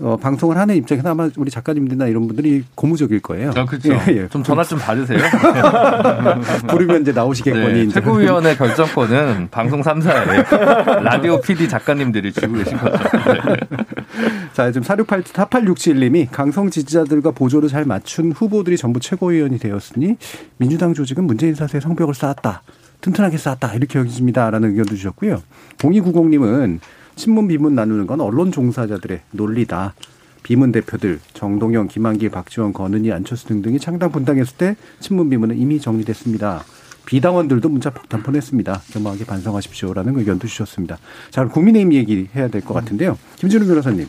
어, 0.00 0.16
방송을 0.16 0.56
하는 0.56 0.74
입장에서 0.76 1.10
아마 1.10 1.28
우리 1.36 1.50
작가님들이나 1.50 2.06
이런 2.06 2.26
분들이 2.26 2.64
고무적일 2.74 3.20
거예요. 3.20 3.52
아, 3.54 3.64
그렇죠. 3.64 3.92
예, 3.92 4.04
예. 4.08 4.28
좀 4.28 4.42
전화 4.42 4.64
좀 4.64 4.78
받으세요. 4.78 5.18
부르면 6.66 7.02
이제 7.02 7.12
나오시겠거니. 7.12 7.72
네, 7.72 7.82
이제. 7.82 7.94
최고위원회 7.94 8.56
결정권은 8.56 9.48
방송 9.50 9.82
3사에 9.82 11.02
라디오 11.02 11.40
PD 11.40 11.68
작가님들이 11.68 12.32
쥐고 12.32 12.54
계신 12.54 12.76
거죠. 12.76 12.98
네. 12.98 13.56
자, 14.52 14.70
지금 14.72 14.82
468, 14.82 15.22
4867님이 15.22 16.28
강성 16.30 16.70
지지자들과 16.70 17.30
보조를 17.30 17.68
잘 17.68 17.84
맞춘 17.84 18.32
후보들이 18.32 18.76
전부 18.76 19.00
최고위원이 19.00 19.58
되었으니 19.58 20.16
민주당 20.56 20.94
조직은 20.94 21.24
문재인 21.24 21.54
사세에 21.54 21.80
성벽을 21.80 22.14
쌓았다. 22.14 22.62
튼튼하게 23.00 23.36
쌓았다. 23.36 23.74
이렇게 23.74 23.98
여기집니다라는 23.98 24.70
의견도 24.70 24.96
주셨고요. 24.96 25.42
0290님은 25.78 26.80
친문 27.16 27.48
비문 27.48 27.74
나누는 27.74 28.06
건 28.06 28.20
언론 28.20 28.52
종사자들의 28.52 29.20
논리다. 29.30 29.94
비문 30.42 30.72
대표들 30.72 31.20
정동영, 31.32 31.88
김한길, 31.88 32.30
박지원, 32.30 32.72
권은희, 32.74 33.12
안철수 33.12 33.46
등등이 33.46 33.78
창당 33.80 34.12
분당했을 34.12 34.56
때 34.58 34.76
친문 35.00 35.30
비문은 35.30 35.56
이미 35.58 35.80
정리됐습니다. 35.80 36.64
비당원들도 37.06 37.68
문자 37.68 37.90
폭탄 37.90 38.22
보냈습니다. 38.22 38.82
겸허하게 38.92 39.24
반성하십시오라는 39.26 40.18
의견도 40.18 40.46
주셨습니다. 40.46 40.98
자, 41.30 41.42
그럼 41.42 41.52
국민의힘 41.52 41.92
얘기 41.94 42.28
해야 42.34 42.48
될 42.48 42.62
것 42.62 42.74
같은데요. 42.74 43.18
김준우 43.36 43.66
변호사님, 43.66 44.06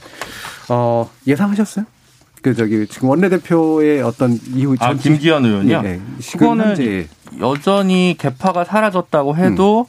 어, 0.70 1.10
예상하셨어요? 1.28 1.86
그 2.42 2.54
저기 2.54 2.86
지금 2.88 3.10
원내대표의 3.10 4.02
어떤 4.02 4.38
이후 4.54 4.76
아, 4.80 4.94
김기현 4.94 5.46
의원이요? 5.46 5.82
네, 5.82 5.94
네. 5.98 6.02
그거는 6.34 6.68
현재 6.68 7.08
여전히 7.40 8.16
개파가 8.20 8.64
사라졌다고 8.66 9.36
해도 9.36 9.88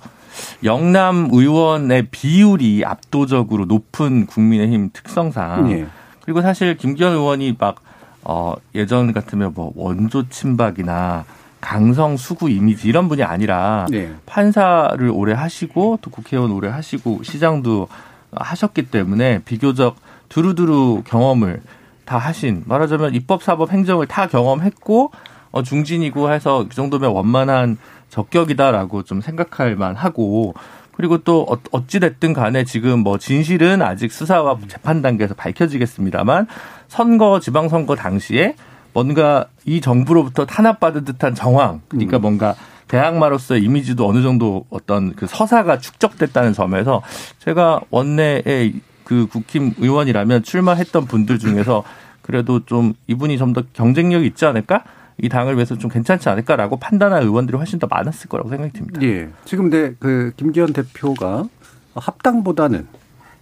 영남 0.64 1.28
의원의 1.32 2.08
비율이 2.10 2.84
압도적으로 2.84 3.64
높은 3.64 4.26
국민의힘 4.26 4.90
특성상 4.92 5.70
예. 5.72 5.86
그리고 6.22 6.42
사실 6.42 6.76
김기현 6.76 7.12
의원이 7.12 7.56
막 7.58 7.76
어, 8.22 8.54
예전 8.74 9.12
같으면 9.12 9.52
뭐 9.54 9.72
원조 9.76 10.28
친박이나 10.28 11.24
강성 11.60 12.16
수구 12.16 12.50
이미지 12.50 12.88
이런 12.88 13.08
분이 13.08 13.22
아니라 13.22 13.86
네. 13.90 14.12
판사를 14.26 15.08
오래 15.12 15.32
하시고 15.32 15.98
또 16.02 16.10
국회의원 16.10 16.50
오래 16.50 16.68
하시고 16.68 17.22
시장도 17.22 17.88
하셨기 18.32 18.90
때문에 18.90 19.40
비교적 19.44 19.96
두루두루 20.28 21.02
경험을 21.06 21.62
다 22.04 22.18
하신 22.18 22.64
말하자면 22.66 23.14
입법 23.14 23.42
사법 23.42 23.72
행정을 23.72 24.06
다 24.06 24.26
경험했고 24.26 25.10
어 25.52 25.62
중진이고 25.62 26.32
해서 26.32 26.66
그 26.68 26.74
정도면 26.74 27.10
원만한 27.10 27.78
적격이다라고 28.10 29.02
좀 29.02 29.20
생각할 29.20 29.76
만하고 29.76 30.54
그리고 30.96 31.18
또 31.18 31.46
어- 31.48 31.58
어찌됐든 31.72 32.32
간에 32.32 32.64
지금 32.64 33.00
뭐 33.00 33.18
진실은 33.18 33.82
아직 33.82 34.10
수사와 34.12 34.56
재판 34.68 35.02
단계에서 35.02 35.34
밝혀지겠습니다만 35.34 36.46
선거 36.88 37.38
지방선거 37.40 37.96
당시에 37.96 38.54
뭔가 38.94 39.46
이 39.66 39.80
정부로부터 39.82 40.46
탄압받은 40.46 41.04
듯한 41.04 41.34
정황 41.34 41.82
그러니까 41.88 42.18
뭔가 42.18 42.54
대항마로서의 42.88 43.62
이미지도 43.62 44.08
어느 44.08 44.22
정도 44.22 44.64
어떤 44.70 45.14
그 45.14 45.26
서사가 45.26 45.78
축적됐다는 45.80 46.52
점에서 46.54 47.02
제가 47.40 47.80
원내의 47.90 48.74
그 49.04 49.26
국힘 49.26 49.74
의원이라면 49.78 50.44
출마했던 50.44 51.06
분들 51.06 51.38
중에서 51.38 51.82
그래도 52.22 52.64
좀 52.64 52.94
이분이 53.06 53.38
좀 53.38 53.52
더 53.52 53.62
경쟁력이 53.72 54.26
있지 54.26 54.46
않을까? 54.46 54.82
이 55.18 55.28
당을 55.28 55.54
위해서 55.54 55.76
좀 55.76 55.90
괜찮지 55.90 56.28
않을까라고 56.28 56.76
판단한 56.76 57.22
의원들이 57.22 57.56
훨씬 57.56 57.78
더 57.78 57.86
많았을 57.88 58.28
거라고 58.28 58.50
생각이 58.50 58.72
듭니다. 58.72 59.00
예. 59.02 59.28
지금 59.44 59.70
근데 59.70 59.94
그 59.98 60.32
김기현 60.36 60.72
대표가 60.72 61.48
합당보다는 61.94 62.86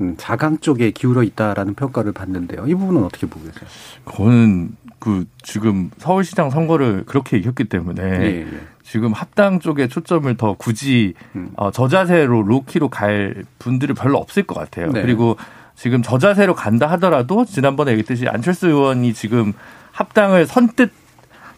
음, 0.00 0.14
자강 0.16 0.58
쪽에 0.58 0.90
기울어 0.90 1.22
있다라는 1.22 1.74
평가를 1.74 2.12
받는데요. 2.12 2.66
이 2.66 2.74
부분은 2.74 3.04
어떻게 3.04 3.26
보고 3.26 3.44
계세요? 3.46 3.68
그거는 4.04 4.76
그 4.98 5.24
지금 5.42 5.90
서울시장 5.98 6.50
선거를 6.50 7.04
그렇게 7.06 7.36
이겼기 7.38 7.64
때문에 7.64 8.02
예, 8.02 8.24
예. 8.40 8.46
지금 8.82 9.12
합당 9.12 9.60
쪽에 9.60 9.88
초점을 9.88 10.34
더 10.36 10.54
굳이 10.54 11.14
음. 11.34 11.50
어, 11.56 11.70
저자세로 11.70 12.42
로키로 12.42 12.88
갈 12.88 13.44
분들이 13.58 13.94
별로 13.94 14.18
없을 14.18 14.44
것 14.44 14.54
같아요. 14.54 14.92
네. 14.92 15.02
그리고 15.02 15.36
지금 15.74 16.02
저자세로 16.02 16.54
간다 16.54 16.86
하더라도 16.92 17.44
지난번에 17.44 17.92
얘기했듯이 17.92 18.28
안철수 18.28 18.68
의원이 18.68 19.12
지금 19.12 19.52
합당을 19.92 20.46
선뜻 20.46 21.03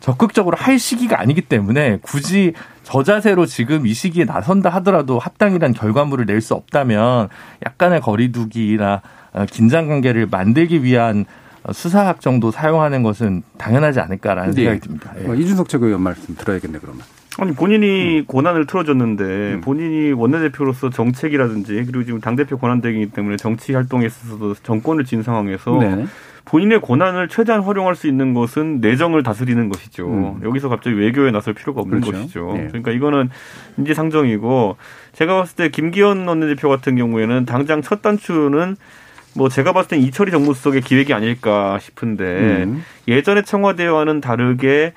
적극적으로 0.00 0.56
할 0.56 0.78
시기가 0.78 1.20
아니기 1.20 1.40
때문에 1.42 1.98
굳이 2.02 2.52
저자세로 2.82 3.46
지금 3.46 3.86
이 3.86 3.94
시기에 3.94 4.24
나선다 4.24 4.70
하더라도 4.70 5.18
합당이란 5.18 5.72
결과물을 5.72 6.26
낼 6.26 6.40
수 6.40 6.54
없다면 6.54 7.28
약간의 7.64 8.00
거리두기나 8.00 9.02
어, 9.32 9.46
긴장 9.50 9.88
관계를 9.88 10.28
만들기 10.30 10.82
위한 10.84 11.24
어, 11.64 11.72
수사학 11.72 12.20
정도 12.20 12.50
사용하는 12.50 13.02
것은 13.02 13.42
당연하지 13.58 14.00
않을까라는 14.00 14.50
네. 14.52 14.62
생각이 14.62 14.80
듭니다. 14.80 15.12
예. 15.20 15.28
어, 15.28 15.34
이준석 15.34 15.68
최고위원 15.68 16.02
말씀 16.02 16.34
들어야겠네 16.36 16.78
그러면. 16.78 17.02
아니 17.38 17.52
본인이 17.52 18.20
음. 18.20 18.24
고난을 18.26 18.66
틀어줬는데 18.66 19.60
본인이 19.62 20.12
원내대표로서 20.12 20.88
정책이라든지 20.90 21.72
그리고 21.86 22.04
지금 22.04 22.20
당대표 22.20 22.56
권한 22.56 22.80
대행이기 22.80 23.12
때문에 23.12 23.36
정치 23.36 23.74
활동에 23.74 24.06
있어서도 24.06 24.54
정권을 24.62 25.04
쥔 25.04 25.22
상황에서 25.22 25.78
네. 25.80 26.06
본인의 26.46 26.80
권한을 26.80 27.28
최대한 27.28 27.60
활용할 27.62 27.96
수 27.96 28.06
있는 28.06 28.32
것은 28.32 28.80
내정을 28.80 29.22
다스리는 29.22 29.68
것이죠. 29.68 30.08
음. 30.08 30.40
여기서 30.44 30.68
갑자기 30.68 30.96
외교에 30.96 31.32
나설 31.32 31.54
필요가 31.54 31.82
없는 31.82 32.00
그렇죠. 32.00 32.18
것이죠. 32.18 32.54
예. 32.56 32.66
그러니까 32.68 32.92
이거는 32.92 33.28
인지상정이고 33.76 34.76
제가 35.12 35.36
봤을 35.36 35.56
때 35.56 35.68
김기현 35.68 36.26
원내대표 36.26 36.68
같은 36.68 36.96
경우에는 36.96 37.46
당장 37.46 37.82
첫 37.82 38.00
단추는 38.00 38.76
뭐 39.34 39.48
제가 39.48 39.72
봤을 39.72 39.90
땐 39.90 40.00
이철이 40.00 40.30
정무수석의 40.30 40.82
기획이 40.82 41.12
아닐까 41.12 41.78
싶은데 41.80 42.64
음. 42.64 42.82
예전의 43.08 43.44
청와대와는 43.44 44.20
다르게 44.20 44.94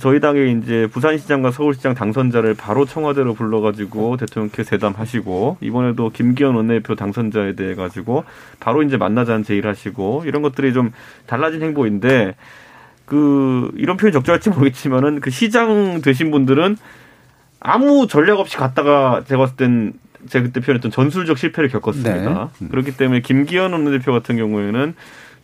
저희 0.00 0.20
당의 0.20 0.58
이제 0.58 0.88
부산시장과 0.92 1.50
서울시장 1.50 1.94
당선자를 1.94 2.54
바로 2.54 2.84
청와대로 2.84 3.34
불러가지고 3.34 4.16
대통령께 4.16 4.64
세담하시고 4.64 5.58
이번에도 5.60 6.10
김기현 6.10 6.54
원내대표 6.54 6.94
당선자에 6.94 7.54
대해 7.54 7.74
가지고 7.74 8.24
바로 8.60 8.82
이제 8.82 8.96
만나자는 8.96 9.44
제의를 9.44 9.70
하시고 9.70 10.24
이런 10.26 10.42
것들이 10.42 10.72
좀 10.72 10.92
달라진 11.26 11.62
행보인데 11.62 12.34
그 13.04 13.70
이런 13.76 13.96
표현이 13.96 14.12
적절할지 14.12 14.50
모르겠지만은 14.50 15.20
그 15.20 15.30
시장 15.30 16.00
되신 16.02 16.30
분들은 16.30 16.76
아무 17.60 18.06
전략 18.08 18.38
없이 18.38 18.56
갔다가 18.56 19.22
제가 19.26 19.42
봤을 19.42 19.56
땐 19.56 19.92
제가 20.28 20.46
그때 20.46 20.60
표현했던 20.60 20.90
전술적 20.90 21.38
실패를 21.38 21.70
겪었습니다. 21.70 22.50
네. 22.58 22.68
그렇기 22.68 22.96
때문에 22.96 23.20
김기현 23.20 23.72
원내대표 23.72 24.12
같은 24.12 24.36
경우에는 24.36 24.94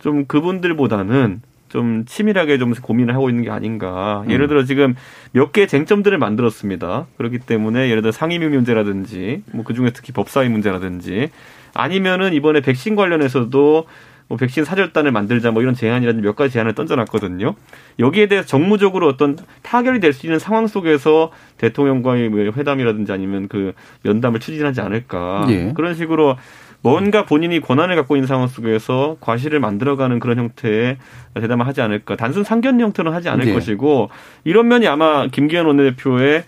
좀 0.01 0.27
그분들보다는 0.27 1.41
좀 1.73 2.05
치밀하게 2.05 2.59
좀 2.59 2.75
고민을 2.75 3.15
하고 3.15 3.31
있는 3.31 3.45
게 3.45 3.51
아닌가. 3.51 4.25
예를 4.29 4.47
들어 4.47 4.63
지금 4.65 4.95
몇 5.33 5.53
개의 5.53 5.67
쟁점들을 5.67 6.19
만들었습니다. 6.19 7.07
그렇기 7.17 7.39
때문에 7.39 7.89
예를 7.89 8.03
들어 8.03 8.13
상임위 8.13 8.47
문제라든지 8.49 9.43
뭐 9.53 9.65
그중에 9.65 9.91
특히 9.95 10.13
법사위 10.13 10.51
문제라든지 10.51 11.31
아니면은 11.73 12.35
이번에 12.35 12.61
백신 12.61 12.95
관련해서도 12.95 13.87
뭐 14.29 14.37
백신 14.37 14.67
사절단을 14.67 15.13
만들자 15.13 15.51
뭐 15.51 15.63
이런 15.63 15.75
제안이라든지 15.75 16.23
몇 16.23 16.37
가지 16.37 16.53
제안을 16.53 16.75
던져놨거든요. 16.75 17.55
여기에 17.99 18.27
대해서 18.29 18.47
정무적으로 18.47 19.09
어떤 19.09 19.39
타결이 19.63 19.99
될 20.01 20.13
수 20.13 20.27
있는 20.27 20.39
상황 20.39 20.67
속에서 20.67 21.31
대통령과의 21.57 22.29
뭐 22.29 22.41
회담이라든지 22.55 23.13
아니면 23.13 23.49
그 23.49 23.73
면담을 24.03 24.41
추진하지 24.41 24.83
않을까. 24.83 25.47
예. 25.49 25.73
그런 25.75 25.95
식으로 25.95 26.37
뭔가 26.83 27.25
본인이 27.25 27.61
권한을 27.61 27.95
갖고 27.97 28.17
있는 28.17 28.27
상황 28.27 28.49
속에서 28.49 29.17
과실을 29.21 29.61
만들어가는 29.61 30.19
그런 30.19 30.39
형태의 30.39 30.99
대담을 31.35 31.67
하지 31.67 31.81
않을까. 31.81 32.17
단순 32.17 32.43
상견 32.43 32.81
형태는 32.81 33.13
하지 33.13 33.29
않을 33.29 33.47
예. 33.47 33.53
것이고 33.55 34.11
이런 34.45 34.69
면이 34.69 34.89
아마 34.89 35.27
김기현 35.29 35.65
원내대표의 35.67 36.43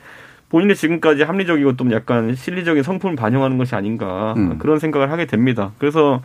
본인의 0.48 0.76
지금까지 0.76 1.22
합리적이고 1.22 1.76
또 1.76 1.90
약간 1.92 2.34
실리적인 2.34 2.82
성품을 2.82 3.16
반영하는 3.16 3.58
것이 3.58 3.74
아닌가 3.74 4.34
음. 4.36 4.58
그런 4.58 4.78
생각을 4.78 5.10
하게 5.10 5.26
됩니다. 5.26 5.72
그래서 5.78 6.20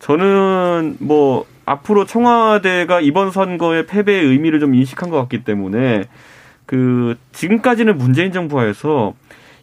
저는 0.00 0.96
뭐 1.00 1.46
앞으로 1.64 2.04
청와대가 2.04 3.00
이번 3.00 3.30
선거의 3.30 3.86
패배의 3.86 4.24
의미를 4.26 4.60
좀 4.60 4.74
인식한 4.74 5.10
것 5.10 5.16
같기 5.18 5.44
때문에 5.44 6.04
그 6.66 7.16
지금까지는 7.32 7.96
문재인 7.98 8.32
정부하에서 8.32 9.14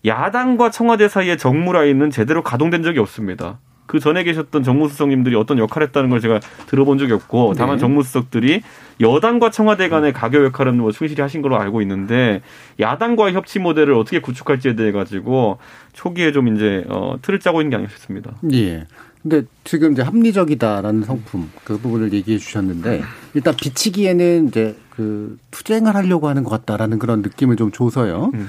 야당과 0.06 0.72
청와대 0.72 1.08
사이의 1.08 1.38
정무 1.38 1.74
라인은 1.74 2.10
제대로 2.10 2.42
가동된 2.42 2.84
적이 2.84 3.00
없습니다. 3.00 3.60
그 3.86 4.00
전에 4.00 4.24
계셨던 4.24 4.64
정무수석님들이 4.64 5.36
어떤 5.36 5.58
역할을 5.58 5.88
했다는 5.88 6.10
걸 6.10 6.22
제가 6.22 6.40
들어본 6.68 6.98
적이 6.98 7.14
없고 7.14 7.56
다만 7.58 7.76
네. 7.76 7.82
정무수석들이 7.82 8.62
여당과 9.02 9.52
청와대 9.52 9.90
간의 9.90 10.14
가교 10.14 10.46
역할은 10.46 10.78
뭐 10.78 10.92
충실히 10.92 11.22
하신 11.22 11.42
걸로 11.42 11.60
알고 11.60 11.82
있는데 11.82 12.42
야당과의 12.80 13.34
협치 13.34 13.60
모델을 13.60 13.94
어떻게 13.96 14.22
구축할지에 14.22 14.76
대해 14.76 14.92
가지고 14.92 15.58
초기에 15.94 16.32
좀 16.32 16.56
이제 16.56 16.86
어 16.88 17.16
틀을 17.22 17.40
짜고 17.40 17.62
있는 17.62 17.72
게 17.72 17.76
아니었습니다. 17.78 18.38
예. 18.54 18.86
근데 19.22 19.44
지금 19.64 19.92
이제 19.92 20.02
합리적이다라는 20.02 21.04
성품 21.04 21.52
그 21.64 21.78
부분을 21.78 22.12
얘기해 22.14 22.40
주셨는데 22.40 23.04
일단 23.36 23.56
비치기에는 23.56 24.48
이제 24.48 24.76
그 24.90 25.38
투쟁을 25.52 25.96
하려고 25.96 26.28
하는 26.28 26.44
것 26.44 26.50
같다라는 26.50 26.98
그런 26.98 27.22
느낌을 27.22 27.56
좀 27.56 27.72
줘서요. 27.72 28.32
음. 28.34 28.48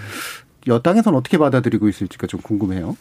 여당에서는 0.67 1.19
어떻게 1.19 1.39
받아들이고 1.39 1.89
있을지가 1.89 2.27
좀 2.27 2.41
궁금해요. 2.41 2.97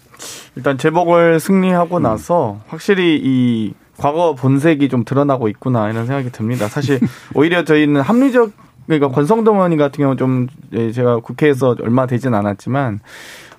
일단 0.56 0.78
재보궐 0.78 1.40
승리하고 1.40 1.98
음. 1.98 2.04
나서 2.04 2.60
확실히 2.68 3.20
이 3.24 3.74
과거 3.98 4.34
본색이 4.34 4.90
좀 4.90 5.06
드러나고 5.06 5.48
있구나 5.48 5.90
이런 5.90 6.08
생각이 6.08 6.32
듭니다. 6.32 6.68
사실 6.68 7.00
오히려 7.36 7.64
저희는 7.64 8.02
합리적 8.02 8.52
그러니까 8.88 9.10
권성동 9.10 9.58
의원 9.58 9.78
같은 9.78 10.04
경우 10.04 10.16
좀 10.16 10.48
예, 10.74 10.92
제가 10.92 11.20
국회에서 11.20 11.76
얼마 11.82 12.08
되진 12.08 12.34
않았지만 12.34 13.00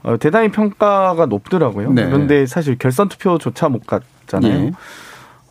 어, 0.03 0.17
대단히 0.19 0.51
평가가 0.51 1.27
높더라고요. 1.27 1.93
네. 1.93 2.05
그런데 2.05 2.47
사실 2.47 2.77
결선 2.77 3.09
투표조차 3.09 3.69
못 3.69 3.87
갔잖아요. 3.87 4.67
예. 4.67 4.73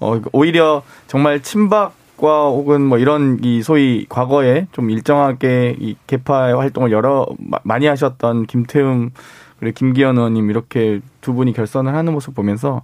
어, 0.01 0.19
오히려 0.33 0.83
정말 1.07 1.41
친박 1.41 1.93
과 2.21 2.45
혹은 2.49 2.81
뭐 2.85 2.97
이런 2.99 3.39
이 3.41 3.63
소위 3.63 4.05
과거에 4.07 4.67
좀 4.71 4.89
일정하게 4.91 5.75
이 5.79 5.95
개파 6.07 6.55
활동을 6.57 6.91
여러 6.91 7.25
마- 7.39 7.57
많이 7.63 7.87
하셨던 7.87 8.45
김태흠 8.45 9.09
그리고 9.59 9.73
김기현 9.75 10.17
의원님 10.17 10.49
이렇게 10.51 11.01
두 11.21 11.33
분이 11.33 11.53
결선을 11.53 11.95
하는 11.95 12.13
모습 12.13 12.35
보면서 12.35 12.83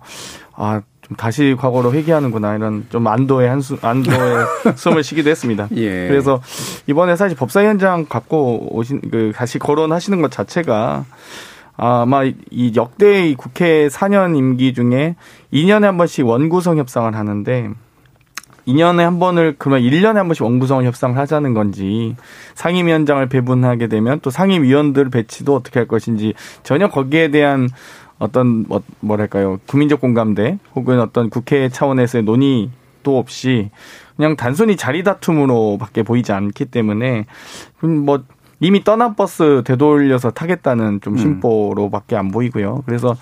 아, 0.55 0.81
좀 1.03 1.15
다시 1.17 1.55
과거로 1.57 1.93
회귀하는구나 1.93 2.55
이런 2.55 2.85
좀 2.89 3.05
안도의 3.07 3.47
한숨 3.47 3.77
안도의 3.81 4.45
숨을 4.75 5.03
쉬기도 5.03 5.29
했습니다. 5.29 5.67
예. 5.75 6.07
그래서 6.07 6.41
이번에 6.87 7.15
사실 7.15 7.37
법사위원장 7.37 8.05
갖고 8.09 8.75
오신 8.75 9.01
그 9.11 9.31
다시 9.35 9.59
거론하시는 9.59 10.19
것 10.21 10.31
자체가 10.31 11.05
아마 11.77 12.23
이 12.23 12.73
역대 12.75 13.27
이 13.29 13.35
국회 13.35 13.87
4년 13.87 14.35
임기 14.35 14.73
중에 14.73 15.15
2년에 15.53 15.81
한 15.83 15.97
번씩 15.97 16.25
원구성 16.25 16.77
협상을 16.79 17.13
하는데 17.15 17.69
2년에 18.67 18.99
한 18.99 19.19
번을 19.19 19.55
그러면 19.57 19.81
1년에 19.81 20.15
한 20.15 20.27
번씩 20.27 20.43
원구성 20.43 20.83
협상을 20.83 21.17
하자는 21.17 21.53
건지 21.53 22.15
상임위원장을 22.55 23.25
배분하게 23.27 23.87
되면 23.87 24.19
또 24.21 24.29
상임위원들 24.29 25.09
배치도 25.09 25.55
어떻게 25.55 25.79
할 25.79 25.87
것인지 25.87 26.33
전혀 26.63 26.89
거기에 26.89 27.29
대한 27.29 27.69
어떤 28.19 28.65
뭐 28.67 28.81
뭐랄까요 28.99 29.59
국민적 29.67 30.01
공감대 30.01 30.57
혹은 30.75 30.99
어떤 30.99 31.29
국회 31.29 31.69
차원에서의 31.69 32.23
논의도 32.23 33.17
없이 33.17 33.69
그냥 34.15 34.35
단순히 34.35 34.75
자리 34.75 35.03
다툼으로밖에 35.03 36.03
보이지 36.03 36.31
않기 36.31 36.65
때문에 36.65 37.25
음, 37.83 38.05
뭐 38.05 38.23
이미 38.59 38.83
떠난 38.83 39.15
버스 39.15 39.61
되돌려서 39.65 40.31
타겠다는 40.31 41.01
좀 41.01 41.15
심보로밖에 41.17 42.15
안 42.15 42.31
보이고요. 42.31 42.81
그래서 42.87 43.15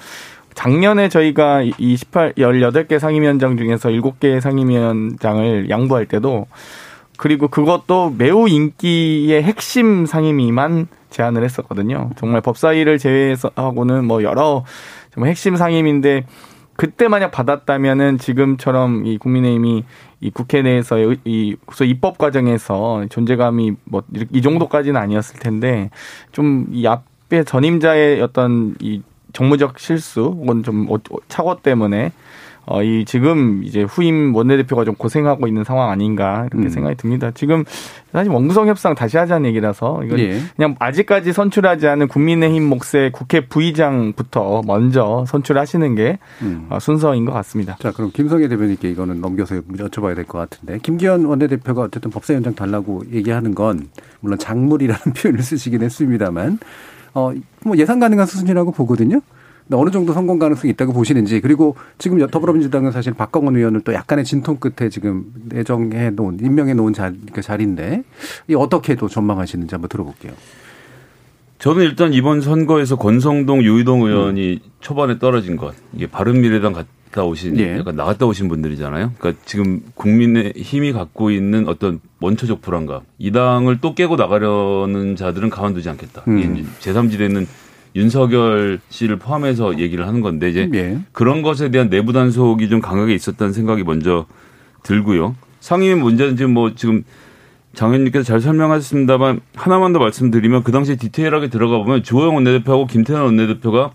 작년에 0.56 1.10
저희가 1.10 1.62
이 1.78 1.98
18, 1.98 2.34
18개 2.34 2.98
상임위원장 2.98 3.58
중에서 3.58 3.90
7개 3.90 4.40
상임위원장을 4.40 5.70
양보할 5.70 6.06
때도 6.08 6.48
그리고 7.18 7.48
그것도 7.48 8.16
매우 8.18 8.48
인기의 8.48 9.44
핵심 9.44 10.06
상임위만 10.06 10.88
제안을 11.12 11.44
했었거든요. 11.44 12.10
정말 12.18 12.42
법사위를 12.42 12.98
제외해서 12.98 13.52
하고는 13.56 14.06
뭐 14.06 14.24
여러 14.24 14.66
정말 15.14 15.30
핵심 15.30 15.56
상임인데 15.56 16.26
그때 16.76 17.08
만약 17.08 17.32
받았다면은 17.32 18.18
지금처럼 18.18 19.06
이 19.06 19.18
국민의힘이 19.18 19.86
이 20.20 20.30
국회 20.32 20.62
내에서의 20.62 21.18
이 21.24 21.56
소위 21.72 21.92
입법 21.92 22.18
과정에서 22.18 23.06
존재감이 23.10 23.74
뭐 23.86 24.04
이 24.34 24.42
정도까지는 24.42 25.00
아니었을 25.00 25.40
텐데 25.40 25.90
좀 26.34 26.68
이 26.72 26.86
앞에 26.86 27.44
전임자의 27.44 28.22
어떤 28.22 28.76
이 28.82 29.02
정무적 29.36 29.78
실수 29.80 30.22
혹은 30.24 30.64
좀 30.64 30.88
어- 30.90 30.98
착오 31.28 31.58
때문에 31.62 32.12
어, 32.68 32.82
이 32.82 33.06
지금 33.06 33.62
이제 33.64 33.84
후임 33.84 34.34
원내대표가 34.34 34.86
좀 34.86 34.96
고생하고 34.96 35.46
있는 35.48 35.64
상황 35.64 35.92
아닌가 35.92 36.48
이렇게 36.52 36.66
음. 36.66 36.70
생각이 36.70 36.96
듭니다. 36.96 37.30
지금 37.30 37.64
사실 38.12 38.32
원구성 38.32 38.68
협상 38.68 38.96
다시 38.96 39.18
하자는 39.18 39.48
얘기라서 39.50 40.02
이건 40.04 40.18
예. 40.18 40.40
그냥 40.56 40.76
아직까지 40.80 41.32
선출하지 41.32 41.88
않은 41.88 42.08
국민의힘 42.08 42.64
몫의 42.68 43.12
국회 43.12 43.42
부의장부터 43.46 44.64
먼저 44.66 45.26
선출하시는 45.28 45.94
게 45.94 46.18
음. 46.42 46.66
어, 46.72 46.80
순서인 46.80 47.26
것 47.26 47.34
같습니다. 47.34 47.78
자, 47.80 47.92
그럼 47.92 48.10
김성애 48.12 48.48
대변인께 48.48 48.90
이거는 48.90 49.22
넘겨서 49.22 49.58
여쭤봐야 49.62 50.16
될 50.16 50.26
것 50.26 50.40
같은데. 50.40 50.80
김기현 50.82 51.26
원내대표가 51.26 51.84
어쨌든 51.84 52.10
법사위원장 52.10 52.56
달라고 52.56 53.04
얘기하는 53.12 53.54
건 53.54 53.90
물론 54.22 54.40
작물이라는 54.40 55.02
표현을 55.16 55.44
쓰시긴 55.44 55.84
했습니다만 55.84 56.58
어, 57.16 57.32
뭐 57.64 57.78
예상 57.78 58.00
가능한 58.00 58.28
수준이라고 58.28 58.72
보거든요. 58.72 59.22
어느 59.72 59.90
정도 59.90 60.14
성공 60.14 60.38
가능성이 60.38 60.74
있다고 60.74 60.94
보시는지 60.94 61.42
그리고 61.42 61.76
지금 61.98 62.20
더불어민주당은 62.28 62.92
사실 62.92 63.14
박광원 63.14 63.56
의원을 63.56 63.82
또 63.82 63.94
약간의 63.94 64.24
진통 64.24 64.58
끝에 64.58 64.90
지금 64.90 65.26
내정해 65.46 66.12
놓은 66.12 66.38
임명해 66.40 66.76
놓은 66.76 66.94
자, 66.94 67.12
그 67.34 67.42
자리인데 67.42 68.04
이 68.48 68.54
어떻게 68.54 68.94
또 68.94 69.08
전망하시는지 69.08 69.74
한번 69.74 69.90
들어볼게요. 69.90 70.34
저는 71.58 71.84
일단 71.84 72.14
이번 72.14 72.42
선거에서 72.42 72.96
권성동, 72.98 73.64
유희동 73.64 74.04
의원이 74.04 74.62
초반에 74.82 75.18
떨어진 75.18 75.56
것 75.56 75.74
이게 75.94 76.06
바른미래당 76.06 76.74
갔다 77.16 77.24
오신 77.24 77.58
예. 77.60 77.78
약간 77.78 77.96
나갔다 77.96 78.26
오신 78.26 78.50
분들이잖아요. 78.50 79.14
그러니까 79.18 79.42
지금 79.46 79.82
국민의 79.96 80.54
힘이 80.58 80.92
갖고 80.92 81.32
있는 81.32 81.68
어떤 81.70 82.02
원초적 82.20 82.62
불안감 82.62 83.02
이 83.18 83.32
당을 83.32 83.80
또 83.80 83.96
깨고 83.96 84.18
나가려는 84.18 85.16
자들은 85.16 85.50
가만두지 85.50 85.90
않겠다. 85.90 86.24
음. 86.28 86.68
이제 86.82 86.92
제3지대는 86.92 87.48
윤석열 87.96 88.80
씨를 88.90 89.18
포함해서 89.18 89.80
얘기를 89.80 90.06
하는 90.06 90.20
건데 90.20 90.50
이제 90.50 90.70
예. 90.74 91.00
그런 91.14 91.42
것에 91.42 91.72
대한 91.72 91.90
내부 91.90 92.12
단속이 92.12 92.68
좀 92.68 92.82
강하게 92.82 93.16
있었다는 93.16 93.54
생각이 93.54 93.84
먼저 93.84 94.26
들고요. 94.84 95.36
상임위 95.62 95.96
문제는 95.96 96.36
지금 96.36 96.54
뭐 96.54 96.76
지금 96.76 97.04
장 97.74 97.90
의원님께서 97.90 98.24
잘 98.24 98.42
설명하셨습니다만 98.42 99.40
하나만 99.56 99.94
더 99.94 100.00
말씀드리면 100.00 100.64
그 100.64 100.72
당시에 100.72 100.98
디테일하게 100.98 101.50
들어가 101.50 101.78
보면 101.78 102.04
주호영 102.04 102.36
원내대표하고 102.36 102.88
김태년 102.88 103.24
원내대표가 103.24 103.92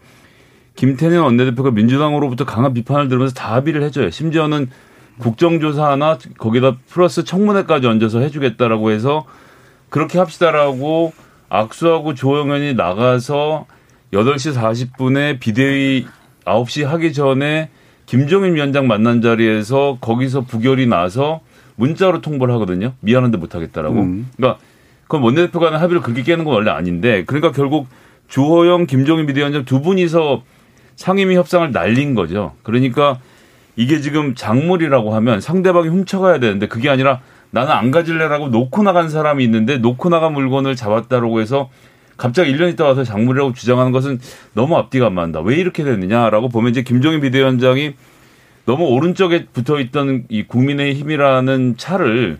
김태년 0.77 1.23
원내대표가 1.23 1.71
민주당으로부터 1.71 2.45
강한 2.45 2.73
비판을 2.73 3.09
들으면서 3.09 3.35
다 3.35 3.55
합의를 3.55 3.83
해줘요. 3.83 4.11
심지어는 4.11 4.71
국정조사나 5.19 6.19
거기다 6.39 6.77
플러스 6.89 7.25
청문회까지 7.25 7.87
얹어서 7.87 8.21
해주겠다라고 8.21 8.91
해서 8.91 9.27
그렇게 9.91 10.19
합시다라고 10.19 11.13
악수하고 11.49 12.13
의원이 12.13 12.75
나가서 12.75 13.67
8시 14.13 14.55
40분에 14.55 15.39
비대위 15.41 16.07
9시 16.45 16.85
하기 16.85 17.13
전에 17.13 17.69
김종인 18.07 18.55
위원장 18.55 18.87
만난 18.89 19.21
자리에서 19.21 19.99
거기서 20.01 20.43
부결이 20.43 20.87
나서 20.87 21.41
문자로 21.77 22.21
통보를 22.21 22.53
하거든요. 22.55 22.95
미안한데 23.01 23.39
못하겠다라고. 23.39 24.01
음. 24.01 24.29
그러니까 24.37 24.61
그건 25.05 25.23
원내대표 25.23 25.61
간의 25.61 25.79
합의를 25.79 26.03
그렇게 26.03 26.23
깨는 26.23 26.45
건 26.45 26.55
원래 26.55 26.71
아닌데 26.71 27.25
그러니까 27.27 27.53
결국 27.53 27.89
주호영, 28.29 28.87
김종인 28.87 29.27
비대위원장 29.27 29.65
두 29.65 29.81
분이서 29.81 30.43
상임위 31.01 31.35
협상을 31.35 31.73
날린 31.73 32.15
거죠. 32.15 32.53
그러니까 32.63 33.21
이게 33.75 34.03
지금 34.03 34.35
작물이라고 34.35 35.15
하면 35.15 35.41
상대방이 35.41 35.89
훔쳐가야 35.89 36.41
되는데 36.41 36.69
그게 36.69 36.91
아니라 36.91 37.21
나는 37.51 37.73
안 37.73 37.91
가질래라고 37.91 38.49
놓고 38.49 38.83
나간 38.83 39.09
사람이 39.09 39.43
있는데 39.45 39.79
놓고 39.79 40.11
나간 40.11 40.35
물건을 40.35 40.77
잡았다라고 40.77 41.41
해서 41.41 41.71
갑자기 42.19 42.53
1년 42.53 42.71
있다 42.75 42.85
와서 42.85 43.03
작물이라고 43.03 43.55
주장하는 43.55 43.93
것은 43.93 44.21
너무 44.53 44.77
앞뒤가 44.77 45.07
안 45.07 45.15
맞는다. 45.15 45.41
왜 45.41 45.57
이렇게 45.57 45.85
됐느냐라고 45.85 46.51
보면 46.51 46.71
이제 46.71 46.83
김종인 46.83 47.23
비대위원장이 47.23 47.95
너무 48.67 48.85
오른쪽에 48.89 49.47
붙어 49.55 49.81
있던 49.81 50.25
이 50.29 50.43
국민의 50.43 50.93
힘이라는 50.93 51.77
차를 51.79 52.37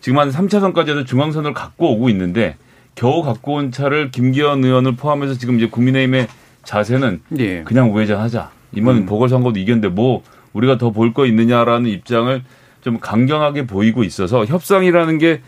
지금 0.00 0.18
한 0.18 0.30
3차선까지 0.30 0.88
해서 0.88 1.04
중앙선을 1.04 1.54
갖고 1.54 1.92
오고 1.92 2.08
있는데 2.08 2.56
겨우 2.96 3.22
갖고 3.22 3.54
온 3.54 3.70
차를 3.70 4.10
김기현 4.10 4.64
의원을 4.64 4.96
포함해서 4.96 5.34
지금 5.34 5.58
이제 5.58 5.68
국민의힘의 5.68 6.26
자세는 6.74 7.20
예. 7.38 7.64
그냥 7.64 7.92
우회전하자. 7.92 8.52
이번엔 8.76 9.02
음. 9.02 9.06
보궐선거도 9.06 9.58
이겼는데 9.58 9.88
뭐 9.88 10.22
우리가 10.52 10.78
더 10.78 10.92
볼 10.92 11.12
거 11.12 11.26
있느냐라는 11.26 11.90
입장을 11.90 12.42
좀 12.82 13.00
강경하게 13.00 13.66
보이고 13.66 14.04
있어서 14.04 14.44
협상이라는 14.44 15.18
게 15.18 15.40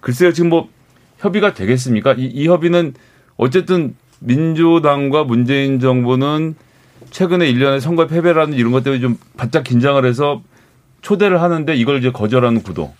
글쎄요 0.00 0.32
지금 0.32 0.50
뭐 0.50 0.68
협의가 1.18 1.52
되겠습니까? 1.52 2.12
이, 2.16 2.26
이 2.26 2.46
협의는 2.46 2.94
어쨌든 3.36 3.96
민주당과 4.20 5.24
문재인 5.24 5.80
정부는 5.80 6.54
최근에 7.10 7.48
일련의 7.50 7.80
선거 7.80 8.06
패배라는 8.06 8.54
이런 8.56 8.70
것 8.70 8.84
때문에 8.84 9.00
좀 9.00 9.16
바짝 9.36 9.64
긴장을 9.64 10.04
해서 10.04 10.42
초대를 11.02 11.42
하는데 11.42 11.74
이걸 11.74 11.98
이제 11.98 12.12
거절하는 12.12 12.62
구도. 12.62 12.92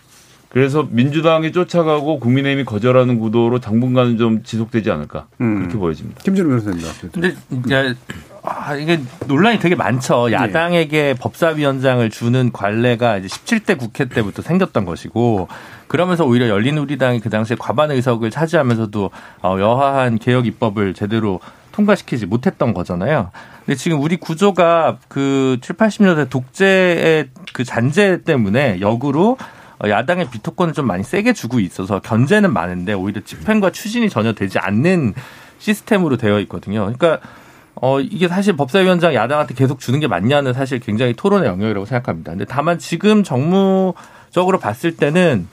그래서 0.49 0.87
민주당이 0.89 1.51
쫓아가고 1.51 2.19
국민의힘이 2.19 2.65
거절하는 2.65 3.19
구도로 3.19 3.59
당분간은 3.59 4.17
좀 4.17 4.43
지속되지 4.43 4.89
않을까 4.89 5.27
음. 5.41 5.59
그렇게 5.59 5.77
보여집니다. 5.77 6.21
김준호 6.23 6.49
변호사님 6.49 6.81
나왔어요. 6.81 7.11
근데 7.13 7.35
이제 7.51 7.95
아, 8.41 8.75
이게 8.75 8.99
논란이 9.27 9.59
되게 9.59 9.75
많죠. 9.75 10.31
야당에게 10.31 11.13
법사위원장을 11.15 12.09
주는 12.09 12.51
관례가 12.51 13.17
이제 13.17 13.27
17대 13.27 13.77
국회 13.77 14.05
때부터 14.05 14.41
생겼던 14.41 14.85
것이고 14.85 15.47
그러면서 15.87 16.25
오히려 16.25 16.47
열린우리당이 16.49 17.19
그 17.19 17.29
당시에 17.29 17.57
과반 17.59 17.91
의석을 17.91 18.31
차지하면서도 18.31 19.11
어, 19.43 19.57
여하한 19.59 20.17
개혁 20.17 20.47
입법을 20.47 20.93
제대로 20.93 21.39
통과시키지 21.73 22.25
못했던 22.25 22.73
거잖아요. 22.73 23.31
근데 23.65 23.77
지금 23.77 24.01
우리 24.01 24.17
구조가 24.17 24.97
그 25.07 25.57
7, 25.61 25.75
80년대 25.75 26.29
독재의 26.29 27.29
그 27.53 27.63
잔재 27.63 28.23
때문에 28.23 28.79
역으로 28.81 29.37
야당의 29.87 30.29
비토권을 30.29 30.73
좀 30.73 30.87
많이 30.87 31.03
세게 31.03 31.33
주고 31.33 31.59
있어서 31.59 31.99
견제는 31.99 32.51
많은데 32.51 32.93
오히려 32.93 33.21
집행과 33.21 33.71
추진이 33.71 34.09
전혀 34.09 34.33
되지 34.33 34.59
않는 34.59 35.13
시스템으로 35.59 36.17
되어 36.17 36.39
있거든요. 36.41 36.81
그러니까 36.81 37.19
어, 37.75 38.01
이게 38.01 38.27
사실 38.27 38.55
법사위원장 38.57 39.13
야당한테 39.13 39.53
계속 39.53 39.79
주는 39.79 39.99
게 39.99 40.07
맞냐는 40.07 40.53
사실 40.53 40.79
굉장히 40.79 41.13
토론의 41.13 41.47
영역이라고 41.47 41.85
생각합니다. 41.85 42.31
근데 42.31 42.45
다만 42.45 42.77
지금 42.77 43.23
정무적으로 43.23 44.59
봤을 44.59 44.97
때는 44.97 45.47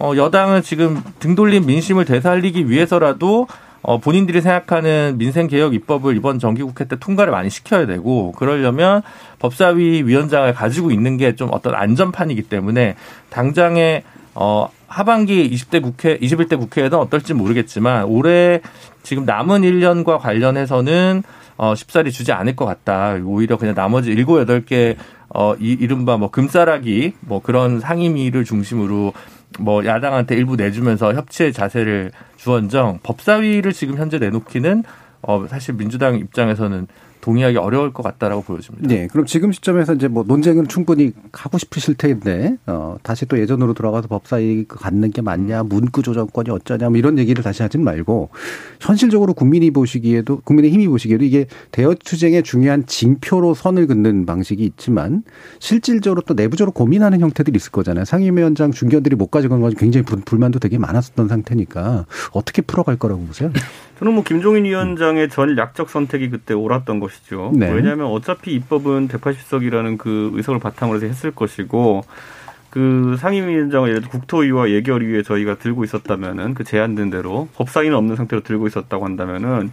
어, 0.00 0.12
여당은 0.16 0.62
지금 0.62 1.02
등 1.20 1.34
돌린 1.34 1.66
민심을 1.66 2.04
되살리기 2.04 2.68
위해서라도 2.68 3.46
어, 3.82 3.98
본인들이 3.98 4.40
생각하는 4.40 5.14
민생개혁 5.18 5.72
입법을 5.74 6.16
이번 6.16 6.38
정기국회 6.38 6.86
때 6.86 6.96
통과를 6.98 7.30
많이 7.32 7.48
시켜야 7.48 7.86
되고 7.86 8.32
그러려면 8.32 9.02
법사위 9.38 10.02
위원장을 10.02 10.52
가지고 10.52 10.90
있는 10.90 11.16
게 11.16 11.28
좀 11.38 11.48
어떤 11.52 11.74
안전판이기 11.74 12.42
때문에 12.42 12.96
당장에 13.30 14.02
어, 14.34 14.68
하반기 14.88 15.48
20대 15.50 15.82
국회, 15.82 16.18
21대 16.18 16.58
국회에는 16.58 16.98
어떨지 16.98 17.34
모르겠지만 17.34 18.04
올해 18.04 18.60
지금 19.02 19.24
남은 19.24 19.62
1년과 19.62 20.18
관련해서는 20.18 21.22
어, 21.56 21.74
쉽사리 21.74 22.10
주지 22.10 22.32
않을 22.32 22.56
것 22.56 22.64
같다. 22.64 23.16
오히려 23.24 23.56
그냥 23.56 23.74
나머지 23.74 24.14
7, 24.14 24.24
8개 24.24 24.96
어, 25.28 25.54
이, 25.60 25.76
이른바 25.78 26.16
뭐 26.16 26.30
금싸라기 26.30 27.14
뭐 27.20 27.40
그런 27.42 27.80
상임위를 27.80 28.44
중심으로 28.44 29.12
뭐 29.58 29.84
야당한테 29.84 30.36
일부 30.36 30.56
내주면서 30.56 31.14
협치의 31.14 31.52
자세를 31.52 32.12
주언정 32.36 33.00
법사위를 33.02 33.72
지금 33.72 33.96
현재 33.96 34.18
내놓기는 34.18 34.84
어, 35.22 35.46
사실 35.48 35.74
민주당 35.74 36.16
입장에서는 36.16 36.86
동의하기 37.28 37.58
어려울 37.58 37.92
것 37.92 38.02
같다라고 38.02 38.40
보여집니다. 38.40 38.88
네, 38.88 39.06
그럼 39.06 39.26
지금 39.26 39.52
시점에서 39.52 39.92
이제 39.92 40.08
뭐 40.08 40.24
논쟁을 40.26 40.66
충분히 40.66 41.12
하고 41.30 41.58
싶으실 41.58 41.94
텐데 41.94 42.56
어, 42.64 42.96
다시 43.02 43.26
또 43.26 43.38
예전으로 43.38 43.74
돌아가서 43.74 44.08
법사위 44.08 44.64
갖는 44.66 45.10
게 45.10 45.20
맞냐, 45.20 45.64
문구 45.64 46.02
조정권이 46.02 46.48
어쩌냐, 46.48 46.88
뭐 46.88 46.96
이런 46.96 47.18
얘기를 47.18 47.44
다시 47.44 47.62
하진 47.62 47.84
말고 47.84 48.30
현실적으로 48.80 49.34
국민이 49.34 49.70
보시기에도 49.70 50.40
국민의 50.40 50.70
힘이 50.70 50.88
보시기에도 50.88 51.22
이게 51.22 51.44
대여 51.70 51.96
투쟁의 52.02 52.44
중요한 52.44 52.86
징표로 52.86 53.52
선을 53.52 53.88
긋는 53.88 54.24
방식이 54.24 54.64
있지만 54.64 55.22
실질적으로 55.58 56.22
또 56.22 56.32
내부적으로 56.32 56.72
고민하는 56.72 57.20
형태들이 57.20 57.56
있을 57.56 57.72
거잖아요. 57.72 58.06
상임위원장 58.06 58.70
중견들이 58.70 59.16
못 59.16 59.26
가져간 59.26 59.60
건 59.60 59.74
굉장히 59.74 60.06
불만도 60.06 60.60
되게 60.60 60.78
많았었던 60.78 61.28
상태니까 61.28 62.06
어떻게 62.32 62.62
풀어갈 62.62 62.96
거라고 62.96 63.20
보세요? 63.26 63.52
저는 63.98 64.14
뭐 64.14 64.22
김종인 64.22 64.64
위원장의 64.64 65.28
전략적 65.28 65.90
선택이 65.90 66.30
그때 66.30 66.54
옳았던 66.54 67.00
것이죠. 67.00 67.52
네. 67.54 67.70
왜냐하면 67.70 68.06
어차피 68.06 68.52
입법은 68.52 69.08
180석이라는 69.08 69.98
그 69.98 70.30
의석을 70.34 70.60
바탕으로 70.60 70.98
해서 70.98 71.06
했을 71.06 71.32
것이고 71.32 72.02
그 72.70 73.16
상임위원장을 73.18 73.88
예를 73.88 74.02
들어 74.02 74.10
국토위와 74.10 74.70
예결위에 74.70 75.22
저희가 75.22 75.56
들고 75.56 75.84
있었다면은 75.84 76.54
그 76.54 76.64
제한된 76.64 77.10
대로 77.10 77.48
법사위는 77.54 77.96
없는 77.96 78.14
상태로 78.14 78.42
들고 78.42 78.68
있었다고 78.68 79.04
한다면은 79.04 79.70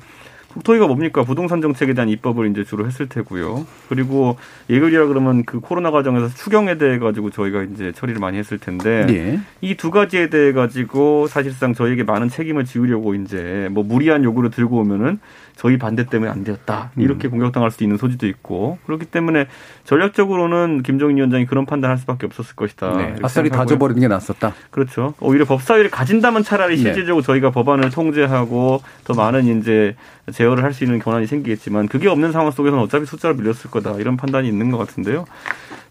국토위가 0.56 0.88
뭡니까? 0.88 1.24
부동산 1.24 1.62
정책에 1.62 1.94
대한 1.94 2.08
입법을 2.08 2.50
이제 2.50 2.64
주로 2.64 2.86
했을 2.86 3.10
테고요. 3.10 3.68
그리고 3.90 4.38
예결이라 4.70 5.08
그러면 5.08 5.44
그 5.44 5.60
코로나 5.60 5.92
과정에서 5.92 6.30
추경에 6.30 6.78
대해 6.78 6.98
가지고 6.98 7.30
저희가 7.30 7.64
이제 7.64 7.92
처리를 7.92 8.22
많이 8.22 8.38
했을 8.38 8.58
텐데 8.58 9.06
네. 9.06 9.40
이두 9.60 9.92
가지에 9.92 10.30
대해 10.30 10.54
가지고 10.54 11.28
사실상 11.28 11.74
저희에게 11.74 12.04
많은 12.04 12.30
책임을 12.30 12.64
지우려고 12.64 13.16
이제 13.16 13.68
뭐 13.72 13.84
무리한 13.84 14.24
요구를 14.24 14.50
들고 14.50 14.78
오면은 14.78 15.20
저희 15.56 15.78
반대 15.78 16.06
때문에 16.06 16.30
안 16.30 16.44
되었다. 16.44 16.92
이렇게 16.98 17.30
음. 17.30 17.32
공격당할 17.32 17.72
수도 17.72 17.86
있는 17.86 17.98
소지도 17.98 18.28
있고 18.28 18.78
그렇기 18.86 19.06
때문에 19.06 19.48
전략적으로는 19.86 20.84
김정인 20.84 21.18
위원장이 21.18 21.46
그런 21.46 21.66
판단할 21.66 21.98
수밖에 21.98 22.26
없었을 22.26 22.56
것이다. 22.56 22.98
네. 22.98 23.16
아싸리 23.22 23.50
다져버리는 23.50 24.00
게 24.02 24.08
낫었다. 24.08 24.54
그렇죠. 24.70 25.14
오히려 25.22 25.46
법사위를 25.46 25.90
가진다면 25.92 26.44
차라리 26.44 26.76
네. 26.76 26.82
실질적으로 26.82 27.22
네. 27.22 27.26
저희가 27.26 27.52
법안을 27.52 27.90
통제하고 27.90 28.82
더 29.06 29.14
많은 29.14 29.60
이제 29.60 29.96
제어를 30.32 30.64
할 30.64 30.74
수 30.74 30.84
있는 30.84 31.00
권한이 31.00 31.28
생기겠지만 31.28 31.88
그게 31.88 32.08
없는 32.08 32.32
상황 32.32 32.52
속에서는 32.52 32.84
어차피 32.84 33.06
숫자로 33.06 33.36
밀렸을 33.36 33.70
거다. 33.72 33.94
이런 34.00 34.18
판단이 34.18 34.48
있는 34.48 34.72
것 34.72 34.78
같은데요. 34.78 35.26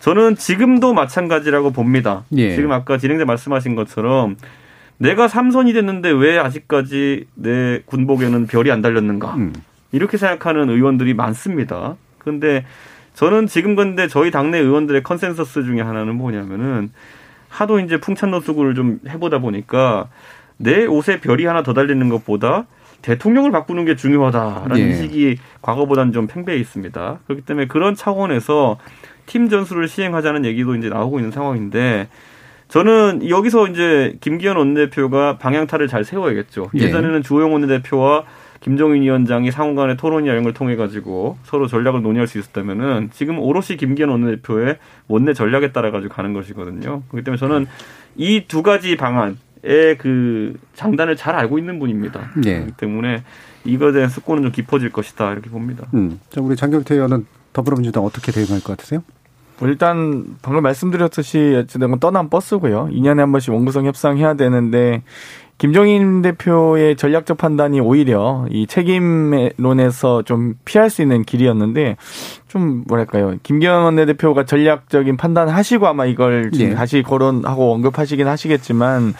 저는 0.00 0.36
지금도 0.36 0.92
마찬가지라고 0.92 1.70
봅니다. 1.72 2.24
예. 2.36 2.54
지금 2.54 2.72
아까 2.72 2.98
진행자 2.98 3.24
말씀하신 3.24 3.74
것처럼 3.74 4.36
내가 4.98 5.28
삼선이 5.28 5.72
됐는데 5.72 6.10
왜 6.10 6.38
아직까지 6.38 7.26
내 7.34 7.80
군복에는 7.86 8.46
별이 8.46 8.70
안 8.70 8.82
달렸는가? 8.82 9.34
음. 9.36 9.52
이렇게 9.92 10.16
생각하는 10.16 10.68
의원들이 10.68 11.14
많습니다. 11.14 11.96
그런데 12.18 12.64
저는 13.14 13.46
지금 13.46 13.76
근데 13.76 14.08
저희 14.08 14.30
당내 14.30 14.58
의원들의 14.58 15.02
컨센서스 15.04 15.62
중에 15.62 15.80
하나는 15.80 16.16
뭐냐면은 16.16 16.90
하도 17.48 17.78
이제 17.78 17.98
풍찬노숙을 17.98 18.74
좀 18.74 18.98
해보다 19.08 19.38
보니까 19.38 20.08
내 20.56 20.84
옷에 20.86 21.20
별이 21.20 21.46
하나 21.46 21.62
더 21.62 21.72
달리는 21.72 22.08
것보다 22.08 22.66
대통령을 23.04 23.50
바꾸는 23.50 23.84
게 23.84 23.96
중요하다라는 23.96 24.78
예. 24.78 24.82
인식이 24.82 25.36
과거보다는 25.60 26.12
좀 26.12 26.26
팽배해 26.26 26.58
있습니다. 26.58 27.18
그렇기 27.26 27.42
때문에 27.44 27.66
그런 27.66 27.94
차원에서 27.94 28.78
팀 29.26 29.50
전술을 29.50 29.88
시행하자는 29.88 30.46
얘기도 30.46 30.74
이제 30.74 30.88
나오고 30.88 31.18
있는 31.18 31.30
상황인데 31.30 32.08
저는 32.68 33.28
여기서 33.28 33.68
이제 33.68 34.16
김기현 34.20 34.56
원내대표가 34.56 35.36
방향타를 35.36 35.86
잘 35.86 36.04
세워야겠죠. 36.04 36.70
예. 36.78 36.84
예전에는 36.84 37.22
주호영 37.22 37.52
원내대표와 37.52 38.24
김정인 38.60 39.02
위원장이 39.02 39.50
상원 39.50 39.76
간의 39.76 39.98
토론이나 39.98 40.32
이런 40.32 40.42
걸 40.42 40.54
통해 40.54 40.74
가지고 40.74 41.36
서로 41.42 41.66
전략을 41.66 42.00
논의할 42.00 42.26
수 42.26 42.38
있었다면은 42.38 43.10
지금 43.12 43.38
오롯이 43.38 43.76
김기현 43.78 44.08
원내대표의 44.08 44.78
원내 45.08 45.34
전략에 45.34 45.72
따라 45.72 45.90
가지고 45.90 46.14
가는 46.14 46.32
것이거든요. 46.32 47.02
그렇기 47.08 47.24
때문에 47.24 47.38
저는 47.38 47.66
이 48.16 48.46
두 48.48 48.62
가지 48.62 48.96
방안의 48.96 49.36
그 49.98 50.58
장단을 50.74 51.16
잘 51.16 51.34
알고 51.34 51.58
있는 51.58 51.78
분입니다. 51.78 52.32
예. 52.44 52.54
그렇기 52.54 52.72
때문에 52.72 53.22
이거에 53.64 53.92
대한 53.92 54.10
숙고는 54.10 54.42
좀 54.42 54.52
깊어질 54.52 54.90
것이다 54.90 55.32
이렇게 55.32 55.48
봅니다. 55.50 55.86
음. 55.94 56.20
자, 56.30 56.40
우리 56.40 56.54
장경태 56.54 56.94
의원은 56.94 57.26
더불어민주당 57.52 58.04
어떻게 58.04 58.30
대응할 58.30 58.60
것 58.60 58.76
같으세요? 58.76 59.02
뭐 59.58 59.68
일단 59.68 60.36
방금 60.42 60.62
말씀드렸듯이 60.62 61.54
어쨌든 61.56 61.98
떠난 62.00 62.28
버스고요. 62.28 62.88
2년에 62.92 63.18
한 63.18 63.32
번씩 63.32 63.52
원구성 63.54 63.86
협상해야 63.86 64.34
되는데 64.34 65.02
김종인 65.56 66.20
대표의 66.20 66.96
전략적 66.96 67.38
판단이 67.38 67.78
오히려 67.78 68.46
이 68.50 68.66
책임론에서 68.66 70.22
좀 70.22 70.54
피할 70.64 70.90
수 70.90 71.00
있는 71.00 71.22
길이었는데 71.22 71.96
좀 72.48 72.82
뭐랄까요 72.88 73.36
김기현 73.42 73.84
원내대표가 73.84 74.44
전략적인 74.44 75.16
판단하시고 75.16 75.86
아마 75.86 76.06
이걸 76.06 76.50
지금 76.50 76.70
네. 76.70 76.74
다시 76.74 77.02
거론하고 77.02 77.72
언급하시긴 77.72 78.26
하시겠지만 78.26 79.14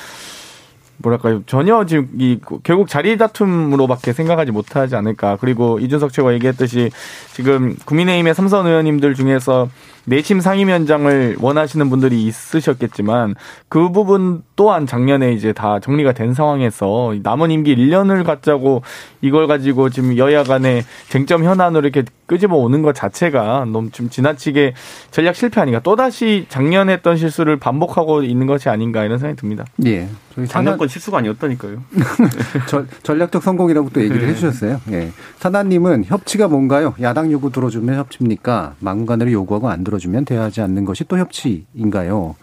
뭐랄까요? 0.99 1.43
전혀 1.47 1.85
지금 1.87 2.09
이 2.19 2.39
결국 2.63 2.89
자리 2.89 3.17
다툼으로밖에 3.17 4.13
생각하지 4.13 4.53
못하지 4.53 4.97
않을까. 4.97 5.37
그리고 5.41 5.79
이준석 5.79 6.13
최고 6.13 6.33
얘기했듯이 6.35 6.91
지금 7.33 7.77
국민의힘의 7.85 8.35
삼선 8.35 8.67
의원님들 8.67 9.15
중에서 9.15 9.69
내심 10.07 10.41
상임위원장을 10.41 11.37
원하시는 11.41 11.91
분들이 11.91 12.25
있으셨겠지만 12.25 13.35
그 13.69 13.91
부분 13.91 14.43
또한 14.57 14.87
작년에 14.87 15.33
이제 15.33 15.53
다 15.53 15.81
정리가 15.81 16.13
된 16.13 16.35
상황에서 16.35 17.15
남은 17.23 17.51
임기 17.51 17.75
1년을 17.75 18.25
갖자고 18.25 18.83
이걸 19.21 19.47
가지고 19.47 19.91
지금 19.91 20.17
여야 20.17 20.45
간의 20.45 20.85
쟁점 21.09 21.45
현안으로 21.45 21.89
이렇게 21.89 22.05
끄집어 22.27 22.57
오는 22.57 22.83
것 22.83 22.95
자체가 22.95 23.67
너무 23.67 23.91
좀 23.91 24.09
지나치게 24.09 24.75
전략 25.11 25.37
실패 25.37 25.61
아닌가 25.61 25.81
또다시 25.81 26.47
작년에 26.49 26.95
했던 26.95 27.17
실수를 27.17 27.59
반복하고 27.59 28.23
있는 28.23 28.47
것이 28.47 28.69
아닌가 28.69 29.05
이런 29.05 29.19
생각이 29.19 29.39
듭니다. 29.41 29.65
예. 29.85 30.09
작년 30.49 30.77
건 30.77 30.89
실수가 30.89 31.19
아니었다니까요. 31.19 31.83
전략적 33.03 33.43
성공이라고 33.43 33.91
또 33.91 34.01
얘기를 34.01 34.23
네. 34.23 34.29
해주셨어요. 34.29 34.81
예. 34.91 35.13
사나님은 35.39 36.05
협치가 36.07 36.49
뭔가요? 36.49 36.95
야당 37.01 37.31
요구 37.31 37.53
들어주면 37.53 37.97
협치입니까? 37.97 38.75
망간으로 38.81 39.31
요구하고 39.31 39.69
안 39.69 39.85
들어 39.85 39.94
들어주면 39.95 40.25
대화하지 40.25 40.61
않는 40.61 40.85
것이 40.85 41.05
또 41.05 41.19
협치인가요? 41.19 42.35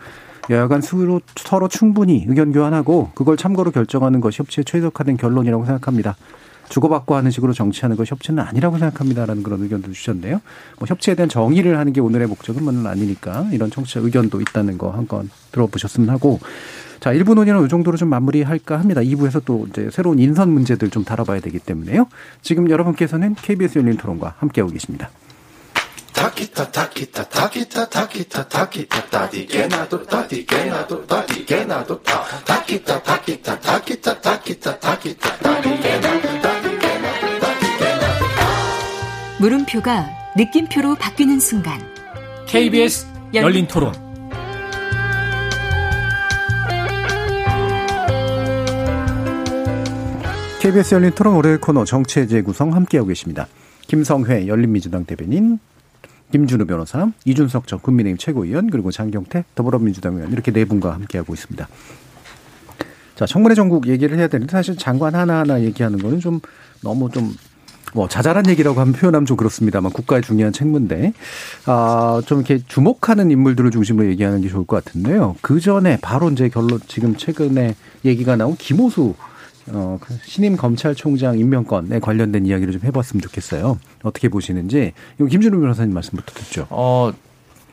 여야간 0.50 0.82
서로, 0.82 1.22
서로 1.36 1.68
충분히 1.68 2.26
의견 2.28 2.52
교환하고 2.52 3.12
그걸 3.14 3.38
참고로 3.38 3.72
결정하는 3.72 4.22
것이 4.22 4.40
협치에 4.40 4.64
최적화된 4.64 5.18
결론이라고 5.18 5.66
생각합니다. 5.66 6.16
주고받고 6.70 7.16
하는 7.16 7.32
식으로 7.32 7.52
정치하는 7.52 7.98
것이 7.98 8.12
협치는 8.12 8.42
아니라고 8.42 8.78
생각합니다라는 8.78 9.44
그런 9.44 9.62
의견도 9.62 9.92
주셨네요. 9.92 10.40
뭐 10.80 10.88
협치에 10.88 11.16
대한 11.16 11.28
정의를 11.28 11.78
하는 11.78 11.92
게 11.92 12.00
오늘의 12.00 12.28
목적은 12.28 12.86
아니니까 12.88 13.50
이런 13.52 13.70
청취자 13.70 14.00
의견도 14.00 14.40
있다는 14.40 14.78
거 14.78 14.90
한 14.92 15.06
건 15.06 15.30
들어보셨으면 15.52 16.10
하고 16.10 16.40
자, 17.02 17.12
1부 17.12 17.34
논의는 17.34 17.66
이 17.66 17.68
정도로 17.68 17.98
좀 17.98 18.10
마무리할까 18.10 18.80
합니다. 18.80 19.02
2부에서 19.02 19.42
또 19.44 19.66
이제 19.70 19.90
새로운 19.92 20.20
인선 20.20 20.50
문제들 20.50 20.92
좀 20.92 21.04
다뤄봐야 21.04 21.42
되기 21.42 21.60
때문에요. 21.60 22.08
지금 22.42 22.70
여러분께서는 22.70 23.36
KBS 23.36 23.80
열린 23.80 23.98
토론과 23.98 24.36
함께하고 24.38 24.72
계십니다. 24.72 25.10
Takita 26.14 26.72
takita 26.72 27.24
takita 27.26 27.90
takita 27.90 28.48
takita 28.48 29.10
ta디게 29.10 29.68
나도 29.68 30.06
ta디게 30.06 30.66
나도 30.66 31.06
ta디게 31.08 31.66
나도 31.66 32.02
타 32.04 32.24
takita 32.46 33.02
takita 33.04 33.60
takita 33.60 34.22
takita 34.22 34.80
takita 34.80 35.40
ta디게 35.40 36.00
나도 36.00 36.42
ta디게 36.42 36.98
나도 37.00 37.40
ta디게 37.40 37.96
나도 37.96 38.26
물음표가 39.40 40.10
느낌표로 40.38 40.96
바뀌는 40.96 41.40
순간 41.40 41.80
KBS 42.48 43.08
열린 43.34 43.68
토론 43.68 43.94
KBS 50.62 50.94
열린 50.94 51.12
토론 51.12 51.36
월요일 51.36 51.60
코너 51.60 51.86
정치의 51.86 52.28
재구성 52.28 52.76
함께하고 52.76 53.08
계십니다. 53.08 53.48
김성회 53.88 54.46
열린민주당 54.46 55.06
대변인, 55.06 55.58
김준우 56.32 56.66
변호사, 56.66 57.12
이준석 57.26 57.68
전 57.68 57.80
국민의힘 57.80 58.18
최고위원, 58.18 58.70
그리고 58.70 58.92
장경태 58.92 59.46
더불어민주당 59.56 60.16
의원 60.16 60.32
이렇게 60.32 60.52
네 60.52 60.66
분과 60.66 60.94
함께하고 60.94 61.34
있습니다. 61.34 61.68
자, 63.16 63.26
청문회 63.26 63.56
전국 63.56 63.88
얘기를 63.88 64.18
해야 64.18 64.28
되는데 64.28 64.52
사실 64.52 64.76
장관 64.78 65.16
하나하나 65.16 65.62
얘기하는 65.62 66.00
거는 66.00 66.20
좀 66.20 66.40
너무 66.82 67.10
좀 67.10 67.34
뭐 67.94 68.08
자잘한 68.08 68.48
얘기라고 68.50 68.80
하면 68.80 68.94
표현하면 68.94 69.26
좀 69.26 69.38
그렇습니다만 69.38 69.92
국가의 69.92 70.22
중요한 70.22 70.54
책무인데 70.54 71.14
아좀 71.66 72.40
이렇게 72.40 72.60
주목하는 72.66 73.32
인물들을 73.32 73.72
중심으로 73.72 74.08
얘기하는 74.10 74.42
게 74.42 74.50
좋을 74.50 74.66
것 74.66 74.84
같은데요. 74.84 75.36
그 75.42 75.60
전에 75.60 75.98
바로 76.02 76.30
이제 76.30 76.50
결론 76.50 76.80
지금 76.88 77.16
최근에 77.16 77.76
얘기가 78.06 78.36
나온 78.36 78.56
김호수 78.56 79.16
어, 79.70 79.98
그 80.02 80.18
신임 80.26 80.56
검찰총장 80.58 81.38
임명권에 81.40 82.00
관련된 82.00 82.46
이야기를 82.46 82.74
좀 82.74 82.82
해봤으면 82.84 83.22
좋겠어요. 83.22 83.78
어떻게 84.04 84.28
보시는지. 84.30 84.94
이거 85.18 85.26
김준우 85.28 85.60
변호사님 85.60 85.94
말씀부터 85.94 86.34
듣죠. 86.34 86.68
어, 86.70 87.12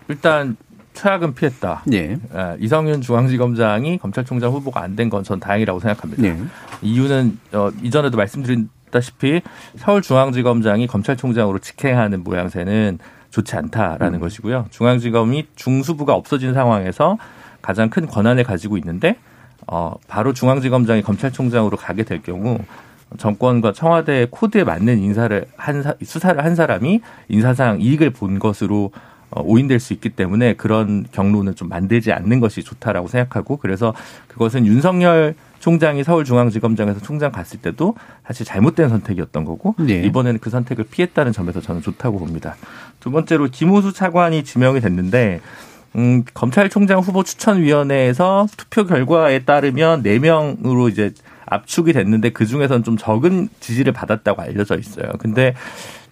일단 0.09 0.57
최악은 0.95 1.35
피했다. 1.35 1.85
예. 1.93 1.99
예, 2.35 2.57
이성윤 2.59 3.01
중앙지검장이 3.03 3.99
검찰총장 3.99 4.53
후보가 4.53 4.83
안 4.83 4.97
된 4.97 5.09
건 5.11 5.23
전 5.23 5.39
다행이라고 5.41 5.79
생각합니다. 5.81 6.25
예. 6.25 6.37
이유는 6.83 7.39
어, 7.53 7.71
이전에도 7.83 8.17
말씀드렸다시피 8.17 9.43
서울중앙지검장이 9.77 10.87
검찰총장으로 10.89 11.59
직행하는 11.61 12.25
모양새는 12.25 12.99
좋지 13.31 13.57
않다라는 13.57 14.21
것이고요. 14.21 14.67
중앙지검이 14.71 15.49
중수부가 15.55 16.15
없어진 16.15 16.55
상황에서 16.55 17.19
가장 17.63 17.91
큰 17.91 18.07
권한을 18.07 18.45
가지고 18.45 18.77
있는데 18.79 19.17
어, 19.67 19.95
바로 20.07 20.33
중앙지검장이 20.33 21.03
검찰총장으로 21.03 21.77
가게 21.77 22.05
될 22.05 22.23
경우 22.23 22.59
정권과 23.17 23.73
청와대의 23.73 24.29
코드에 24.31 24.65
맞는 24.65 24.99
인사를 24.99 25.47
한 25.57 25.83
사- 25.83 25.95
수사를 26.03 26.43
한 26.45 26.55
사람이 26.55 27.01
인사상 27.29 27.81
이익을 27.81 28.11
본 28.11 28.39
것으로 28.39 28.93
어, 29.31 29.43
오인될 29.43 29.79
수 29.81 29.93
있기 29.93 30.11
때문에 30.11 30.55
그런 30.55 31.07
경로는 31.13 31.55
좀 31.55 31.69
만들지 31.69 32.13
않는 32.13 32.41
것이 32.41 32.63
좋다라고 32.63 33.09
생각하고 33.09 33.57
그래서 33.59 33.95
그것은 34.29 34.65
윤석열 34.67 35.35
총장이 35.59 36.05
서울중앙지검장에서 36.05 37.01
총장 37.01 37.33
갔을 37.33 37.61
때도 37.61 37.95
사실 38.25 38.47
잘못된 38.47 38.89
선택이었던 38.89 39.45
거고 39.45 39.75
네. 39.79 40.03
이번에는 40.05 40.39
그 40.41 40.51
선택을 40.51 40.85
피했다는 40.91 41.33
점에서 41.33 41.61
저는 41.61 41.83
좋다고 41.83 42.19
봅니다. 42.19 42.57
두 43.01 43.11
번째로 43.11 43.49
김호수 43.51 43.93
차관이 43.93 44.45
지명이 44.45 44.81
됐는데 44.81 45.41
음, 45.99 46.23
검찰총장 46.33 47.01
후보 47.01 47.25
추천위원회에서 47.25 48.47
투표 48.57 48.87
결과에 48.87 49.41
따르면 49.41 50.05
4명으로 50.05 50.89
이제 50.91 51.13
압축이 51.47 51.93
됐는데 51.93 52.31
그 52.31 52.47
중에서는 52.47 52.85
좀 52.85 52.97
적은 52.97 53.49
지지를 53.59 53.93
받았다고 53.93 54.41
알려져 54.41 54.79
있어요. 54.79 55.11
근데 55.19 55.55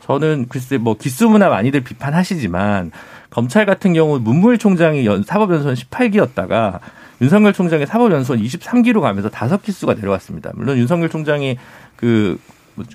저는 0.01 0.47
글쎄 0.49 0.77
뭐 0.77 0.97
기수문화 0.97 1.49
많이들 1.49 1.83
비판하시지만 1.83 2.91
검찰 3.31 3.65
같은 3.65 3.93
경우 3.93 4.19
문무일 4.19 4.59
총장이 4.59 5.07
연, 5.07 5.23
사법연수원 5.23 5.77
18기였다가 5.77 6.81
윤석열 7.21 7.53
총장이 7.53 7.87
사법연수원 7.87 8.43
23기로 8.43 9.01
가면서 9.01 9.31
다섯 9.31 9.63
기수가 9.63 9.95
내려왔습니다. 9.95 10.51
물론 10.55 10.79
윤석열 10.79 11.09
총장이 11.09 11.59
그뭐 11.95 12.39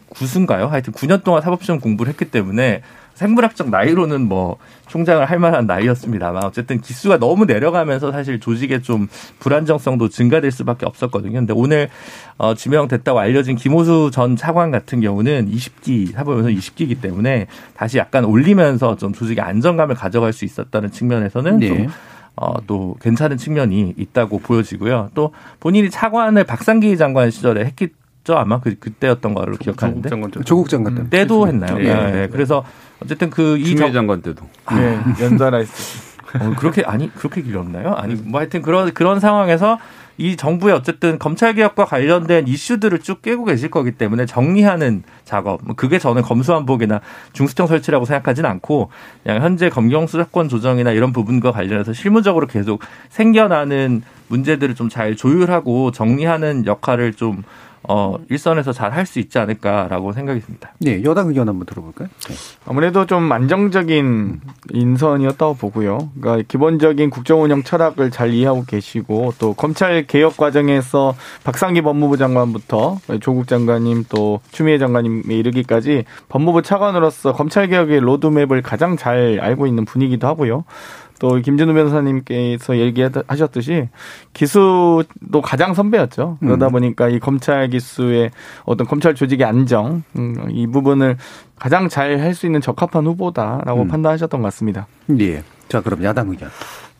구순가요? 0.10 0.68
하여튼 0.68 0.92
9년 0.92 1.24
동안 1.24 1.42
사법시험 1.42 1.80
공부를 1.80 2.12
했기 2.12 2.26
때문에 2.26 2.82
생물학적 3.22 3.70
나이로는 3.70 4.22
뭐 4.28 4.58
총장을 4.88 5.24
할 5.24 5.38
만한 5.38 5.68
나이였습니다만 5.68 6.44
어쨌든 6.44 6.82
기수가 6.82 7.20
너무 7.20 7.46
내려가면서 7.46 8.12
사실 8.12 8.40
조직의 8.40 8.82
좀 8.82 9.08
불안정성도 9.40 10.10
증가될 10.10 10.50
수밖에 10.52 10.88
없었거든요. 10.88 11.34
근데 11.34 11.54
오늘 11.56 11.90
어 12.38 12.56
지명됐다고 12.56 13.20
알려진 13.20 13.56
김호수 13.56 14.10
전 14.12 14.36
차관 14.36 14.72
같은 14.72 15.02
경우는 15.02 15.52
20기 15.52 16.14
사법연수 16.14 16.50
20기이기 16.50 17.00
때문에 17.00 17.46
다시 17.76 18.00
약간 18.00 18.26
올리면서 18.26 18.96
좀 18.96 19.14
조직의 19.14 19.44
안정감을 19.44 19.94
가져갈 19.94 20.34
수 20.34 20.44
있었다는 20.44 20.92
측면에서는 20.92 21.60
네. 21.60 21.68
좀 21.68 21.88
어, 22.36 22.56
또 22.66 22.96
괜찮은 23.02 23.38
측면이 23.38 23.94
있다고 23.98 24.40
보여지고요. 24.40 25.12
또 25.14 25.32
본인이 25.60 25.92
차관을 25.92 26.44
박상기 26.46 26.98
장관 26.98 27.30
시절에 27.30 27.66
했 27.66 27.76
겠죠. 28.22 28.38
아마 28.38 28.60
그, 28.60 28.76
그때였던 28.80 29.34
걸로 29.34 29.58
기억하는데. 29.58 30.10
장관 30.10 30.32
때. 30.32 30.42
조국 30.44 30.70
장관 30.70 30.96
때. 30.96 31.10
때도 31.10 31.48
했나요? 31.48 31.78
예. 31.80 31.94
네. 31.94 32.12
네. 32.12 32.28
그래서 32.32 32.64
어쨌든 33.04 33.30
그이 33.30 33.76
장관 33.76 34.22
때도. 34.22 34.48
네, 34.72 35.00
연달아 35.22 35.60
있었죠. 35.62 36.12
어, 36.40 36.54
그렇게 36.58 36.84
아니 36.86 37.14
그렇게 37.14 37.42
길었나요? 37.42 37.94
아니 37.94 38.16
뭐 38.16 38.40
하여튼 38.40 38.62
그런 38.62 38.94
그런 38.94 39.20
상황에서 39.20 39.80
이 40.18 40.38
정부의 40.38 40.74
어쨌든 40.76 41.18
검찰 41.20 41.56
개혁과 41.56 41.86
관련된 41.86 42.48
이슈들을 42.48 43.00
쭉 43.00 43.22
깨고 43.22 43.44
계실 43.46 43.70
거기 43.70 43.92
때문에 43.92 44.26
정리하는 44.26 45.04
작업. 45.26 45.62
뭐 45.64 45.76
그게 45.76 46.00
저는 46.00 46.22
검수완복이나 46.22 47.02
중수청 47.34 47.68
설치라고 47.68 48.06
생각하진 48.06 48.46
않고 48.46 48.92
그냥 49.24 49.42
현재 49.42 49.70
검경 49.70 50.08
수사권 50.08 50.48
조정이나 50.48 50.92
이런 50.92 51.12
부분과 51.12 51.52
관련해서 51.52 51.92
실무적으로 51.92 52.48
계속 52.48 52.82
생겨나는 53.10 54.04
문제들을 54.28 54.76
좀 54.76 54.90
잘 54.90 55.16
조율하고 55.16 55.92
정리하는 55.92 56.66
역할을 56.66 57.14
좀 57.14 57.44
어, 57.84 58.18
일선에서 58.30 58.72
잘 58.74 58.92
할 58.92 59.06
수 59.06 59.20
있지 59.20 59.40
않을까라고 59.40 60.12
생각이 60.14 60.40
듭니다. 60.42 60.72
네, 60.80 61.04
여당 61.04 61.28
의견 61.30 61.48
한번 61.50 61.66
들어볼까요? 61.66 62.08
네. 62.28 62.36
아무래도 62.66 63.06
좀 63.06 63.32
안정적인 63.32 64.42
인선이었다고 64.74 65.56
보고요. 65.56 66.10
그러니까 66.20 66.46
기본적인 66.48 67.10
국정운영 67.10 67.64
철학을 67.64 68.12
잘 68.12 68.34
이해하고 68.34 68.66
계시고 68.66 69.34
또 69.40 69.54
검찰 69.54 70.06
개혁 70.06 70.38
과정에서 70.38 71.16
박상기 71.44 71.82
법무부 71.82 72.18
장관부터 72.18 73.00
조국 73.22 73.48
장관님 73.48 74.06
또 74.10 74.40
추미애 74.52 74.78
장관님에 74.78 75.34
이르기까지 75.36 76.06
법무부 76.30 76.62
차관으로서 76.62 77.34
검찰 77.34 77.68
개혁의 77.68 78.00
로드맵을 78.02 78.62
가장 78.62 78.98
잘 78.98 79.40
알고 79.42 79.68
있는 79.68 79.86
분이기도 79.86 80.28
하고요. 80.28 80.64
또 81.22 81.36
김준우 81.40 81.72
변호사님께서 81.76 82.78
얘기하셨듯이 82.80 83.90
기수도 84.34 85.42
가장 85.44 85.76
선배였죠. 85.76 86.40
그러다 86.40 86.70
보니까 86.70 87.10
이 87.10 87.20
검찰 87.20 87.70
기수의 87.70 88.32
어떤 88.66 88.88
검찰 88.88 89.14
조직의 89.14 89.46
안정 89.46 90.02
음, 90.18 90.36
이 90.50 90.66
부분을 90.66 91.18
가장 91.60 91.90
잘 91.90 92.20
할 92.20 92.34
수 92.34 92.48
있는 92.48 92.60
적합한 92.60 93.06
후보다라고 93.06 93.84
음. 93.84 93.88
판단하셨던 93.88 94.42
것 94.42 94.48
같습니다. 94.48 94.88
예. 95.20 95.44
자, 95.70 95.80
그럼 95.82 96.04
야당 96.04 96.28
의견. 96.30 96.50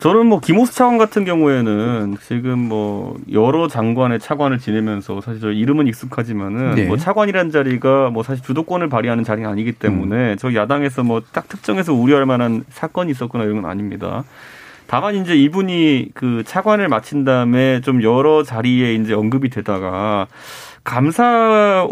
저는 0.02 0.26
뭐 0.26 0.40
김호수 0.40 0.74
차관 0.74 0.98
같은 0.98 1.24
경우에는 1.24 2.16
지금 2.26 2.58
뭐 2.58 3.16
여러 3.30 3.68
장관의 3.68 4.18
차관을 4.18 4.58
지내면서 4.58 5.20
사실 5.20 5.40
저 5.40 5.52
이름은 5.52 5.86
익숙하지만은 5.86 6.74
네. 6.74 6.84
뭐 6.86 6.96
차관이라는 6.96 7.52
자리가 7.52 8.10
뭐 8.10 8.24
사실 8.24 8.44
주도권을 8.44 8.88
발휘하는 8.88 9.22
자리가 9.22 9.48
아니기 9.48 9.70
때문에 9.70 10.34
저 10.36 10.52
야당에서 10.54 11.04
뭐 11.04 11.22
딱 11.32 11.48
특정해서 11.48 11.94
우려할 11.94 12.26
만한 12.26 12.64
사건이 12.70 13.12
있었거나 13.12 13.44
이런 13.44 13.62
건 13.62 13.70
아닙니다. 13.70 14.24
다만 14.88 15.14
이제 15.14 15.36
이분이 15.36 16.08
그 16.14 16.42
차관을 16.44 16.88
마친 16.88 17.24
다음에 17.24 17.80
좀 17.80 18.02
여러 18.02 18.42
자리에 18.42 18.94
이제 18.94 19.14
언급이 19.14 19.50
되다가 19.50 20.26
감사 20.82 21.86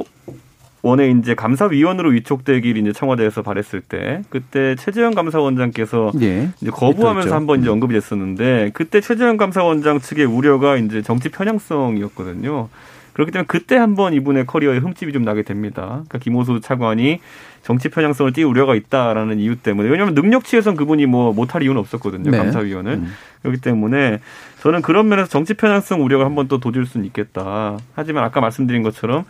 원에 0.82 1.10
이제 1.10 1.34
감사위원으로 1.34 2.10
위촉되길 2.10 2.76
이제 2.78 2.92
청와대에서 2.92 3.42
바랬을 3.42 3.82
때 3.86 4.22
그때 4.30 4.74
최재형 4.76 5.14
감사원장께서 5.14 6.12
예. 6.22 6.48
이제 6.60 6.70
거부하면서 6.70 7.28
있죠. 7.28 7.34
한번 7.34 7.60
이제 7.60 7.68
언급이 7.68 7.92
됐었는데 7.94 8.70
그때 8.72 9.00
최재형 9.00 9.36
감사원장 9.36 10.00
측의 10.00 10.24
우려가 10.24 10.76
이제 10.76 11.02
정치 11.02 11.28
편향성이었거든요. 11.28 12.68
그렇기 13.12 13.32
때문에 13.32 13.46
그때 13.46 13.76
한번 13.76 14.14
이분의 14.14 14.46
커리어에 14.46 14.78
흠집이 14.78 15.12
좀 15.12 15.24
나게 15.24 15.42
됩니다. 15.42 15.82
그러니까 15.86 16.18
김호수 16.18 16.60
차관이 16.60 17.20
정치 17.62 17.90
편향성을 17.90 18.32
띄울 18.32 18.48
우려가 18.48 18.74
있다라는 18.74 19.38
이유 19.40 19.56
때문에 19.56 19.90
왜냐하면 19.90 20.14
능력치에선 20.14 20.76
그분이 20.76 21.04
뭐 21.06 21.34
못할 21.34 21.62
이유는 21.62 21.78
없었거든요. 21.78 22.30
네. 22.30 22.38
감사위원을 22.38 22.92
음. 22.92 23.12
그렇기 23.42 23.60
때문에 23.60 24.20
저는 24.62 24.80
그런 24.80 25.08
면에서 25.08 25.28
정치 25.28 25.54
편향성 25.54 26.02
우려가 26.02 26.24
한번 26.24 26.48
또 26.48 26.58
돋을 26.58 26.86
수는 26.86 27.04
있겠다. 27.06 27.76
하지만 27.94 28.24
아까 28.24 28.40
말씀드린 28.40 28.82
것처럼 28.82 29.24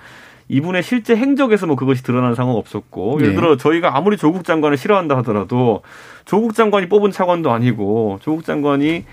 이분의 0.51 0.82
실제 0.82 1.14
행적에서 1.14 1.66
뭐 1.66 1.76
그것이 1.76 2.03
드러나는 2.03 2.34
상황은 2.34 2.59
없었고 2.59 3.20
예를 3.20 3.34
네. 3.34 3.40
들어 3.40 3.57
저희가 3.57 3.96
아무리 3.96 4.16
조국 4.16 4.42
장관을 4.44 4.76
싫어한다 4.76 5.16
하더라도 5.18 5.82
조국 6.24 6.55
장관이 6.55 6.88
뽑은 6.88 7.12
차관도 7.12 7.53
아니고 7.53 8.18
조국 8.20 8.44
장관이 8.44 9.05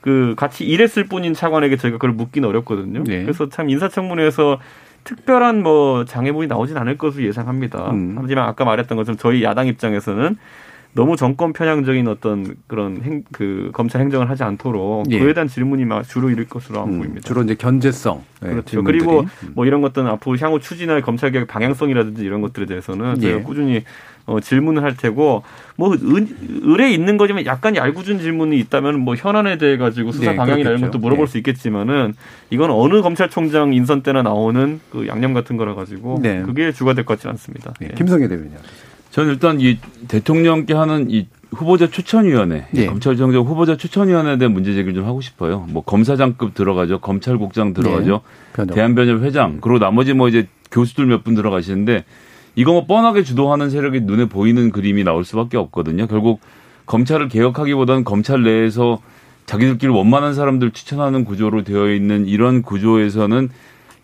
그 0.00 0.34
같이 0.38 0.64
일했을 0.64 1.04
뿐인 1.04 1.34
차관에게 1.34 1.76
저희가 1.76 1.98
그걸 1.98 2.12
묻기는 2.12 2.48
어렵거든요. 2.48 3.04
네. 3.04 3.22
그래서 3.22 3.50
참 3.50 3.68
인사청문회에서 3.68 4.58
특별한 5.04 5.62
뭐 5.62 6.06
장애물이 6.06 6.48
나오진 6.48 6.78
않을 6.78 6.96
것으로 6.96 7.24
예상합니다. 7.26 7.90
음. 7.90 8.16
하지만 8.18 8.48
아까 8.48 8.64
말했던 8.64 8.96
것처럼 8.96 9.18
저희 9.18 9.42
야당 9.42 9.66
입장에서는 9.66 10.36
너무 10.96 11.14
정권 11.14 11.52
편향적인 11.52 12.08
어떤 12.08 12.56
그런 12.66 13.02
행, 13.02 13.22
그 13.30 13.70
검찰 13.74 14.00
행정을 14.00 14.30
하지 14.30 14.42
않도록 14.44 15.04
예. 15.10 15.18
그에 15.18 15.34
대한 15.34 15.46
질문이 15.46 15.84
막 15.84 16.02
주로 16.02 16.30
이를 16.30 16.48
것으로 16.48 16.80
안 16.80 16.88
음, 16.88 16.98
보입니다. 16.98 17.20
주로 17.28 17.42
이제 17.42 17.54
견제성. 17.54 18.24
네, 18.40 18.48
그렇죠. 18.48 18.70
질문들이. 18.70 18.98
그리고 18.98 19.20
음. 19.20 19.52
뭐 19.54 19.66
이런 19.66 19.82
것들은 19.82 20.06
앞으로 20.08 20.38
향후 20.38 20.58
추진할 20.58 21.02
검찰 21.02 21.30
개혁 21.32 21.48
방향성이라든지 21.48 22.24
이런 22.24 22.40
것들에 22.40 22.64
대해서는 22.64 23.20
저희가 23.20 23.38
예. 23.40 23.42
꾸준히 23.42 23.84
어, 24.24 24.40
질문을 24.40 24.82
할 24.82 24.96
테고 24.96 25.42
뭐 25.76 25.92
은, 25.92 26.28
을에 26.66 26.90
있는 26.90 27.18
거지만 27.18 27.44
약간 27.46 27.76
얄궂은 27.76 28.18
질문이 28.18 28.58
있다면 28.60 28.98
뭐 28.98 29.14
현안에 29.14 29.58
대해 29.58 29.76
가지고 29.76 30.12
수사 30.12 30.30
네, 30.30 30.36
방향이나 30.36 30.70
이런. 30.70 30.80
것도 30.80 30.98
물어볼 30.98 31.26
네. 31.26 31.30
수 31.30 31.36
있겠지만은 31.38 32.14
이건 32.50 32.70
어느 32.70 33.02
검찰총장 33.02 33.74
인선 33.74 34.02
때나 34.02 34.22
나오는 34.22 34.80
그 34.90 35.06
양념 35.06 35.34
같은 35.34 35.56
거라 35.58 35.74
가지고 35.74 36.18
네. 36.22 36.42
그게 36.42 36.72
주가 36.72 36.94
될 36.94 37.04
것 37.04 37.14
같지는 37.18 37.34
않습니다. 37.34 37.74
김성애 37.96 38.26
대변인. 38.28 38.52
저는 39.16 39.32
일단 39.32 39.62
이 39.62 39.78
대통령께 40.08 40.74
하는 40.74 41.10
이 41.10 41.26
후보자 41.50 41.88
추천위원회, 41.88 42.66
예. 42.74 42.84
검찰정정 42.86 43.46
후보자 43.46 43.74
추천위원회에 43.74 44.36
대한 44.36 44.52
문제 44.52 44.74
제기를 44.74 44.92
좀 44.92 45.06
하고 45.06 45.22
싶어요. 45.22 45.66
뭐 45.70 45.82
검사장급 45.82 46.52
들어가죠, 46.52 46.98
검찰국장 46.98 47.72
들어가죠, 47.72 48.20
변호사. 48.52 48.74
대한변협 48.74 49.22
회장, 49.22 49.56
그리고 49.62 49.78
나머지 49.78 50.12
뭐 50.12 50.28
이제 50.28 50.48
교수들 50.70 51.06
몇 51.06 51.24
분 51.24 51.34
들어가시는데 51.34 52.04
이거 52.56 52.72
뭐 52.72 52.84
뻔하게 52.84 53.22
주도하는 53.22 53.70
세력이 53.70 54.00
눈에 54.02 54.26
보이는 54.26 54.70
그림이 54.70 55.02
나올 55.02 55.24
수밖에 55.24 55.56
없거든요. 55.56 56.06
결국 56.08 56.40
검찰을 56.84 57.28
개혁하기보다는 57.28 58.04
검찰 58.04 58.42
내에서 58.42 59.00
자기들끼리 59.46 59.90
원만한 59.92 60.34
사람들 60.34 60.72
추천하는 60.72 61.24
구조로 61.24 61.64
되어 61.64 61.90
있는 61.90 62.26
이런 62.26 62.60
구조에서는 62.60 63.48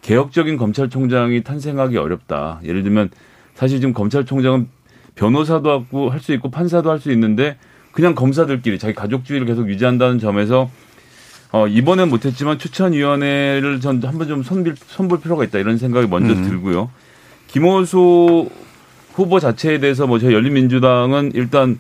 개혁적인 0.01 0.57
검찰총장이 0.57 1.43
탄생하기 1.43 1.99
어렵다. 1.99 2.61
예를 2.65 2.83
들면 2.83 3.11
사실 3.55 3.79
지금 3.79 3.93
검찰총장은 3.93 4.69
변호사도 5.15 5.71
하고 5.71 6.11
할 6.11 6.21
수 6.21 6.33
있고 6.33 6.51
판사도 6.51 6.91
할 6.91 6.99
수 6.99 7.11
있는데 7.13 7.57
그냥 7.93 8.15
검사들끼리 8.15 8.79
자기 8.79 8.95
가족주의를 8.95 9.47
계속 9.47 9.69
유지한다는 9.69 10.19
점에서 10.19 10.71
어, 11.53 11.67
이번엔 11.67 12.09
못했지만 12.09 12.59
추천위원회를 12.59 13.81
전 13.81 14.03
한번 14.03 14.27
좀 14.27 14.43
손빌, 14.43 14.75
손볼 14.87 15.21
필요가 15.21 15.45
있다 15.45 15.59
이런 15.59 15.77
생각이 15.77 16.07
먼저 16.09 16.33
음. 16.33 16.49
들고요. 16.49 16.91
김호수 17.49 18.49
후보 19.13 19.39
자체에 19.39 19.79
대해서 19.79 20.07
뭐 20.07 20.19
저희 20.19 20.33
열린민주당은 20.33 21.33
일단 21.35 21.79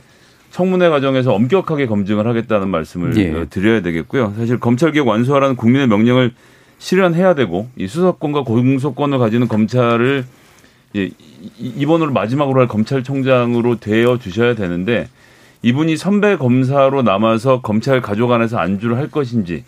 청문회 0.50 0.90
과정에서 0.90 1.32
엄격하게 1.32 1.86
검증을 1.86 2.26
하겠다는 2.26 2.68
말씀을 2.68 3.16
예. 3.16 3.32
어, 3.32 3.46
드려야 3.48 3.80
되겠고요. 3.80 4.34
사실 4.36 4.60
검찰개혁 4.60 5.08
완수하라는 5.08 5.56
국민의 5.56 5.86
명령을 5.88 6.32
실현해야 6.78 7.34
되고 7.34 7.70
이 7.76 7.86
수사권과 7.86 8.42
공소권을 8.42 9.18
가지는 9.18 9.48
검찰을 9.48 10.26
예, 10.96 11.04
이- 11.06 11.12
이번으로 11.58 12.12
마지막으로 12.12 12.60
할 12.60 12.68
검찰총장으로 12.68 13.76
되어 13.80 14.18
주셔야 14.18 14.54
되는데 14.54 15.08
이분이 15.62 15.96
선배 15.96 16.36
검사로 16.36 17.02
남아서 17.02 17.60
검찰 17.60 18.00
가족 18.00 18.32
안에서 18.32 18.58
안주를 18.58 18.96
할 18.96 19.08
것인지 19.08 19.64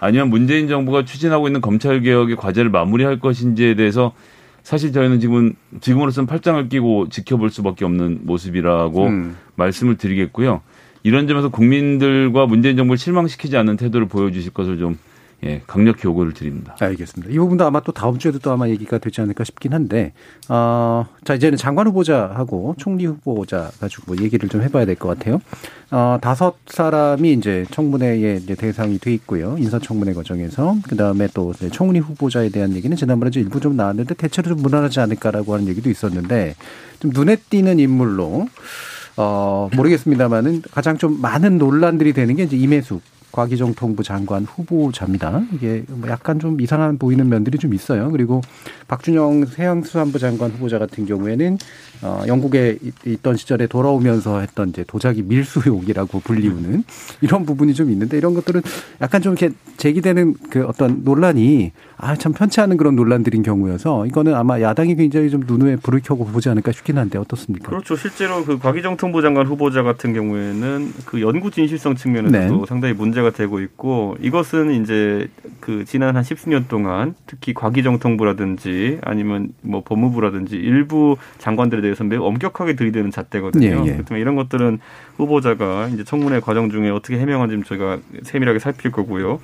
아니면 0.00 0.30
문재인 0.30 0.68
정부가 0.68 1.04
추진하고 1.04 1.46
있는 1.48 1.60
검찰 1.60 2.00
개혁의 2.00 2.36
과제를 2.36 2.70
마무리할 2.70 3.20
것인지에 3.20 3.74
대해서 3.74 4.12
사실 4.62 4.92
저희는 4.92 5.20
지금 5.20 5.52
지금으로서는 5.80 6.26
팔짱을 6.26 6.68
끼고 6.70 7.08
지켜볼 7.10 7.50
수밖에 7.50 7.84
없는 7.84 8.20
모습이라고 8.22 9.06
음. 9.06 9.36
말씀을 9.56 9.96
드리겠고요. 9.98 10.62
이런 11.02 11.28
점에서 11.28 11.50
국민들과 11.50 12.46
문재인 12.46 12.76
정부를 12.78 12.96
실망시키지 12.96 13.58
않는 13.58 13.76
태도를 13.76 14.08
보여주실 14.08 14.52
것을 14.54 14.78
좀 14.78 14.98
예, 15.44 15.60
강력히 15.66 16.06
요구를 16.06 16.32
드립니다. 16.32 16.74
알겠습니다. 16.80 17.32
이 17.32 17.36
부분도 17.36 17.66
아마 17.66 17.80
또 17.80 17.92
다음 17.92 18.18
주에도 18.18 18.38
또 18.38 18.50
아마 18.50 18.68
얘기가 18.68 18.96
되지 18.98 19.20
않을까 19.20 19.44
싶긴 19.44 19.74
한데, 19.74 20.12
어, 20.48 21.04
자, 21.24 21.34
이제는 21.34 21.58
장관 21.58 21.86
후보자하고 21.88 22.76
총리 22.78 23.04
후보자 23.04 23.70
가지고 23.78 24.14
뭐 24.14 24.24
얘기를 24.24 24.48
좀 24.48 24.62
해봐야 24.62 24.86
될 24.86 24.94
것 24.94 25.08
같아요. 25.08 25.40
어, 25.90 26.18
다섯 26.22 26.56
사람이 26.66 27.32
이제 27.34 27.66
청문회에 27.70 28.36
이제 28.36 28.54
대상이 28.54 28.98
돼 28.98 29.12
있고요. 29.14 29.56
인사청문회 29.58 30.14
과정에서. 30.14 30.76
그 30.88 30.96
다음에 30.96 31.28
또 31.34 31.52
이제 31.54 31.68
총리 31.68 31.98
후보자에 31.98 32.48
대한 32.48 32.74
얘기는 32.74 32.96
지난번에 32.96 33.30
좀 33.30 33.42
일부 33.42 33.60
좀 33.60 33.76
나왔는데 33.76 34.14
대체로 34.14 34.48
좀 34.48 34.62
무난하지 34.62 35.00
않을까라고 35.00 35.52
하는 35.52 35.68
얘기도 35.68 35.90
있었는데, 35.90 36.54
좀 37.00 37.10
눈에 37.12 37.36
띄는 37.36 37.80
인물로, 37.80 38.48
어, 39.16 39.68
모르겠습니다만은 39.76 40.62
가장 40.72 40.96
좀 40.98 41.20
많은 41.20 41.58
논란들이 41.58 42.12
되는 42.14 42.34
게 42.34 42.44
이제 42.44 42.56
임혜숙 42.56 43.00
과기정통부 43.34 44.04
장관 44.04 44.44
후보자입니다. 44.44 45.42
이게 45.52 45.82
뭐 45.88 46.08
약간 46.08 46.38
좀 46.38 46.60
이상한 46.60 46.98
보이는 46.98 47.28
면들이 47.28 47.58
좀 47.58 47.74
있어요. 47.74 48.12
그리고 48.12 48.40
박준영 48.86 49.46
해양수산부 49.58 50.20
장관 50.20 50.52
후보자 50.52 50.78
같은 50.78 51.04
경우에는 51.04 51.58
어, 52.02 52.22
영국에 52.26 52.78
있- 52.82 53.06
있던 53.06 53.36
시절에 53.36 53.66
돌아오면서 53.66 54.40
했던 54.40 54.68
이제 54.70 54.84
도자기 54.86 55.22
밀수욕이라고 55.22 56.20
불리우는 56.20 56.84
이런 57.22 57.46
부분이 57.46 57.74
좀 57.74 57.90
있는데 57.90 58.16
이런 58.18 58.34
것들은 58.34 58.60
약간 59.00 59.22
좀 59.22 59.34
이렇게 59.36 59.54
제기되는 59.76 60.34
그 60.50 60.64
어떤 60.66 61.02
논란이 61.04 61.72
아 61.96 62.14
참 62.16 62.32
편치 62.32 62.60
않은 62.60 62.76
그런 62.76 62.96
논란들인 62.96 63.42
경우여서 63.42 64.06
이거는 64.06 64.34
아마 64.34 64.60
야당이 64.60 64.96
굉장히 64.96 65.30
좀 65.30 65.42
눈에 65.46 65.76
불을 65.76 66.00
켜고 66.04 66.24
보지 66.26 66.48
않을까 66.48 66.72
싶긴 66.72 66.98
한데 66.98 67.18
어떻습니까? 67.18 67.68
그렇죠. 67.70 67.96
실제로 67.96 68.44
그 68.44 68.58
과기정통부 68.58 69.22
장관 69.22 69.46
후보자 69.46 69.82
같은 69.82 70.12
경우에는 70.12 70.92
그 71.06 71.20
연구 71.22 71.50
진실성 71.50 71.94
측면에서도 71.96 72.56
네. 72.60 72.62
상당히 72.68 72.94
문제가 72.94 73.30
되고 73.30 73.60
있고 73.60 74.16
이것은 74.20 74.82
이제 74.82 75.28
그 75.60 75.84
지난 75.86 76.16
한 76.16 76.22
십수 76.24 76.50
년 76.50 76.66
동안 76.68 77.14
특히 77.26 77.54
과기정통부라든지 77.54 78.98
아니면 79.02 79.50
뭐 79.62 79.82
법무부라든지 79.84 80.56
일부 80.56 81.16
장관들에 81.38 81.80
대해서 81.84 82.02
매우 82.04 82.24
엄격하게 82.24 82.74
들이대는 82.74 83.10
잣대거든요. 83.10 83.66
예, 83.66 83.70
예. 83.70 83.96
때문에 84.02 84.20
이런 84.20 84.34
것들은 84.34 84.80
후보자가 85.16 85.88
이제 85.88 86.02
청문회 86.02 86.40
과정 86.40 86.70
중에 86.70 86.90
어떻게 86.90 87.18
해명하는지 87.18 87.54
좀 87.54 87.62
저희가 87.62 87.98
세밀하게 88.22 88.58
살필 88.58 88.90
거고요. 88.90 89.40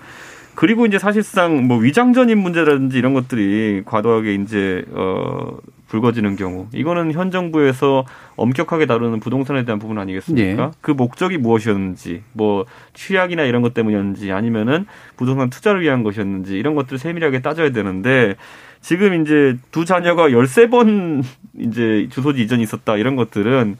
그리고 0.54 0.86
이제 0.86 0.98
사실상 0.98 1.66
뭐 1.66 1.78
위장전입 1.78 2.36
문제라든지 2.36 2.98
이런 2.98 3.14
것들이 3.14 3.82
과도하게 3.84 4.34
이제 4.34 4.84
어 4.92 5.58
불거지는 5.90 6.36
경우 6.36 6.68
이거는 6.72 7.12
현 7.12 7.32
정부에서 7.32 8.06
엄격하게 8.36 8.86
다루는 8.86 9.18
부동산에 9.18 9.64
대한 9.64 9.80
부분 9.80 9.98
아니겠습니까? 9.98 10.62
예. 10.62 10.70
그 10.80 10.92
목적이 10.92 11.36
무엇이었는지 11.36 12.22
뭐 12.32 12.64
취약이나 12.94 13.42
이런 13.42 13.60
것 13.60 13.74
때문이었는지 13.74 14.30
아니면은 14.30 14.86
부동산 15.16 15.50
투자를 15.50 15.82
위한 15.82 16.04
것이었는지 16.04 16.56
이런 16.56 16.76
것들을 16.76 16.98
세밀하게 16.98 17.42
따져야 17.42 17.72
되는데 17.72 18.36
지금 18.80 19.20
이제 19.20 19.58
두 19.72 19.84
자녀가 19.84 20.28
13번 20.28 21.24
이제 21.58 22.08
주소지 22.10 22.40
이전이 22.42 22.62
있었다 22.62 22.96
이런 22.96 23.16
것들은 23.16 23.76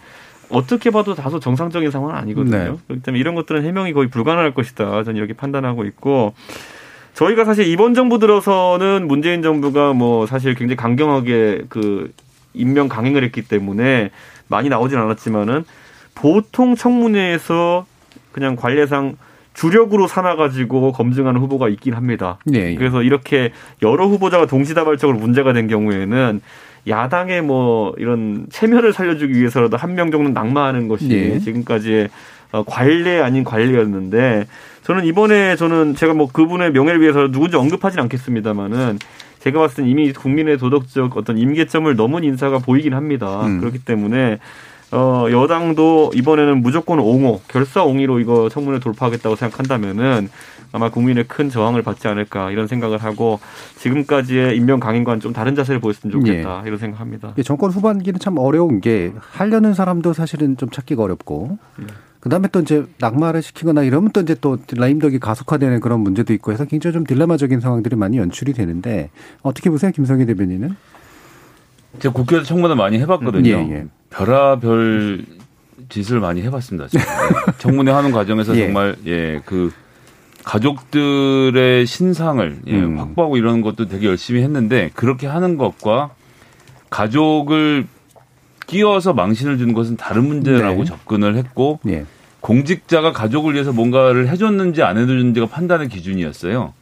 어떻게 0.51 0.91
봐도 0.91 1.15
다소 1.15 1.39
정상적인 1.39 1.93
상황은 1.93 2.17
아니거든요. 2.17 2.57
네. 2.57 2.77
그렇기 2.89 3.03
때문에 3.05 3.21
이런 3.21 3.37
것들은 3.37 3.63
해명이 3.65 3.93
거의 3.93 4.11
불가능할 4.11 4.53
것이다. 4.53 5.05
저는 5.05 5.17
이렇게 5.17 5.33
판단하고 5.33 5.85
있고 5.85 6.35
저희가 7.15 7.45
사실 7.45 7.67
이번 7.67 7.95
정부 7.95 8.19
들어서는 8.19 9.07
문재인 9.07 9.43
정부가 9.43 9.93
뭐 9.93 10.27
사실 10.27 10.55
굉장히 10.55 10.77
강경하게 10.77 11.63
그 11.69 12.13
임명 12.55 12.89
강행을 12.89 13.23
했기 13.25 13.43
때문에 13.43 14.11
많이 14.49 14.69
나오진 14.69 14.99
않았지만은 14.99 15.65
보통 16.15 16.75
청문회에서 16.75 17.87
그냥 18.33 18.57
관례상 18.57 19.17
주력으로 19.55 20.07
삼아가지고 20.07 20.93
검증하는 20.93 21.41
후보가 21.41 21.69
있긴 21.69 21.95
합니다. 21.95 22.39
예, 22.55 22.71
예. 22.71 22.75
그래서 22.77 23.03
이렇게 23.03 23.53
여러 23.83 24.07
후보자가 24.07 24.47
동시다발적으로 24.47 25.19
문제가 25.19 25.53
된 25.53 25.67
경우에는 25.69 26.41
야당의 26.89 27.43
뭐 27.43 27.93
이런 27.99 28.47
체면을 28.51 28.93
살려주기 28.93 29.35
위해서라도 29.39 29.77
한 29.77 29.95
명 29.95 30.11
정도는 30.11 30.33
낙마하는 30.33 30.89
것이 30.89 31.11
예. 31.11 31.39
지금까지의 31.41 32.09
어, 32.53 32.63
관례 32.65 33.21
아닌 33.21 33.45
관례였는데 33.45 34.47
저는 34.91 35.05
이번에 35.05 35.55
저는 35.55 35.95
제가 35.95 36.15
뭐 36.15 36.27
그분의 36.27 36.73
명예를 36.73 37.01
위해서 37.01 37.31
누군지 37.31 37.55
언급하진 37.57 38.01
않겠습니다만은 38.01 38.99
제가 39.39 39.61
봤을 39.61 39.85
땐 39.85 39.87
이미 39.87 40.13
국민의 40.13 40.59
도덕적 40.59 41.17
어떤 41.17 41.39
임계점을 41.39 41.95
넘은 41.95 42.25
인사가 42.25 42.59
보이긴 42.59 42.95
합니다. 42.95 43.47
음. 43.47 43.61
그렇기 43.61 43.85
때문에 43.85 44.41
어, 44.91 45.27
여당도 45.31 46.11
이번에는 46.17 46.61
무조건 46.61 46.99
옹호, 46.99 47.41
결사 47.47 47.85
옹위로 47.85 48.19
이거 48.19 48.49
청문회 48.49 48.81
돌파하겠다고 48.81 49.37
생각한다면은 49.37 50.29
아마 50.73 50.91
국민의 50.91 51.29
큰 51.29 51.51
저항을 51.51 51.83
받지 51.83 52.09
않을까 52.09 52.51
이런 52.51 52.67
생각을 52.67 52.99
하고 52.99 53.39
지금까지의 53.77 54.57
임명 54.57 54.81
강행과는 54.81 55.21
좀 55.21 55.33
다른 55.33 55.55
자세를 55.55 55.81
보였으면 55.81 56.11
좋겠다 56.11 56.65
이런 56.67 56.79
생각합니다. 56.79 57.29
이게 57.35 57.45
정권 57.45 57.71
후반기는 57.71 58.19
참 58.19 58.39
어려운 58.39 58.81
게 58.81 59.13
하려는 59.21 59.73
사람도 59.73 60.15
사실은 60.15 60.57
좀 60.57 60.69
찾기가 60.69 61.05
어렵고 61.05 61.59
그다음에 62.21 62.49
또 62.53 62.61
이제 62.61 62.85
낙마를 62.99 63.43
시키거나 63.43 63.83
이러면 63.83 64.11
또 64.13 64.21
이제 64.21 64.37
또 64.41 64.59
라임덕이 64.71 65.19
가속화되는 65.19 65.81
그런 65.81 66.01
문제도 66.01 66.33
있고 66.35 66.53
해서 66.53 66.67
굉장히 66.67 66.93
좀 66.93 67.05
딜레마적인 67.05 67.61
상황들이 67.61 67.97
많이 67.97 68.19
연출이 68.19 68.53
되는데 68.53 69.11
어떻게 69.43 69.71
보세요, 69.71 69.91
김성희 69.91 70.27
대변인은? 70.27 70.77
제가 71.99 72.13
국회에서 72.13 72.45
청문회 72.45 72.75
많이 72.75 72.99
해봤거든요. 72.99 73.49
예, 73.49 73.53
예. 73.53 73.87
별아별 74.11 75.25
짓을 75.89 76.21
많이 76.21 76.43
해봤습니다. 76.43 76.89
예. 76.95 77.01
청문회 77.59 77.91
하는 77.91 78.13
과정에서 78.13 78.55
예. 78.57 78.67
정말 78.67 78.97
예그 79.05 79.73
가족들의 80.45 81.87
신상을 81.87 82.59
예, 82.67 82.81
음. 82.81 82.99
확보하고 82.99 83.37
이러는 83.39 83.63
것도 83.63 83.89
되게 83.89 84.07
열심히 84.07 84.43
했는데 84.43 84.91
그렇게 84.95 85.27
하는 85.27 85.57
것과 85.57 86.11
가족을 86.91 87.87
끼어서 88.71 89.13
망신을 89.13 89.59
주는 89.59 89.75
것은 89.75 89.97
다른 89.97 90.27
문제라고 90.27 90.79
네. 90.79 90.85
접근을 90.85 91.37
했고 91.37 91.81
예. 91.89 92.07
공직자가 92.39 93.13
가족을 93.13 93.55
위해서 93.55 93.73
뭔가를 93.73 94.29
해줬는지 94.29 94.85
안 94.85 94.97
해줬는지가 94.97 95.47
판단의 95.47 95.89
기준이었어요. 95.89 96.73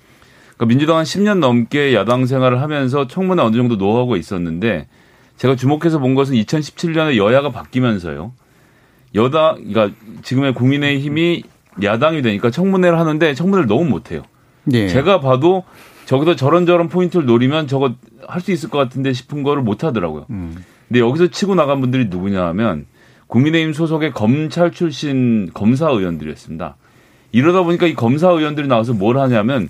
그러니까 0.57 0.67
민주당은 0.67 1.05
10년 1.05 1.39
넘게 1.39 1.95
야당 1.95 2.27
생활을 2.27 2.61
하면서 2.61 3.07
청문회 3.07 3.43
어느 3.43 3.57
정도 3.57 3.77
노하우가 3.77 4.19
있었는데 4.19 4.87
제가 5.39 5.57
주목해서 5.57 5.99
본 5.99 6.15
것은 6.15 6.35
2017년에 6.35 7.17
여야가 7.17 7.51
바뀌면서요. 7.51 8.33
여당, 9.15 9.65
그러니까 9.65 9.97
지금의 10.23 10.53
국민의힘이 10.53 11.43
야당이 11.83 12.21
되니까 12.21 12.51
청문회를 12.51 12.99
하는데 12.99 13.33
청문회를 13.33 13.67
너무 13.67 13.87
못해요. 13.87 14.23
예. 14.75 14.89
제가 14.89 15.21
봐도 15.21 15.65
저기서 16.05 16.37
저런저런 16.37 16.91
포인트를 16.91 17.25
노리면 17.25 17.67
저거 17.67 17.95
할 18.27 18.43
수 18.43 18.53
있을 18.53 18.69
것 18.69 18.77
같은데 18.77 19.15
싶은 19.15 19.43
거를 19.43 19.63
못 19.63 19.85
하더라고요. 19.85 20.27
음. 20.29 20.63
근데 20.89 21.01
여기서 21.01 21.29
치고 21.29 21.55
나간 21.55 21.81
분들이 21.81 22.07
누구냐 22.07 22.45
하면 22.49 22.87
국민의힘 23.27 23.73
소속의 23.75 24.13
검찰 24.13 24.73
출신 24.73 25.51
검사 25.53 25.89
의원들이었습니다. 25.91 26.77
이러다 27.33 27.63
보니까 27.63 27.87
이 27.87 27.95
검사 27.95 28.31
의원들이 28.31 28.69
나와서 28.69 28.95
뭘 28.95 29.19
하냐면 29.19 29.69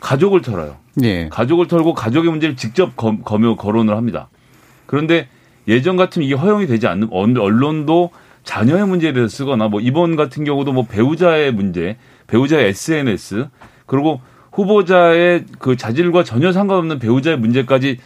가족을 0.00 0.42
털어요. 0.42 0.76
예. 1.04 1.28
가족을 1.28 1.68
털고 1.68 1.94
가족의 1.94 2.30
문제를 2.30 2.56
직접 2.56 2.96
검, 2.96 3.22
검, 3.22 3.54
거론을 3.56 3.96
합니다. 3.96 4.28
그런데 4.86 5.28
예전 5.68 5.96
같으면 5.96 6.26
이게 6.26 6.34
허용이 6.34 6.66
되지 6.66 6.88
않는 6.88 7.08
언- 7.12 7.36
언론도 7.36 8.10
자녀의 8.42 8.86
문제에 8.86 9.12
대해서 9.12 9.28
쓰거나 9.36 9.68
뭐 9.68 9.80
이번 9.80 10.16
같은 10.16 10.42
경우도 10.42 10.72
뭐 10.72 10.86
배우자의 10.88 11.52
문제, 11.52 11.96
배우자의 12.26 12.68
SNS 12.68 13.46
그리고 13.86 14.20
후보자의 14.52 15.44
그 15.60 15.76
자질과 15.76 16.24
전혀 16.24 16.50
상관없는 16.52 16.98
배우자의 16.98 17.38
문제까지 17.38 17.98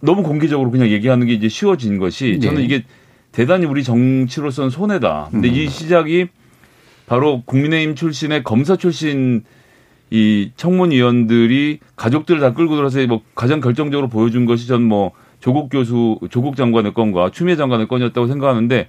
너무 0.00 0.22
공개적으로 0.22 0.70
그냥 0.70 0.88
얘기하는 0.88 1.26
게 1.26 1.32
이제 1.32 1.48
쉬워진 1.48 1.98
것이 1.98 2.38
저는 2.40 2.58
네. 2.58 2.64
이게 2.64 2.84
대단히 3.32 3.66
우리 3.66 3.82
정치로서는 3.82 4.70
손해다. 4.70 5.28
근데 5.30 5.48
이 5.48 5.68
시작이 5.68 6.28
바로 7.06 7.42
국민의힘 7.44 7.94
출신의 7.94 8.42
검사 8.44 8.76
출신 8.76 9.44
이 10.10 10.52
청문위원들이 10.56 11.80
가족들을 11.96 12.40
다 12.40 12.54
끌고 12.54 12.76
들어서 12.76 13.04
뭐 13.06 13.22
가장 13.34 13.60
결정적으로 13.60 14.08
보여준 14.08 14.46
것이 14.46 14.66
전 14.66 14.82
뭐 14.82 15.12
조국 15.40 15.68
교수, 15.68 16.18
조국 16.30 16.56
장관의 16.56 16.94
건과 16.94 17.30
추미애 17.30 17.56
장관의 17.56 17.88
건이었다고 17.88 18.26
생각하는데 18.26 18.88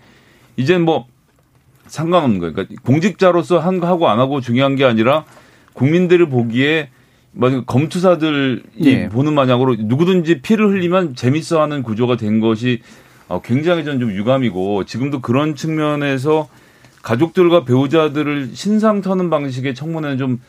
이젠 0.55 0.81
뭐 0.81 1.05
상관없는 1.87 2.39
거예요. 2.39 2.53
그러니까 2.53 2.81
공직자로서 2.83 3.59
한거 3.59 3.87
하고 3.87 4.09
안 4.09 4.19
하고 4.19 4.41
중요한 4.41 4.75
게 4.75 4.83
아니라 4.83 5.25
국민들을 5.73 6.29
보기에 6.29 6.89
뭐 6.89 6.96
검투사들이 7.65 8.63
예. 8.83 9.09
보는 9.09 9.33
마냥으로 9.33 9.75
누구든지 9.77 10.41
피를 10.41 10.69
흘리면 10.69 11.15
재밌어하는 11.15 11.83
구조가 11.83 12.17
된 12.17 12.39
것이 12.39 12.81
어, 13.27 13.41
굉장히 13.41 13.83
전 13.83 13.99
좀 13.99 14.11
유감이고 14.11 14.85
지금도 14.85 15.21
그런 15.21 15.55
측면에서 15.55 16.49
가족들과 17.03 17.63
배우자들을 17.63 18.51
신상 18.53 19.01
터는 19.01 19.29
방식의 19.29 19.75
청문회는 19.75 20.17
좀 20.17 20.41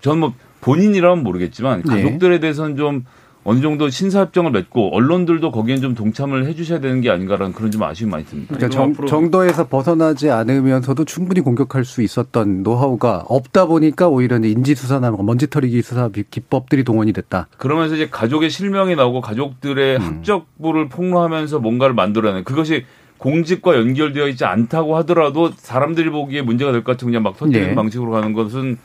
저는 0.00 0.18
뭐 0.20 0.34
본인이라면 0.60 1.22
모르겠지만 1.22 1.82
네. 1.82 2.02
가족들에 2.02 2.40
대해서는 2.40 2.76
좀 2.76 3.04
어느 3.46 3.60
정도 3.60 3.90
신사협정을 3.90 4.52
맺고 4.52 4.96
언론들도 4.96 5.50
거기엔 5.52 5.82
좀 5.82 5.94
동참을 5.94 6.46
해주셔야 6.46 6.80
되는 6.80 7.02
게 7.02 7.10
아닌가라는 7.10 7.52
그런 7.52 7.70
좀 7.70 7.82
아쉬움이 7.82 8.10
많이 8.10 8.24
듭니다. 8.24 8.54
그러니까 8.56 8.74
정, 8.74 8.92
앞으로- 8.94 9.06
정도에서 9.06 9.68
벗어나지 9.68 10.30
않으면서도 10.30 11.04
충분히 11.04 11.42
공격할 11.42 11.84
수 11.84 12.00
있었던 12.00 12.62
노하우가 12.62 13.24
없다 13.28 13.66
보니까 13.66 14.08
오히려 14.08 14.38
인지수사나 14.38 15.10
뭐 15.10 15.22
먼지털이기 15.24 15.82
수사 15.82 16.08
비- 16.08 16.24
기법들이 16.30 16.84
동원이 16.84 17.12
됐다. 17.12 17.48
그러면서 17.58 17.94
이제 17.96 18.08
가족의 18.10 18.48
실명이 18.48 18.96
나오고 18.96 19.20
가족들의 19.20 19.96
음. 19.98 20.00
합적부를 20.02 20.88
폭로하면서 20.88 21.58
뭔가를 21.58 21.94
만들어내는 21.94 22.44
그것이 22.44 22.84
공직과 23.18 23.76
연결되어 23.76 24.28
있지 24.28 24.44
않다고 24.46 24.96
하더라도 24.96 25.50
사람들이 25.56 26.08
보기에 26.10 26.40
문제가 26.42 26.72
될 26.72 26.82
것 26.82 26.92
같은 26.92 27.06
그냥 27.08 27.22
막 27.22 27.36
터뜨리는 27.36 27.68
네. 27.68 27.74
방식으로 27.74 28.10
가는 28.10 28.32
것은 28.32 28.78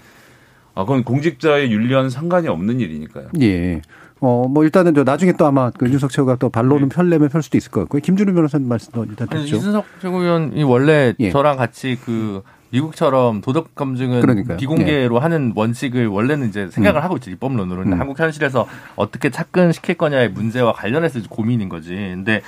아 0.76 0.84
그건 0.84 1.03
공직자의 1.03 1.72
윤리와는 1.72 2.10
상관이 2.10 2.47
없는 2.47 2.80
일이니까요. 2.80 3.28
예. 3.41 3.82
어, 4.22 4.47
뭐 4.49 4.63
일단은 4.63 4.93
저 4.93 5.03
나중에 5.03 5.34
또 5.34 5.45
아마 5.45 5.72
그 5.72 5.89
윤석 5.89 6.11
최고가 6.11 6.36
또 6.36 6.49
반론은 6.49 6.89
펼려면 6.89 7.30
펼 7.30 7.41
수도 7.41 7.57
있을 7.57 7.72
것 7.72 7.82
같고요. 7.82 8.01
김준우 8.01 8.34
변호사님 8.34 8.67
말씀도 8.67 9.05
일단 9.05 9.28
듣죠. 9.30 9.43
이준석 9.43 9.86
최고위원이 10.01 10.63
원래 10.63 11.13
예. 11.20 11.30
저랑 11.32 11.57
같이 11.57 11.97
그 12.03 12.43
미국처럼 12.72 13.41
도덕 13.41 13.76
검증은 13.76 14.22
그러니까요. 14.22 14.55
예. 14.55 14.57
비공개로 14.57 15.20
하는 15.20 15.53
원칙을 15.55 16.07
원래는 16.07 16.49
이제 16.49 16.67
생각을 16.70 17.03
하고 17.03 17.17
있죠 17.17 17.32
입법론으로. 17.32 17.84
근데 17.84 17.95
음. 17.95 18.01
한국 18.01 18.20
현실에서 18.20 18.67
어떻게 18.95 19.30
착근시킬 19.30 19.95
거냐의 19.95 20.30
문제와 20.30 20.74
관련해서 20.74 21.20
고민인 21.30 21.70
거지. 21.70 21.95
근데 21.95 22.41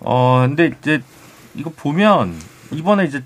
어 0.00 0.44
근데 0.46 0.72
이제 0.80 1.02
이거 1.54 1.70
보면 1.76 2.34
이번에 2.72 3.04
이제 3.04 3.22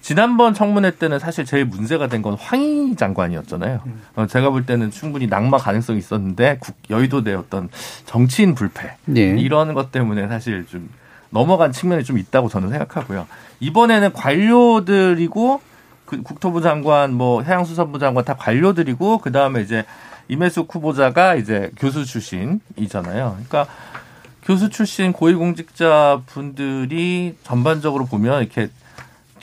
지난번 0.00 0.54
청문회 0.54 0.92
때는 0.92 1.18
사실 1.18 1.44
제일 1.44 1.64
문제가 1.64 2.06
된 2.06 2.22
건 2.22 2.34
황희 2.34 2.96
장관이었잖아요. 2.96 3.80
어, 4.16 4.26
제가 4.26 4.50
볼 4.50 4.64
때는 4.66 4.90
충분히 4.90 5.26
낙마 5.26 5.58
가능성이 5.58 5.98
있었는데 5.98 6.58
국, 6.60 6.76
여의도의 6.90 7.34
어떤 7.36 7.68
정치인 8.06 8.54
불패 8.54 8.96
예. 9.16 9.36
이런 9.38 9.74
것 9.74 9.92
때문에 9.92 10.26
사실 10.28 10.66
좀 10.66 10.88
넘어간 11.30 11.72
측면이 11.72 12.04
좀 12.04 12.18
있다고 12.18 12.48
저는 12.48 12.70
생각하고요. 12.70 13.26
이번에는 13.60 14.12
관료들이고 14.14 15.60
그 16.06 16.22
국토부 16.22 16.62
장관, 16.62 17.12
뭐 17.12 17.42
해양수산부 17.42 17.98
장관 17.98 18.24
다 18.24 18.34
관료들이고 18.34 19.18
그 19.18 19.30
다음에 19.30 19.60
이제 19.60 19.84
임혜숙 20.28 20.74
후보자가 20.74 21.34
이제 21.34 21.70
교수 21.78 22.04
출신이잖아요. 22.06 23.36
그러니까 23.46 23.66
교수 24.42 24.70
출신 24.70 25.12
고위공직자 25.12 26.22
분들이 26.26 27.36
전반적으로 27.44 28.06
보면 28.06 28.40
이렇게 28.42 28.70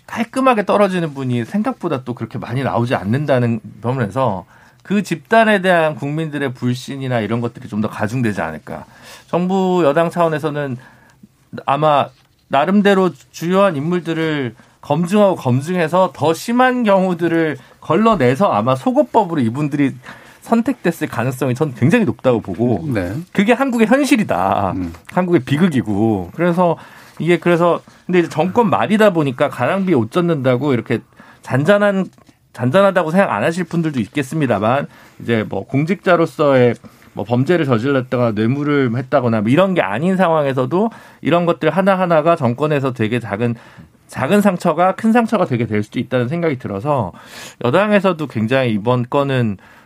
깔끔하게 0.08 0.66
떨어지는 0.66 1.14
분이 1.14 1.46
생각보다 1.46 2.04
또 2.04 2.14
그렇게 2.14 2.38
많이 2.38 2.64
나오지 2.64 2.96
않는다는 2.96 3.60
점에서 3.82 4.46
그 4.84 5.02
집단에 5.02 5.62
대한 5.62 5.96
국민들의 5.96 6.54
불신이나 6.54 7.20
이런 7.22 7.42
것들이 7.42 7.68
좀 7.68 7.82
더 7.82 7.90
가중되지 7.90 8.40
않을까. 8.42 8.86
정부 9.28 9.82
여당 9.84 10.10
차원에서는 10.10 10.78
아마 11.66 12.08
나름대로 12.48 13.10
주요한 13.32 13.76
인물들을 13.76 14.56
검증하고 14.82 15.36
검증해서 15.36 16.12
더 16.14 16.34
심한 16.34 16.84
경우들을 16.84 17.58
걸러내서 17.82 18.52
아마 18.52 18.76
속어법으로 18.76 19.42
이분들이 19.42 19.96
선택됐을 20.42 21.08
가능성이 21.08 21.56
전 21.56 21.74
굉장히 21.74 22.06
높다고 22.06 22.40
보고 22.42 22.86
네. 22.94 23.14
그게 23.34 23.54
한국의 23.54 23.88
현실이다. 23.88 24.74
음. 24.76 24.94
한국의 25.12 25.42
비극이고. 25.42 26.32
그래서 26.36 26.78
이게 27.20 27.38
그래서 27.38 27.82
근데 28.06 28.28
정권 28.28 28.70
말이다 28.70 29.12
보니까 29.12 29.50
가랑비에 29.50 29.96
옷 29.96 30.12
젖는다고 30.12 30.74
이렇게 30.74 31.00
잔잔한 31.42 32.06
잔잔하다고 32.54 33.12
생각 33.12 33.34
안 33.34 33.44
하실 33.44 33.66
분들도 33.66 34.00
있겠습니다만 34.00 34.88
이제 35.20 35.46
뭐 35.48 35.66
공직자로서의 35.66 36.76
뭐 37.14 37.26
범죄를 37.26 37.66
저질렀다거나 37.66 38.32
뇌물을 38.32 38.96
했다거나 38.96 39.42
뭐 39.42 39.50
이런 39.50 39.74
게 39.74 39.82
아닌 39.82 40.18
상황에서도 40.18 40.90
이런 41.22 41.46
것들 41.46 41.70
하나하나가 41.70 42.36
정권에서 42.36 42.94
되게 42.94 43.20
작은 43.20 43.56
작은 44.08 44.42
상처가 44.42 44.96
큰 44.96 45.12
상처가 45.12 45.46
되게 45.46 45.66
될 45.66 45.84
수도 45.84 46.00
있다는 46.00 46.28
생각이 46.28 46.58
들어서 46.58 47.12
여당에서도 47.64 48.28
굉장히 48.28 48.72
이번 48.72 49.06
건은 49.10 49.58
어, 49.58 49.85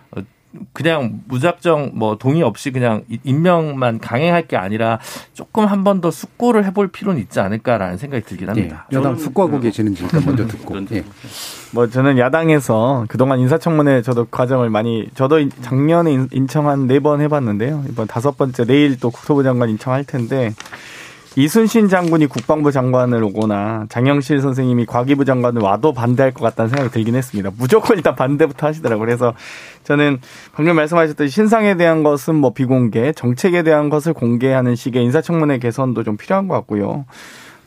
그냥 0.74 1.22
무작정 1.28 1.92
뭐 1.94 2.18
동의 2.18 2.42
없이 2.42 2.72
그냥 2.72 3.04
임명만 3.24 4.00
강행할 4.00 4.48
게 4.48 4.58
아니라 4.58 5.00
조금 5.34 5.66
한 5.66 5.84
번 5.84 6.02
더 6.02 6.10
숙고를 6.12 6.66
해볼 6.66 6.88
필요는 6.90 7.22
있지 7.22 7.40
않을까라는 7.40 7.98
생각이 7.98 8.24
들긴 8.26 8.48
예. 8.48 8.52
합니다. 8.52 8.88
여당 8.92 9.16
숙고하고 9.16 9.60
계시는지 9.60 10.04
일단 10.04 10.24
먼저 10.26 10.48
듣고. 10.48 10.70
그런 10.70 10.88
예. 10.92 11.04
뭐 11.72 11.88
저는 11.88 12.18
야당에서 12.18 13.06
그동안 13.10 13.40
인사청문회 13.40 14.02
저도 14.02 14.26
과정을 14.26 14.70
많이 14.70 15.08
저도 15.14 15.48
작년에 15.62 16.12
인- 16.12 16.30
인청한 16.32 16.88
네 16.88 17.00
번 17.00 17.22
해봤는데요. 17.22 17.84
이번 17.90 18.08
다섯 18.08 18.36
번째 18.38 18.66
내일 18.66 19.00
또 19.00 19.12
국토부 19.12 19.44
장관 19.44 19.70
인청할 19.70 20.04
텐데 20.04 20.54
이순신 21.40 21.88
장군이 21.88 22.26
국방부 22.26 22.70
장관을 22.70 23.24
오거나 23.24 23.86
장영실 23.88 24.42
선생님이 24.42 24.86
과기부 24.86 25.24
장관을 25.24 25.62
와도 25.62 25.94
반대할 25.94 26.34
것 26.34 26.44
같다는 26.44 26.68
생각이 26.68 26.92
들긴 26.92 27.16
했습니다. 27.16 27.50
무조건 27.58 27.96
일단 27.96 28.14
반대부터 28.14 28.68
하시더라고요. 28.68 29.06
그래서 29.06 29.34
저는 29.86 30.20
방금 30.52 30.76
말씀하셨듯이 30.76 31.34
신상에 31.34 31.76
대한 31.76 32.04
것은 32.04 32.36
뭐 32.36 32.52
비공개, 32.52 33.14
정책에 33.14 33.64
대한 33.64 33.90
것을 33.90 34.12
공개하는 34.12 34.76
식의 34.76 35.02
인사청문회 35.06 35.60
개선도 35.60 36.04
좀 36.04 36.18
필요한 36.18 36.50
것 36.50 36.56
같고요. 36.56 37.06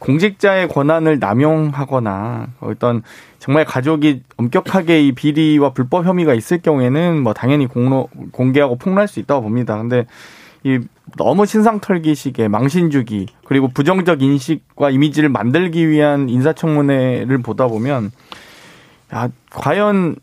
공직자의 0.01 0.69
권한을 0.69 1.19
남용하거나 1.19 2.49
어떤 2.61 3.03
정말 3.39 3.65
가족이 3.65 4.23
엄격하게 4.37 5.01
이 5.01 5.13
비리와 5.13 5.73
불법 5.73 6.05
혐의가 6.05 6.35
있을 6.35 6.61
경우에는 6.61 7.23
뭐 7.23 7.33
당연히 7.33 7.67
공로, 7.67 8.11
공개하고 8.33 8.77
폭로할 8.77 9.09
수 9.09 9.19
있다고 9.19 9.41
봅니다. 9.41 9.79
근데 9.79 10.05
이 10.65 10.79
너무 11.17 11.47
신상 11.47 11.81
털기식의 11.81 12.49
망신주기 12.49 13.27
그리고 13.45 13.69
부정적 13.69 14.23
인식과 14.23 14.91
이미지를 14.91 15.29
만들기 15.29 15.89
위한 15.89 16.29
인사청문회를 16.29 17.43
보다 17.43 17.67
보면 17.67 18.13
야 19.15 19.29
과연 19.51 20.17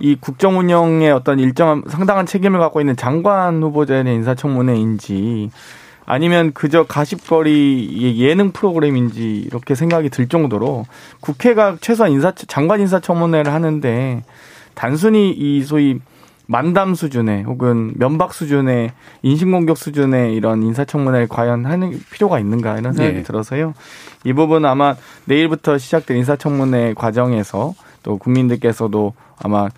이 0.00 0.16
국정 0.18 0.58
운영에 0.58 1.10
어떤 1.10 1.38
일정한 1.38 1.82
상당한 1.88 2.26
책임을 2.26 2.58
갖고 2.58 2.80
있는 2.80 2.96
장관 2.96 3.62
후보자에 3.62 4.04
대한 4.04 4.18
인사청문회인지 4.18 5.50
아니면 6.06 6.52
그저 6.52 6.84
가십거리 6.84 8.18
예능 8.18 8.52
프로그램인지 8.52 9.44
이렇게 9.46 9.74
생각이 9.74 10.08
들 10.10 10.28
정도로 10.28 10.84
국회가 11.20 11.76
최소한 11.80 12.12
인사 12.12 12.32
장관 12.32 12.80
인사청문회를 12.80 13.52
하는데 13.52 14.24
단순히 14.74 15.30
이 15.30 15.62
소위 15.62 16.00
만담 16.52 16.94
수준의 16.94 17.44
혹은 17.44 17.94
면박 17.96 18.34
수준의 18.34 18.92
인신공격 19.22 19.78
수준의 19.78 20.34
이런 20.34 20.62
인사청문회를 20.62 21.26
과연 21.26 21.64
하는 21.64 21.98
필요가 22.10 22.38
있는가 22.38 22.78
이런 22.78 22.92
생각이 22.92 23.16
네. 23.16 23.22
들어서요. 23.22 23.72
이 24.24 24.34
부분은 24.34 24.68
아마 24.68 24.94
내일부터 25.24 25.78
시작될 25.78 26.14
인사청문회 26.18 26.92
과정에서 26.92 27.74
또 28.02 28.18
국민들께서도 28.18 29.14
아마 29.38 29.68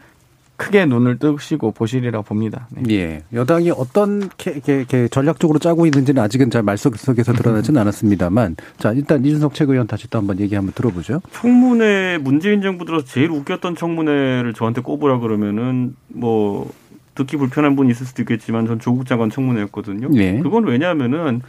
크게 0.56 0.86
눈을 0.86 1.18
뜨시고 1.18 1.72
보시리라 1.72 2.22
봅니다. 2.22 2.68
네. 2.70 2.82
예. 2.94 3.22
여당이 3.32 3.72
어떤 3.72 4.28
게, 4.36 4.60
게, 4.60 4.84
게 4.84 5.08
전략적으로 5.08 5.58
짜고 5.58 5.86
있는지는 5.86 6.22
아직은 6.22 6.50
잘 6.50 6.62
말속에서 6.62 7.12
드러나지는 7.14 7.80
않았습니다만, 7.80 8.56
자 8.78 8.92
일단 8.92 9.24
이준석 9.24 9.54
최고위원 9.54 9.86
다시 9.86 10.08
또 10.08 10.18
한번 10.18 10.38
얘기 10.38 10.54
한번 10.54 10.72
들어보죠. 10.74 11.20
청문회 11.32 12.18
문재인 12.22 12.62
정부 12.62 12.84
들어서 12.84 13.04
제일 13.04 13.30
웃겼던 13.30 13.74
청문회를 13.76 14.54
저한테 14.54 14.80
꼽으라 14.80 15.18
그러면은 15.18 15.96
뭐 16.08 16.70
듣기 17.14 17.36
불편한 17.36 17.76
분이 17.76 17.90
있을 17.90 18.06
수도 18.06 18.22
있겠지만 18.22 18.66
전 18.66 18.78
조국 18.78 19.06
장관 19.06 19.30
청문회였거든요. 19.30 20.08
예. 20.14 20.38
그건 20.38 20.64
왜냐하면은 20.64 21.42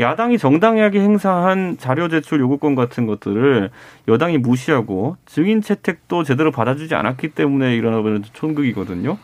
야당이 0.00 0.38
정당하게 0.38 1.00
행사한 1.00 1.76
자료 1.78 2.08
제출 2.08 2.40
요구권 2.40 2.74
같은 2.74 3.06
것들을 3.06 3.70
여당이 4.08 4.38
무시하고 4.38 5.16
증인 5.26 5.60
채택도 5.60 6.24
제대로 6.24 6.50
받아주지 6.50 6.94
않았기 6.94 7.28
때문에 7.30 7.76
일어나버린 7.76 8.22
촌극이거든요. 8.32 9.18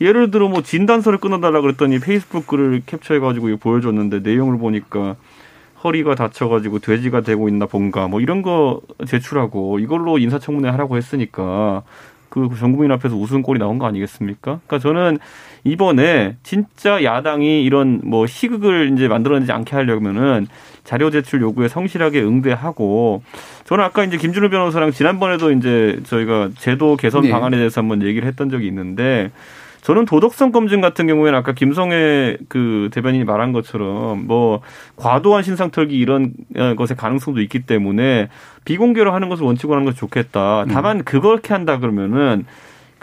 예를 0.00 0.30
들어 0.30 0.48
뭐 0.48 0.62
진단서를 0.62 1.18
끊어달라 1.18 1.60
그랬더니 1.60 1.98
페이스북 1.98 2.46
글을 2.46 2.82
캡처해가지고 2.86 3.56
보여줬는데 3.58 4.20
내용을 4.20 4.58
보니까 4.58 5.16
허리가 5.84 6.14
다쳐가지고 6.14 6.78
돼지가 6.78 7.20
되고 7.20 7.48
있나 7.48 7.66
본가 7.66 8.08
뭐 8.08 8.20
이런 8.20 8.42
거 8.42 8.80
제출하고 9.06 9.78
이걸로 9.78 10.18
인사청문회 10.18 10.68
하라고 10.70 10.96
했으니까 10.96 11.82
그 12.30 12.48
전국민 12.58 12.90
앞에서 12.90 13.14
웃음꼴이 13.14 13.60
나온 13.60 13.78
거 13.78 13.86
아니겠습니까? 13.86 14.60
그러니까 14.66 14.78
저는 14.80 15.18
이번에 15.64 16.36
진짜 16.42 17.02
야당이 17.02 17.64
이런 17.64 18.00
뭐 18.04 18.26
희극을 18.26 18.92
이제 18.92 19.08
만들어내지 19.08 19.50
않게 19.50 19.74
하려면은 19.74 20.46
자료 20.84 21.10
제출 21.10 21.40
요구에 21.40 21.68
성실하게 21.68 22.22
응대하고 22.22 23.22
저는 23.64 23.82
아까 23.82 24.04
이제 24.04 24.18
김준호 24.18 24.50
변호사랑 24.50 24.92
지난번에도 24.92 25.50
이제 25.50 25.98
저희가 26.04 26.50
제도 26.58 26.96
개선 26.96 27.22
네. 27.22 27.30
방안에 27.30 27.56
대해서 27.56 27.80
한번 27.80 28.02
얘기를 28.02 28.28
했던 28.28 28.50
적이 28.50 28.66
있는데 28.66 29.30
저는 29.80 30.06
도덕성 30.06 30.50
검증 30.50 30.80
같은 30.80 31.06
경우에는 31.06 31.38
아까 31.38 31.52
김성애 31.52 32.38
그 32.48 32.88
대변인이 32.92 33.24
말한 33.24 33.52
것처럼 33.52 34.26
뭐 34.26 34.60
과도한 34.96 35.42
신상 35.42 35.70
털기 35.70 35.94
이런 35.94 36.32
어, 36.56 36.74
것의 36.74 36.96
가능성도 36.96 37.42
있기 37.42 37.60
때문에 37.66 38.28
비공개로 38.64 39.12
하는 39.12 39.28
것을 39.28 39.44
원칙으로 39.44 39.74
하는 39.76 39.84
것이 39.84 39.98
좋겠다. 39.98 40.64
다만 40.70 40.98
음. 40.98 41.04
그렇게 41.04 41.52
한다 41.52 41.78
그러면은 41.78 42.46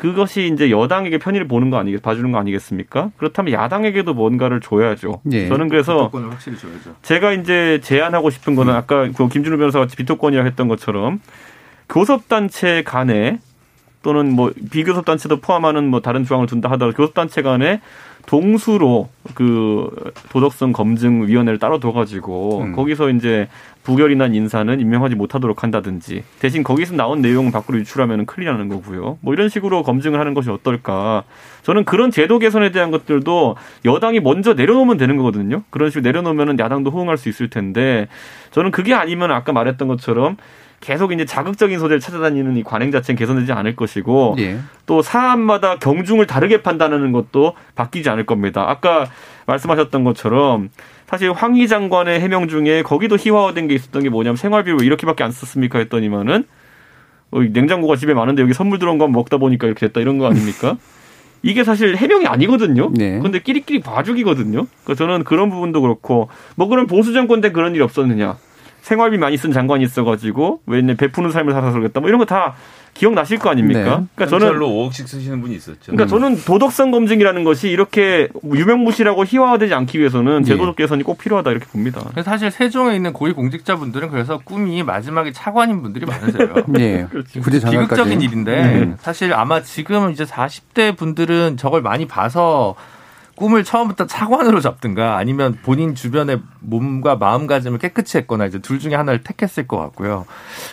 그것이 0.02 0.50
이제 0.52 0.72
여당에게 0.72 1.20
편의를 1.20 1.48
보는 1.48 1.70
거 1.70 1.78
아니겠, 1.78 2.02
봐주는 2.02 2.32
거 2.32 2.40
아니겠습니까? 2.40 3.12
그렇다면 3.18 3.54
야당에게도 3.54 4.16
뭔가를 4.16 4.60
줘야죠. 4.60 5.22
예. 5.32 5.48
저는 5.48 5.70
그래서 5.70 6.10
제가 7.04 7.34
이제 7.34 7.80
제안하고 7.84 8.32
싶은 8.32 8.56
거는 8.56 8.74
아까 8.74 9.08
그 9.16 9.28
김준호 9.28 9.60
변호사가 9.60 9.86
비토권이라고 9.96 10.48
했던 10.48 10.68
것처럼 10.68 11.22
교섭단체 11.88 12.82
간에 12.82 13.38
또는 14.02 14.34
뭐 14.34 14.52
비교섭단체도 14.72 15.40
포함하는 15.40 15.88
뭐 15.88 16.00
다른 16.02 16.26
조항을 16.26 16.48
둔다 16.48 16.72
하더라도 16.72 16.98
교섭단체 16.98 17.44
간에 17.44 17.80
동수로 18.26 19.10
그 19.36 19.88
도덕성 20.32 20.74
검증 20.74 21.28
위원회를 21.28 21.60
따로 21.60 21.80
둬가지고 21.80 22.62
음. 22.62 22.76
거기서 22.76 23.12
이제 23.12 23.48
부결이 23.84 24.16
난 24.16 24.36
인사는 24.36 24.80
임명하지 24.80 25.16
못하도록 25.16 25.64
한다든지 25.64 26.24
대신 26.40 26.64
거기서 26.64 26.96
나온 26.96 27.22
내용은 27.22 27.52
밖으로 27.52 27.80
유출하면 27.80 28.26
큰일 28.26 28.50
나는 28.50 28.70
거고요. 28.70 29.18
뭐 29.22 29.34
이런 29.34 29.50
식으로 29.50 29.84
검증을 29.84 30.20
하는 30.20 30.34
것이 30.34 30.50
어떨까. 30.50 31.24
저는 31.64 31.86
그런 31.86 32.12
제도 32.12 32.40
개선에 32.40 32.72
대한 32.72 32.92
것들도 32.92 33.56
여당이 33.86 34.20
먼저 34.20 34.54
내려놓으면 34.54 34.98
되는 34.98 35.18
거거든요. 35.18 35.64
그런 35.70 35.90
식으로 35.90 36.04
내려놓으면 36.04 36.60
야당도 36.60 36.92
호응할 36.92 37.18
수 37.18 37.30
있을 37.30 37.50
텐데 37.50 38.08
저는 38.52 38.72
그게 38.72 38.94
아니면 38.94 39.32
아까 39.32 39.52
말했던 39.52 39.88
것처럼 39.88 40.38
계속 40.82 41.14
이제 41.14 41.26
자극적인 41.26 41.78
소재를 41.80 42.00
찾아다니는 42.00 42.58
이 42.58 42.64
관행 42.64 42.92
자체는 42.92 43.18
개선되지 43.18 43.54
않을 43.54 43.76
것이고 43.76 44.36
예. 44.40 44.58
또 44.88 45.04
사안마다 45.04 45.78
경중을 45.78 46.26
다르게 46.26 46.64
판단하는 46.64 47.12
것도 47.12 47.54
바뀌지 47.76 48.10
않을 48.10 48.26
겁니다. 48.26 48.66
아까 48.68 49.06
말씀하셨던 49.46 50.04
것처럼 50.04 50.70
사실 51.12 51.34
황희 51.34 51.68
장관의 51.68 52.22
해명 52.22 52.48
중에 52.48 52.84
거기도 52.84 53.18
희화화된 53.18 53.68
게 53.68 53.76
있었던 53.76 54.02
게 54.02 54.10
뭐냐면 54.10 54.38
생활비를 54.38 54.80
왜 54.80 54.86
이렇게밖에 54.86 55.26
안 55.26 55.32
썼습니까 55.32 55.78
했더니만은 55.80 56.46
어, 57.32 57.42
냉장고가 57.42 57.98
집에 57.98 58.14
많은데 58.14 58.42
여기 58.42 58.54
선물 58.54 58.80
들어온 58.80 58.98
거 58.98 59.10
먹다 59.10 59.36
보니까 59.36 59.68
이렇게 59.68 59.88
됐다 59.88 60.00
이런 60.00 60.18
거 60.18 60.28
아닙니까? 60.28 60.78
이게 61.44 61.66
사실 61.66 61.98
해명이 61.98 62.28
아니거든요. 62.28 62.92
네. 62.94 63.20
근데 63.20 63.40
끼리끼리 63.40 63.82
봐주기거든요. 63.82 64.68
그러니까 64.84 64.96
저는 64.96 65.26
그런 65.26 65.50
부분도 65.50 65.82
그렇고 65.82 66.30
뭐 66.56 66.68
그런 66.68 66.88
보수 66.88 67.12
정권 67.12 67.42
때 67.42 67.52
그런 67.52 67.74
일이 67.76 67.84
없었느냐? 67.84 68.38
생활비 68.82 69.18
많이 69.18 69.36
쓴 69.36 69.52
장관이 69.52 69.84
있어가지고 69.84 70.62
왜 70.66 70.82
베푸는 70.96 71.32
삶을 71.32 71.52
살아서 71.52 71.74
그러겠다 71.74 72.00
뭐 72.00 72.08
이런 72.10 72.20
거 72.20 72.26
다 72.26 72.56
기억나실 72.94 73.40
거 73.40 73.50
아닙니까? 73.50 73.80
네. 73.80 74.06
그러니까 74.16 74.26
저는 74.28 74.60
5억씩 74.60 75.08
쓰시는 75.08 75.42
분이 75.42 75.56
있었죠. 75.56 75.92
그러니까 75.92 76.08
저는 76.08 76.44
도덕성 76.44 76.92
검증이라는 76.92 77.44
것이 77.44 77.70
이렇게 77.70 78.28
유명무실하고 78.44 79.26
희화화되지 79.26 79.74
않기 79.74 80.00
위해서는 80.00 80.44
제도적 80.44 80.76
네. 80.76 80.84
개선이 80.84 81.04
꼭 81.04 81.18
필요하다 81.18 81.52
이렇게 81.52 81.66
봅니다. 81.66 82.02
사실 82.24 82.52
세종에 82.52 82.96
있는 82.96 83.14
고위 83.14 83.34
공직자분들은 83.34 84.10
그래서 84.10 84.40
꿈이 84.44 84.84
마지막에 84.84 85.32
차관인 85.32 85.82
분들이 85.82 86.06
많으세요. 86.06 86.54
네. 86.68 87.08
그렇죠. 87.12 87.42
비극적인 87.42 88.22
일인데 88.22 88.52
네. 88.52 88.94
사실 89.00 89.34
아마 89.34 89.62
지금 89.62 90.12
이제 90.12 90.24
40대 90.24 90.96
분들은 90.96 91.58
저걸 91.58 91.82
많이 91.82 92.08
봐서 92.08 92.76
꿈을 93.42 93.64
처음부터 93.64 94.06
차관으로 94.06 94.62
잡든가 94.62 95.18
아니면 95.18 95.58
본인 95.64 95.96
주변의 95.96 96.44
몸과 96.60 97.16
마음가짐을 97.16 97.80
깨끗이 97.80 98.20
했거나 98.20 98.46
이제 98.46 98.60
둘 98.60 98.78
중에 98.78 98.94
하나를 98.94 99.24
택했을 99.24 99.68
것 99.68 99.78
같고요. 99.78 100.28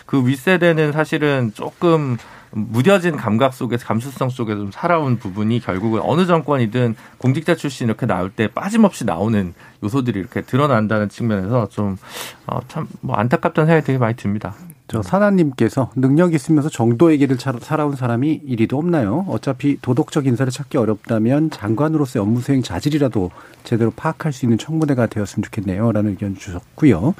그 0.05 0.23
윗세대는 0.23 0.91
사실은 0.91 1.51
조금 1.55 2.17
무뎌진 2.51 3.15
감각 3.15 3.55
속에서 3.55 3.87
감수성 3.87 4.29
속에서 4.29 4.59
좀 4.59 4.71
살아온 4.71 5.17
부분이 5.17 5.61
결국은 5.61 6.01
어느 6.03 6.27
정권이든 6.27 6.95
공직자 7.17 7.55
출신 7.55 7.87
이렇게 7.87 8.05
나올 8.05 8.29
때 8.29 8.47
빠짐없이 8.47 9.03
나오는 9.03 9.55
요소들이 9.83 10.19
이렇게 10.19 10.41
드러난다는 10.41 11.09
측면에서 11.09 11.69
좀 11.69 11.97
어, 12.45 12.59
참뭐 12.67 13.15
안타깝다는 13.15 13.65
생각이 13.65 13.85
되게 13.87 13.97
많이 13.97 14.15
듭니다. 14.15 14.53
저 14.89 15.01
사나님께서 15.03 15.91
능력 15.95 16.33
있으면서 16.33 16.67
정도의 16.67 17.19
길을 17.19 17.37
살아온 17.61 17.95
사람이 17.95 18.41
이리도 18.43 18.75
없나요? 18.75 19.23
어차피 19.27 19.77
도덕적 19.79 20.25
인사를 20.25 20.51
찾기 20.51 20.79
어렵다면 20.79 21.51
장관으로서의 21.51 22.23
업무 22.23 22.41
수행 22.41 22.63
자질이라도 22.63 23.29
제대로 23.63 23.91
파악할 23.91 24.33
수 24.33 24.45
있는 24.45 24.57
청문회가 24.57 25.05
되었으면 25.05 25.43
좋겠네요. 25.43 25.91
라는 25.91 26.09
의견 26.09 26.35
주셨고요. 26.35 27.13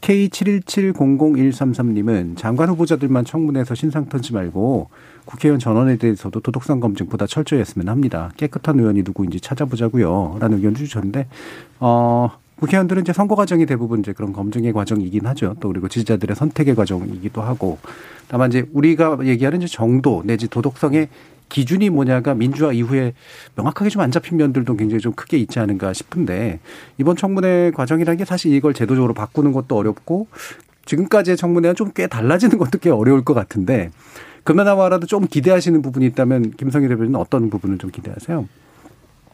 K77000133님은 0.00 2.36
장관 2.36 2.68
후보자들만 2.68 3.24
청문회에서 3.24 3.74
신상 3.74 4.08
턴지 4.08 4.32
말고 4.32 4.90
국회의원 5.24 5.58
전원에 5.58 5.96
대해서도 5.96 6.38
도덕성 6.38 6.78
검증보다 6.78 7.26
철저히 7.26 7.58
했으면 7.58 7.88
합니다. 7.88 8.30
깨끗한 8.36 8.78
의원이 8.78 9.02
누구인지 9.02 9.40
찾아보자고요. 9.40 10.36
라는 10.38 10.58
의견 10.58 10.76
주셨는데, 10.76 11.26
어, 11.80 12.30
국회의원들은 12.60 13.02
이제 13.02 13.12
선거 13.12 13.34
과정이 13.34 13.66
대부분 13.66 14.00
이제 14.00 14.12
그런 14.12 14.32
검증의 14.32 14.72
과정이긴 14.72 15.26
하죠. 15.26 15.54
또 15.60 15.68
그리고 15.68 15.88
지지자들의 15.88 16.34
선택의 16.36 16.74
과정이기도 16.74 17.40
하고. 17.42 17.78
다만 18.28 18.50
이제 18.50 18.66
우리가 18.72 19.18
얘기하는 19.24 19.62
이제 19.62 19.72
정도 19.72 20.22
내지 20.24 20.48
도덕성의 20.48 21.08
기준이 21.48 21.88
뭐냐가 21.90 22.34
민주화 22.34 22.72
이후에 22.72 23.14
명확하게 23.56 23.88
좀 23.90 24.02
안 24.02 24.10
잡힌 24.10 24.36
면들도 24.36 24.76
굉장히 24.76 25.00
좀 25.00 25.12
크게 25.14 25.38
있지 25.38 25.58
않은가 25.58 25.92
싶은데 25.94 26.60
이번 26.98 27.16
청문회 27.16 27.70
과정이라는 27.70 28.18
게 28.18 28.24
사실 28.24 28.52
이걸 28.52 28.74
제도적으로 28.74 29.14
바꾸는 29.14 29.52
것도 29.52 29.76
어렵고 29.76 30.26
지금까지의 30.84 31.36
청문회와 31.36 31.74
좀 31.74 31.92
꽤 31.94 32.06
달라지는 32.06 32.58
것도 32.58 32.78
꽤 32.80 32.90
어려울 32.90 33.24
것 33.24 33.32
같은데 33.34 33.90
그나마라도 34.44 35.06
좀 35.06 35.26
기대하시는 35.26 35.80
부분이 35.80 36.04
있다면 36.06 36.52
김성희 36.56 36.88
대표는 36.88 37.14
어떤 37.16 37.48
부분을 37.50 37.78
좀 37.78 37.90
기대하세요? 37.90 38.46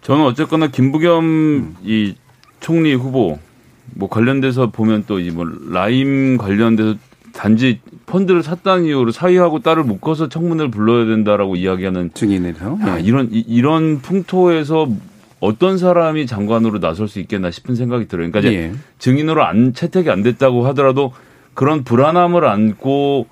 저는 0.02 0.24
어쨌거나 0.24 0.68
김부겸 0.68 1.24
음. 1.24 1.76
이 1.82 2.14
총리 2.64 2.94
후보 2.94 3.38
뭐 3.94 4.08
관련돼서 4.08 4.70
보면 4.70 5.04
또 5.06 5.18
이 5.20 5.30
뭐 5.30 5.44
라임 5.70 6.38
관련돼서 6.38 6.94
단지 7.34 7.80
펀드를 8.06 8.42
샀다는 8.42 8.84
이유로 8.86 9.10
사위하고 9.10 9.58
딸을 9.60 9.82
묶어서 9.84 10.28
청문회를 10.28 10.70
불러야 10.70 11.04
된다라고 11.04 11.56
이야기하는 11.56 12.12
증인에서 12.14 12.78
아, 12.80 12.98
이런 12.98 13.28
이, 13.32 13.44
이런 13.46 14.00
풍토에서 14.00 14.88
어떤 15.40 15.76
사람이 15.76 16.26
장관으로 16.26 16.80
나설 16.80 17.06
수 17.08 17.18
있겠나 17.20 17.50
싶은 17.50 17.74
생각이 17.74 18.06
들어요. 18.08 18.30
그러니까 18.30 18.38
이제 18.48 18.56
예. 18.56 18.72
증인으로 18.98 19.44
안 19.44 19.74
채택이 19.74 20.08
안 20.08 20.22
됐다고 20.22 20.64
하더라도 20.68 21.12
그런 21.52 21.84
불안함을 21.84 22.46
안고 22.46 23.26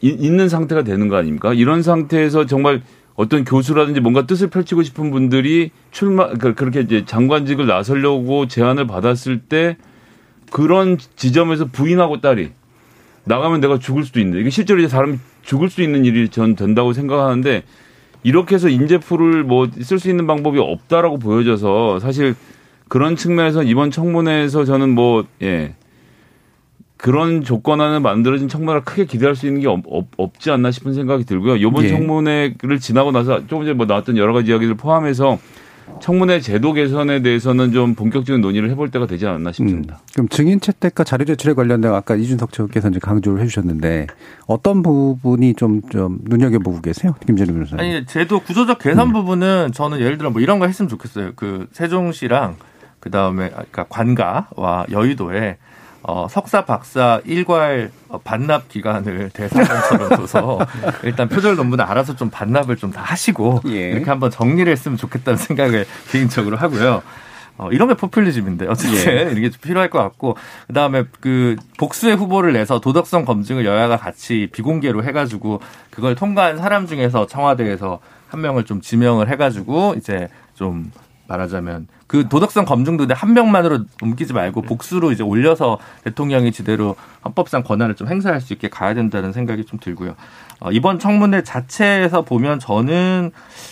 이, 0.00 0.08
있는 0.08 0.48
상태가 0.48 0.82
되는 0.82 1.08
거 1.08 1.16
아닙니까? 1.16 1.52
이런 1.52 1.82
상태에서 1.82 2.46
정말 2.46 2.80
어떤 3.20 3.44
교수라든지 3.44 4.00
뭔가 4.00 4.26
뜻을 4.26 4.48
펼치고 4.48 4.82
싶은 4.82 5.10
분들이 5.10 5.72
출마 5.90 6.28
그- 6.30 6.54
그렇게 6.54 6.80
이제 6.80 7.04
장관직을 7.04 7.66
나서려고 7.66 8.48
제안을 8.48 8.86
받았을 8.86 9.40
때 9.40 9.76
그런 10.50 10.96
지점에서 11.16 11.66
부인하고 11.66 12.22
딸이 12.22 12.48
나가면 13.24 13.60
내가 13.60 13.78
죽을 13.78 14.04
수도 14.04 14.20
있는데 14.20 14.40
이게 14.40 14.48
실제로 14.48 14.80
이제 14.80 14.88
사람이 14.88 15.18
죽을 15.42 15.68
수 15.68 15.82
있는 15.82 16.06
일이 16.06 16.30
전 16.30 16.56
된다고 16.56 16.94
생각하는데 16.94 17.62
이렇게 18.22 18.54
해서 18.54 18.70
인재풀을 18.70 19.44
뭐 19.44 19.68
쓸 19.82 19.98
수 19.98 20.08
있는 20.08 20.26
방법이 20.26 20.58
없다라고 20.58 21.18
보여져서 21.18 22.00
사실 22.00 22.34
그런 22.88 23.16
측면에서 23.16 23.62
이번 23.64 23.90
청문회에서 23.90 24.64
저는 24.64 24.88
뭐 24.94 25.26
예. 25.42 25.74
그런 27.00 27.42
조건 27.42 27.80
안에 27.80 27.98
만들어진 27.98 28.48
청문회를 28.48 28.84
크게 28.84 29.06
기대할 29.06 29.34
수 29.34 29.46
있는 29.46 29.62
게 29.62 29.68
없, 29.68 29.82
없, 30.18 30.38
지 30.38 30.50
않나 30.50 30.70
싶은 30.70 30.92
생각이 30.92 31.24
들고요. 31.24 31.56
이번 31.56 31.84
예. 31.84 31.88
청문회를 31.88 32.78
지나고 32.78 33.10
나서 33.10 33.46
조금 33.46 33.64
전에 33.64 33.72
뭐 33.72 33.86
나왔던 33.86 34.18
여러 34.18 34.34
가지 34.34 34.50
이야기를 34.50 34.74
포함해서 34.74 35.38
청문회 36.00 36.40
제도 36.40 36.74
개선에 36.74 37.22
대해서는 37.22 37.72
좀 37.72 37.94
본격적인 37.94 38.42
논의를 38.42 38.70
해볼 38.70 38.90
때가 38.90 39.06
되지 39.06 39.26
않았나 39.26 39.48
음, 39.48 39.52
싶습니다. 39.52 40.00
그럼 40.12 40.28
증인 40.28 40.60
채택과 40.60 41.04
자료 41.04 41.24
제출에 41.24 41.54
관련된 41.54 41.90
아까 41.92 42.16
이준석 42.16 42.52
측께서 42.52 42.90
이제 42.90 42.98
강조를 43.00 43.40
해주셨는데 43.40 44.06
어떤 44.46 44.82
부분이 44.82 45.54
좀, 45.54 45.80
좀 45.88 46.18
눈여겨보고 46.24 46.82
계세요? 46.82 47.14
김재룡 47.26 47.54
변호사님. 47.54 47.82
아니 47.82 48.06
제도 48.06 48.40
구조적 48.40 48.78
개선 48.78 49.12
부분은 49.12 49.72
저는 49.72 50.00
예를 50.00 50.18
들어 50.18 50.30
뭐 50.30 50.42
이런 50.42 50.58
거 50.58 50.66
했으면 50.66 50.88
좋겠어요. 50.90 51.32
그 51.34 51.66
세종시랑 51.72 52.56
그 53.00 53.10
다음에 53.10 53.48
그러니까 53.48 53.84
관가와 53.88 54.86
여의도에 54.90 55.56
어, 56.02 56.26
석사 56.30 56.64
박사 56.64 57.20
일괄 57.24 57.90
어, 58.08 58.18
반납 58.18 58.68
기간을 58.68 59.30
대사관처럼 59.34 60.08
둬서 60.10 60.58
일단 61.04 61.28
표절 61.28 61.56
논문을 61.56 61.84
알아서 61.84 62.16
좀 62.16 62.30
반납을 62.30 62.76
좀 62.76 62.90
다 62.90 63.02
하시고 63.02 63.60
예. 63.66 63.90
이렇게 63.90 64.08
한번 64.10 64.30
정리를 64.30 64.70
했으면 64.72 64.96
좋겠다는 64.96 65.36
생각을 65.36 65.86
개인적으로 66.10 66.56
하고요. 66.56 67.02
어, 67.58 67.68
이런 67.70 67.88
게 67.88 67.94
포퓰리즘인데 67.94 68.66
어쨌든 68.68 69.36
이게 69.36 69.50
좀 69.50 69.60
필요할 69.60 69.90
것 69.90 69.98
같고 69.98 70.36
그다음에 70.68 71.04
그 71.20 71.56
복수의 71.78 72.16
후보를 72.16 72.54
내서 72.54 72.80
도덕성 72.80 73.26
검증을 73.26 73.66
여야가 73.66 73.98
같이 73.98 74.48
비공개로 74.50 75.04
해가지고 75.04 75.60
그걸 75.90 76.14
통과한 76.14 76.56
사람 76.56 76.86
중에서 76.86 77.26
청와대에서 77.26 78.00
한 78.28 78.40
명을 78.40 78.64
좀 78.64 78.80
지명을 78.80 79.28
해가지고 79.28 79.94
이제 79.98 80.28
좀 80.54 80.90
말하자면 81.28 81.86
그 82.10 82.28
도덕성 82.28 82.64
검증도 82.64 83.06
한 83.14 83.34
명만으로 83.34 83.84
옮기지 84.02 84.32
말고 84.32 84.62
복수로 84.62 85.12
이제 85.12 85.22
올려서 85.22 85.78
대통령이 86.02 86.50
제대로 86.50 86.96
헌법상 87.24 87.62
권한을 87.62 87.94
좀 87.94 88.08
행사할 88.08 88.40
수 88.40 88.52
있게 88.52 88.68
가야 88.68 88.94
된다는 88.94 89.32
생각이 89.32 89.64
좀 89.64 89.78
들고요. 89.78 90.16
어, 90.58 90.72
이번 90.72 90.98
청문회 90.98 91.44
자체에서 91.44 92.22
보면 92.22 92.58
저는 92.58 93.30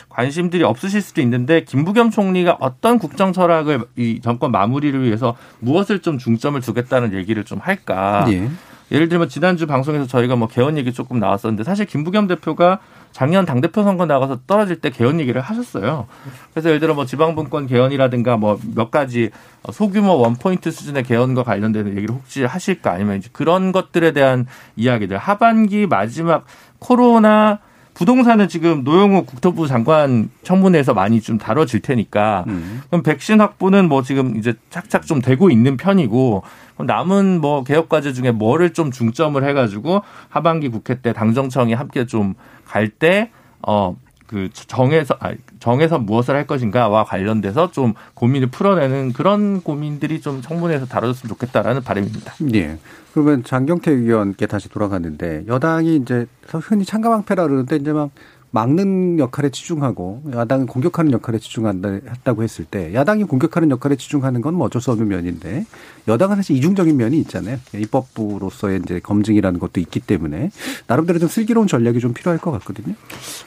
관심들이 0.08 0.62
없으실 0.62 1.02
수도 1.02 1.20
있는데 1.20 1.64
김부겸 1.64 2.12
총리가 2.12 2.58
어떤 2.60 3.00
국정 3.00 3.32
철학을 3.32 3.80
이 3.96 4.20
정권 4.22 4.52
마무리를 4.52 5.02
위해서 5.02 5.34
무엇을 5.58 5.98
좀 5.98 6.16
중점을 6.18 6.60
두겠다는 6.60 7.14
얘기를 7.14 7.42
좀 7.42 7.58
할까. 7.60 8.24
예. 8.30 8.48
예를 8.92 9.08
들면 9.08 9.28
지난주 9.28 9.66
방송에서 9.66 10.06
저희가 10.06 10.36
뭐 10.36 10.46
개헌 10.46 10.78
얘기 10.78 10.92
조금 10.92 11.18
나왔었는데 11.18 11.64
사실 11.64 11.86
김부겸 11.86 12.28
대표가 12.28 12.78
작년 13.12 13.44
당대표 13.44 13.82
선거 13.82 14.06
나가서 14.06 14.40
떨어질 14.46 14.76
때 14.80 14.90
개헌 14.90 15.18
얘기를 15.20 15.40
하셨어요. 15.40 16.06
그래서 16.52 16.68
예를 16.68 16.80
들어 16.80 16.94
뭐 16.94 17.04
지방분권 17.04 17.66
개헌이라든가 17.66 18.36
뭐 18.36 18.58
몇 18.74 18.90
가지 18.90 19.30
소규모 19.72 20.18
원포인트 20.18 20.70
수준의 20.70 21.02
개헌과 21.02 21.42
관련된 21.42 21.88
얘기를 21.88 22.14
혹시 22.14 22.44
하실까 22.44 22.92
아니면 22.92 23.18
이제 23.18 23.28
그런 23.32 23.72
것들에 23.72 24.12
대한 24.12 24.46
이야기들 24.76 25.18
하반기 25.18 25.86
마지막 25.86 26.44
코로나 26.78 27.58
부동산은 27.98 28.46
지금 28.48 28.84
노영우 28.84 29.24
국토부 29.24 29.66
장관 29.66 30.30
청문회에서 30.44 30.94
많이 30.94 31.20
좀 31.20 31.36
다뤄질 31.36 31.80
테니까 31.80 32.44
그럼 32.90 33.02
백신 33.02 33.40
확보는 33.40 33.88
뭐 33.88 34.02
지금 34.02 34.36
이제 34.36 34.54
착착 34.70 35.04
좀 35.04 35.20
되고 35.20 35.50
있는 35.50 35.76
편이고 35.76 36.44
남은 36.78 37.40
뭐 37.40 37.64
개혁 37.64 37.88
과제 37.88 38.12
중에 38.12 38.30
뭐를 38.30 38.72
좀 38.72 38.92
중점을 38.92 39.42
해가지고 39.42 40.02
하반기 40.28 40.68
국회 40.68 41.00
때 41.00 41.12
당정청이 41.12 41.74
함께 41.74 42.06
좀 42.06 42.34
갈 42.70 42.88
때 43.00 43.30
어 43.66 43.96
그 44.28 44.50
정해서 44.52 45.16
아 45.20 45.32
정해서 45.58 45.98
무엇을 45.98 46.36
할 46.36 46.46
것인가와 46.46 47.04
관련돼서 47.04 47.72
좀 47.72 47.94
고민을 48.14 48.48
풀어내는 48.48 49.14
그런 49.14 49.62
고민들이 49.62 50.20
좀 50.20 50.42
청문회에서 50.42 50.86
다뤄졌으면 50.86 51.28
좋겠다라는 51.30 51.82
바람입니다. 51.82 52.34
예. 52.54 52.78
그러면 53.12 53.42
장경태 53.42 53.90
의원께 53.90 54.46
다시 54.46 54.68
돌아가는데 54.68 55.44
여당이 55.48 55.96
이제 55.96 56.26
흔히 56.46 56.84
창가방패라 56.84 57.42
그러는데 57.42 57.76
이제 57.76 57.92
막 57.92 58.10
막는 58.50 59.18
역할에 59.18 59.50
치중하고 59.50 60.22
야당은 60.34 60.66
공격하는 60.66 61.12
역할에 61.12 61.38
치중한다고 61.38 62.42
했을 62.42 62.64
때 62.64 62.92
야당이 62.94 63.24
공격하는 63.24 63.70
역할에 63.70 63.96
치중하는 63.96 64.40
건 64.40 64.54
뭐 64.58 64.66
어쩔 64.66 64.80
수 64.82 64.90
없는 64.90 65.06
면인데 65.08 65.66
여당은 66.08 66.36
사실 66.36 66.56
이중적인 66.56 66.96
면이 66.96 67.18
있잖아요. 67.20 67.58
입법부로서의 67.74 68.80
이제 68.82 68.98
검증이라는 69.00 69.60
것도 69.60 69.80
있기 69.80 70.00
때문에 70.00 70.50
나름대로 70.86 71.18
좀 71.18 71.28
슬기로운 71.28 71.66
전략이 71.66 72.00
좀 72.00 72.12
필요할 72.14 72.38
것 72.40 72.50
같거든요. 72.52 72.94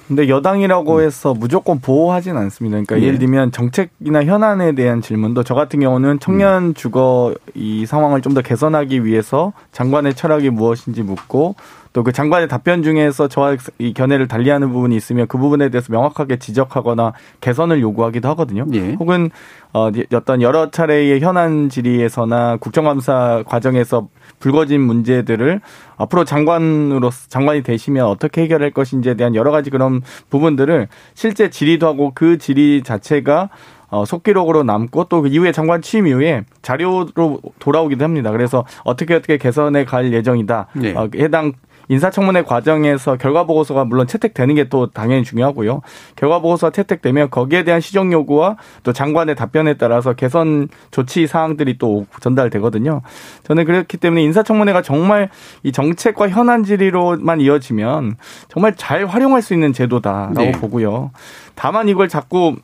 근데 0.08 0.30
여당이라고 0.30 1.02
해서 1.02 1.34
무조건 1.34 1.80
보호하진 1.80 2.38
않습니다. 2.38 2.74
그러니까 2.76 3.00
예. 3.02 3.08
예를 3.08 3.20
들면 3.20 3.52
정책이나 3.52 4.24
현안에 4.24 4.74
대한 4.76 5.02
질문도 5.02 5.44
저 5.44 5.54
같은 5.56 5.80
경우는 5.80 6.20
청년 6.20 6.74
주거 6.76 7.34
이 7.54 7.86
상황을 7.86 8.22
좀 8.22 8.32
더 8.32 8.42
개선하기 8.42 9.04
위해서 9.04 9.52
장관의 9.74 10.16
철학이 10.16 10.52
무엇인지 10.52 11.02
묻고 11.04 11.56
또 11.94 12.04
그 12.04 12.12
장관의 12.12 12.48
답변 12.48 12.84
중에서 12.84 13.28
저와 13.28 13.58
이 13.78 13.94
견해를 13.94 14.28
달리하는 14.28 14.72
부분이 14.72 14.96
있으면 14.96 15.28
그 15.28 15.38
부분에 15.38 15.70
대해서 15.70 15.92
명확하게 15.92 16.40
지적하거나 16.40 17.14
개선을 17.42 17.82
요구하기도 17.82 18.28
하거든요. 18.30 18.66
예. 18.74 18.94
혹은 18.94 19.30
어 19.74 19.92
어떤 20.14 20.42
여러 20.42 20.72
차례의 20.72 21.20
현안 21.20 21.70
질의에서나 21.70 22.58
국정감사 22.58 23.44
과정에서 23.46 24.08
불거진 24.40 24.82
문제들을 24.82 25.62
앞으로 25.98 26.24
장관으로 26.24 27.10
장관이 27.28 27.64
되시면 27.64 28.06
어떻게 28.06 28.42
해결할 28.44 28.72
것인지에 28.72 29.16
대한 29.16 29.36
여러 29.36 29.52
가지 29.52 29.70
그런 29.70 30.02
부분들을 30.30 30.88
실제 31.14 31.50
질의도 31.50 31.88
하고 31.88 32.12
그 32.16 32.38
질의 32.38 32.84
자체가 32.84 33.50
어, 33.90 34.06
속기록으로 34.06 34.64
남고 34.64 35.04
또 35.06 35.22
그 35.22 35.28
이후에 35.28 35.52
장관 35.52 35.82
취임 35.82 36.08
이후에 36.08 36.46
자료로 36.62 37.42
돌아오기도 37.60 38.04
합니다. 38.06 38.32
그래서 38.32 38.66
어떻게 38.86 39.14
어떻게 39.14 39.38
개선해 39.38 39.84
갈 39.86 40.12
예정이다. 40.14 40.68
네. 40.76 40.94
어, 40.96 41.10
해당 41.16 41.52
인사청문회 41.92 42.44
과정에서 42.44 43.18
결과 43.18 43.44
보고서가 43.44 43.84
물론 43.84 44.08
채택되는 44.08 44.56
게 44.56 44.62
또 44.72 44.88
당연히 44.88 45.24
중요하고요. 45.24 45.82
결과 46.16 46.40
보고서가 46.40 46.72
채택되면 46.72 47.30
거기에 47.30 47.64
대한 47.64 47.82
시정 47.82 48.14
요구와 48.14 48.56
또 48.84 48.94
장관의 48.94 49.36
답변에 49.36 49.74
따라서 49.74 50.14
개선 50.14 50.70
조치 50.92 51.28
사항들이 51.28 51.78
또 51.78 52.06
전달되거든요. 52.22 53.02
저는 53.44 53.66
그렇기 53.66 53.98
때문에 53.98 54.24
인사청문회가 54.24 54.82
정말 54.82 55.30
이 55.64 55.72
정책과 55.74 56.30
현안 56.30 56.64
질의로만 56.64 57.42
이어지면 57.42 58.16
정말 58.48 58.76
잘 58.76 59.06
활용할 59.06 59.42
수 59.42 59.54
있는 59.54 59.74
제도다라고 59.74 60.40
네. 60.40 60.52
보고요. 60.52 61.12
다만 61.56 61.90
이걸 61.90 62.08
자꾸 62.08 62.56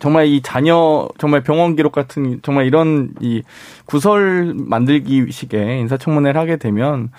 정말 0.00 0.26
이 0.26 0.40
자녀 0.42 1.08
정말 1.18 1.42
병원 1.42 1.76
기록 1.76 1.92
같은 1.92 2.40
정말 2.42 2.66
이런 2.66 3.10
이 3.20 3.42
구설 3.84 4.54
만들기 4.56 5.30
식의 5.30 5.80
인사청문회를 5.80 6.40
하게 6.40 6.56
되면 6.56 7.10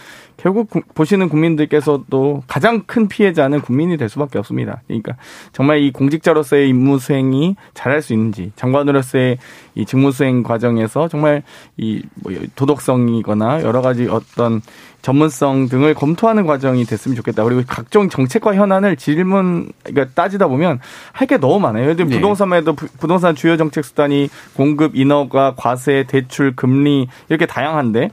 결국 0.41 0.69
구- 0.69 0.81
보시는 0.93 1.27
국민들께서도 1.29 2.43
가장 2.47 2.83
큰 2.85 3.07
피해자는 3.09 3.59
국민이 3.61 3.97
될 3.97 4.07
수밖에 4.09 4.39
없습니다. 4.39 4.81
그러니까 4.87 5.15
정말 5.51 5.79
이 5.79 5.91
공직자로서의 5.91 6.69
임무 6.69 6.99
수행이 6.99 7.55
잘할 7.73 8.01
수 8.01 8.13
있는지 8.13 8.51
장관으로서의 8.55 9.37
이 9.75 9.85
직무 9.85 10.11
수행 10.11 10.43
과정에서 10.43 11.07
정말 11.09 11.43
이 11.77 12.01
뭐 12.23 12.33
도덕성이거나 12.55 13.61
여러 13.63 13.81
가지 13.81 14.07
어떤 14.09 14.61
전문성 15.01 15.69
등을 15.69 15.93
검토하는 15.93 16.45
과정이 16.45 16.83
됐으면 16.85 17.15
좋겠다. 17.15 17.43
그리고 17.43 17.61
각종 17.67 18.09
정책과 18.09 18.53
현안을 18.55 18.95
질문 18.97 19.71
그러니까 19.83 20.13
따지다 20.13 20.47
보면 20.47 20.79
할 21.13 21.27
게 21.27 21.37
너무 21.37 21.59
많아요. 21.59 21.83
예를 21.83 21.95
들면 21.95 22.09
네. 22.11 22.15
부동산에도 22.17 22.73
부- 22.73 22.87
부동산 22.99 23.35
주요 23.35 23.55
정책 23.57 23.85
수단이 23.85 24.29
공급, 24.55 24.95
인허가, 24.95 25.53
과세, 25.55 26.05
대출, 26.07 26.55
금리 26.55 27.07
이렇게 27.29 27.45
다양한데 27.45 28.09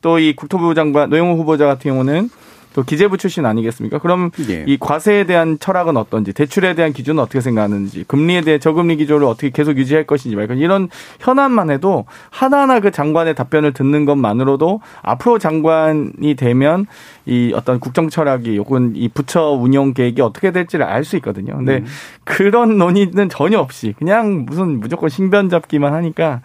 또 0.00 0.18
이 0.18 0.34
국토부 0.34 0.74
장관 0.74 1.10
노영호 1.10 1.36
후보자 1.36 1.66
같은 1.66 1.90
경우는 1.90 2.30
또 2.74 2.82
기재부 2.84 3.16
출신 3.16 3.46
아니겠습니까? 3.46 3.98
그럼 3.98 4.30
예. 4.50 4.64
이 4.66 4.76
과세에 4.78 5.24
대한 5.24 5.58
철학은 5.58 5.96
어떤지, 5.96 6.32
대출에 6.32 6.74
대한 6.74 6.92
기준은 6.92 7.20
어떻게 7.20 7.40
생각하는지, 7.40 8.04
금리에 8.06 8.42
대해 8.42 8.58
저금리 8.58 8.96
기조를 8.96 9.26
어떻게 9.26 9.50
계속 9.50 9.76
유지할 9.78 10.04
것인지 10.04 10.36
말고 10.36 10.54
이런 10.54 10.88
현안만 11.18 11.70
해도 11.70 12.04
하나하나 12.30 12.78
그 12.78 12.90
장관의 12.90 13.34
답변을 13.34 13.72
듣는 13.72 14.04
것만으로도 14.04 14.80
앞으로 15.02 15.38
장관이 15.38 16.34
되면 16.36 16.86
이 17.26 17.52
어떤 17.54 17.80
국정 17.80 18.10
철학이 18.10 18.58
혹은 18.58 18.92
이 18.94 19.08
부처 19.08 19.50
운영 19.50 19.92
계획이 19.94 20.20
어떻게 20.20 20.52
될지를 20.52 20.84
알 20.84 21.04
수 21.04 21.16
있거든요. 21.16 21.56
근데 21.56 21.82
그런 22.24 22.76
논의는 22.76 23.28
전혀 23.30 23.58
없이 23.58 23.94
그냥 23.98 24.44
무슨 24.46 24.78
무조건 24.78 25.08
신변 25.08 25.48
잡기만 25.48 25.94
하니까 25.94 26.42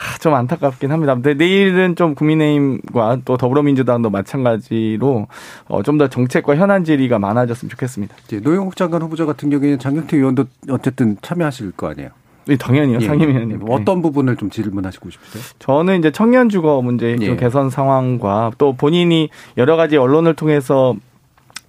하, 0.00 0.16
좀 0.18 0.32
안타깝긴 0.34 0.90
합니다. 0.92 1.12
근데 1.14 1.34
내일은 1.34 1.94
좀 1.94 2.14
국민의힘과 2.14 3.18
또 3.26 3.36
더불어민주당도 3.36 4.08
마찬가지로 4.08 5.26
어, 5.68 5.82
좀 5.82 5.98
더 5.98 6.08
정책과 6.08 6.56
현안 6.56 6.84
질의가 6.84 7.18
많아졌으면 7.18 7.68
좋겠습니다. 7.70 8.14
예, 8.32 8.38
노영욱 8.40 8.74
장관 8.76 9.02
후보자 9.02 9.26
같은 9.26 9.50
경우에는 9.50 9.78
장경태 9.78 10.16
의원도 10.16 10.46
어쨌든 10.70 11.18
참여하실 11.20 11.72
거 11.72 11.90
아니에요. 11.90 12.08
네, 12.46 12.56
당연히요. 12.56 12.98
예, 13.02 13.06
상임위원님. 13.06 13.60
예, 13.60 13.72
어떤 13.72 14.00
부분을 14.00 14.36
좀 14.36 14.48
질문하시고 14.48 15.10
싶으세요? 15.10 15.42
저는 15.58 15.98
이제 15.98 16.10
청년 16.10 16.48
주거 16.48 16.80
문제 16.80 17.14
좀 17.16 17.24
예. 17.26 17.36
개선 17.36 17.68
상황과 17.68 18.52
또 18.56 18.72
본인이 18.72 19.28
여러 19.58 19.76
가지 19.76 19.98
언론을 19.98 20.34
통해서 20.34 20.94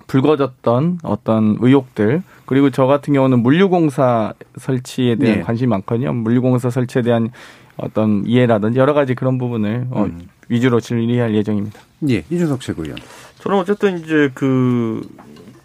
불거졌던 0.08 1.00
어떤 1.04 1.58
의혹들 1.60 2.24
그리고 2.46 2.70
저 2.70 2.86
같은 2.86 3.14
경우는 3.14 3.40
물류공사 3.44 4.34
설치에 4.58 5.16
대한 5.16 5.40
예. 5.40 5.42
관심이 5.42 5.68
많거든요. 5.70 6.14
물류공사 6.14 6.70
설치에 6.70 7.02
대한 7.02 7.32
어떤 7.82 8.24
이해라든지 8.26 8.80
여러 8.80 8.94
가지 8.94 9.16
그런 9.16 9.38
부분을 9.38 9.88
어, 9.92 10.04
음. 10.04 10.28
위주로 10.50 10.80
질의할 10.80 11.34
예정입니다. 11.36 11.80
예, 12.10 12.24
이준석 12.30 12.62
최고위원. 12.62 12.98
저는 13.40 13.58
어쨌든 13.58 14.00
이제 14.00 14.30
그 14.34 15.02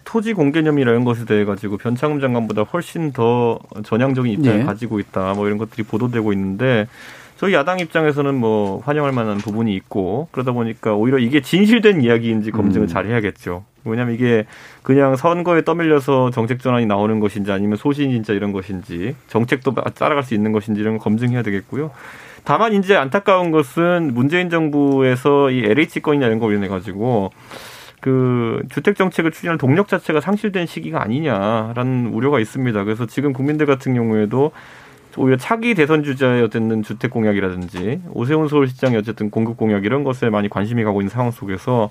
토지 0.03 0.33
공개념이라는 0.33 1.03
것에 1.03 1.25
대해 1.25 1.45
가지고 1.45 1.77
변창흠 1.77 2.21
장관보다 2.21 2.63
훨씬 2.63 3.11
더 3.11 3.59
전향적인 3.83 4.31
입장을 4.33 4.61
예. 4.61 4.63
가지고 4.63 4.99
있다. 4.99 5.33
뭐 5.33 5.47
이런 5.47 5.57
것들이 5.57 5.83
보도되고 5.83 6.31
있는데 6.33 6.87
저희 7.37 7.53
야당 7.53 7.79
입장에서는 7.79 8.33
뭐 8.33 8.79
환영할 8.79 9.11
만한 9.11 9.37
부분이 9.37 9.75
있고 9.75 10.27
그러다 10.31 10.53
보니까 10.53 10.95
오히려 10.95 11.19
이게 11.19 11.41
진실된 11.41 12.01
이야기인지 12.01 12.51
검증을 12.51 12.85
음. 12.85 12.87
잘 12.87 13.05
해야겠죠. 13.05 13.65
왜냐하면 13.89 14.15
이게 14.15 14.45
그냥 14.83 15.15
선거에 15.15 15.63
떠밀려서 15.63 16.31
정책 16.31 16.59
전환이 16.59 16.85
나오는 16.85 17.19
것인지 17.19 17.51
아니면 17.51 17.77
소신 17.77 18.11
진짜 18.11 18.33
이런 18.33 18.51
것인지 18.51 19.15
정책도 19.27 19.73
따라갈 19.95 20.23
수 20.23 20.33
있는 20.33 20.51
것인지 20.51 20.81
이런 20.81 20.97
거 20.97 21.03
검증해야 21.03 21.41
되겠고요. 21.43 21.91
다만 22.43 22.73
이제 22.73 22.95
안타까운 22.95 23.51
것은 23.51 24.13
문재인 24.13 24.49
정부에서 24.49 25.51
이 25.51 25.65
LH 25.65 25.99
건이나 25.99 26.27
이런 26.27 26.39
거 26.39 26.45
관련해 26.45 26.67
가지고 26.69 27.31
그 27.99 28.61
주택 28.69 28.95
정책을 28.95 29.31
추진할 29.31 29.57
동력 29.57 29.87
자체가 29.87 30.21
상실된 30.21 30.65
시기가 30.65 31.01
아니냐라는 31.01 32.07
우려가 32.07 32.39
있습니다. 32.39 32.83
그래서 32.83 33.05
지금 33.05 33.33
국민들 33.33 33.65
같은 33.65 33.93
경우에도 33.95 34.51
오히려 35.17 35.37
차기 35.37 35.73
대선 35.73 36.03
주자의 36.03 36.43
어쨌든 36.43 36.83
주택 36.83 37.11
공약이라든지 37.11 38.01
오세훈 38.11 38.47
서울시장의 38.47 38.99
어쨌든 38.99 39.29
공급 39.29 39.57
공약 39.57 39.83
이런 39.83 40.03
것에 40.03 40.29
많이 40.29 40.47
관심이 40.47 40.83
가고 40.83 41.01
있는 41.01 41.09
상황 41.09 41.31
속에서 41.31 41.89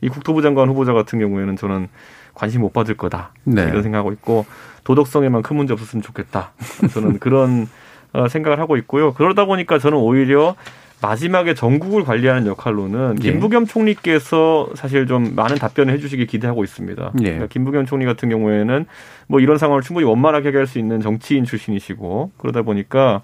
이 0.00 0.08
국토부 0.08 0.40
장관 0.40 0.68
후보자 0.68 0.92
같은 0.92 1.18
경우에는 1.18 1.56
저는 1.56 1.88
관심 2.34 2.62
못 2.62 2.72
받을 2.72 2.96
거다 2.96 3.32
네. 3.44 3.64
이런 3.64 3.82
생각하고 3.82 4.12
있고 4.12 4.46
도덕성에만 4.84 5.42
큰 5.42 5.56
문제 5.56 5.72
없었으면 5.72 6.02
좋겠다. 6.02 6.52
저는 6.94 7.18
그런 7.18 7.68
어, 8.12 8.26
생각을 8.28 8.58
하고 8.58 8.76
있고요. 8.76 9.14
그러다 9.14 9.44
보니까 9.44 9.78
저는 9.78 9.98
오히려 9.98 10.56
마지막에 11.02 11.54
전국을 11.54 12.04
관리하는 12.04 12.46
역할로는 12.46 13.16
예. 13.22 13.30
김부겸 13.30 13.66
총리께서 13.66 14.68
사실 14.74 15.06
좀 15.06 15.34
많은 15.34 15.56
답변을 15.56 15.92
해주시길 15.94 16.26
기대하고 16.26 16.62
있습니다. 16.64 17.12
예. 17.20 17.24
그러니까 17.24 17.46
김부겸 17.46 17.86
총리 17.86 18.04
같은 18.04 18.28
경우에는 18.28 18.86
뭐 19.26 19.40
이런 19.40 19.58
상황을 19.58 19.82
충분히 19.82 20.06
원만하게 20.06 20.48
해결할 20.48 20.66
수 20.66 20.78
있는 20.78 21.00
정치인 21.00 21.44
출신이시고 21.44 22.32
그러다 22.36 22.62
보니까 22.62 23.22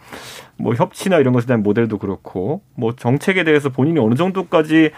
뭐 0.59 0.75
협치나 0.75 1.19
이런 1.19 1.35
것에 1.35 1.47
대한 1.47 1.63
모델도 1.63 1.99
그렇고 1.99 2.63
뭐 2.75 2.95
정책에 2.97 3.45
대해서 3.45 3.69
본인이 3.69 3.99
어느 3.99 4.15
정도까지 4.15 4.91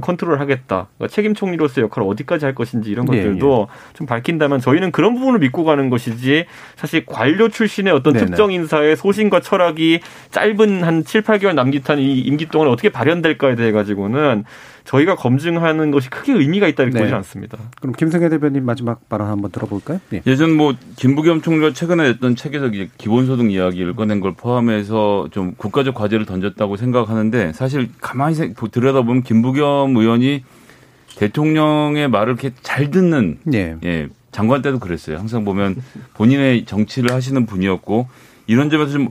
컨트롤하겠다 0.00 0.88
그러니까 0.96 1.14
책임 1.14 1.34
총리로서의 1.34 1.84
역할을 1.84 2.08
어디까지 2.08 2.44
할 2.44 2.54
것인지 2.54 2.90
이런 2.90 3.06
예, 3.12 3.18
것들도 3.18 3.68
좀 3.92 4.06
밝힌다면 4.06 4.60
저희는 4.60 4.90
그런 4.90 5.14
부분을 5.14 5.38
믿고 5.38 5.64
가는 5.64 5.88
것이지 5.88 6.46
사실 6.74 7.06
관료 7.06 7.48
출신의 7.48 7.92
어떤 7.92 8.14
네네. 8.14 8.26
특정 8.26 8.50
인사의 8.50 8.96
소신과 8.96 9.40
철학이 9.40 10.00
짧은 10.30 10.82
한 10.82 11.04
7, 11.04 11.22
8개월 11.22 11.54
남짓한 11.54 12.00
이 12.00 12.18
임기 12.20 12.46
동안 12.46 12.68
어떻게 12.68 12.88
발현될까에 12.88 13.54
대해 13.54 13.70
가지고는 13.70 14.44
저희가 14.84 15.16
검증하는 15.16 15.90
것이 15.90 16.10
크게 16.10 16.34
의미가 16.34 16.68
있다 16.68 16.82
이렇게 16.82 17.00
네. 17.02 17.10
않습니다. 17.12 17.56
그럼 17.80 17.94
김성애 17.94 18.28
대변인 18.28 18.64
마지막 18.66 19.08
발언 19.08 19.28
한번 19.28 19.50
들어볼까요? 19.50 19.98
예. 20.12 20.20
예전 20.26 20.54
뭐 20.54 20.74
김부겸 20.96 21.40
총리가 21.40 21.72
최근에 21.72 22.02
냈던 22.12 22.36
책에서 22.36 22.70
기본소득 22.98 23.50
이야기를 23.50 23.94
꺼낸 23.96 24.20
걸 24.20 24.34
포함해서 24.34 25.28
좀 25.30 25.54
국가적 25.56 25.94
과제를 25.94 26.26
던졌다고 26.26 26.76
생각하는데 26.76 27.54
사실 27.54 27.88
가만히 28.00 28.34
생- 28.34 28.54
들여다보면 28.54 29.22
김부겸 29.22 29.96
의원이 29.96 30.44
대통령의 31.16 32.08
말을 32.08 32.34
이렇게 32.34 32.50
잘 32.62 32.90
듣는 32.90 33.38
예. 33.54 33.76
예, 33.84 34.08
장관 34.32 34.62
때도 34.62 34.78
그랬어요. 34.80 35.16
항상 35.16 35.44
보면 35.44 35.76
본인의 36.14 36.66
정치를 36.66 37.12
하시는 37.12 37.46
분이었고 37.46 38.08
이런 38.46 38.68
점에서 38.68 38.92
좀 38.92 39.08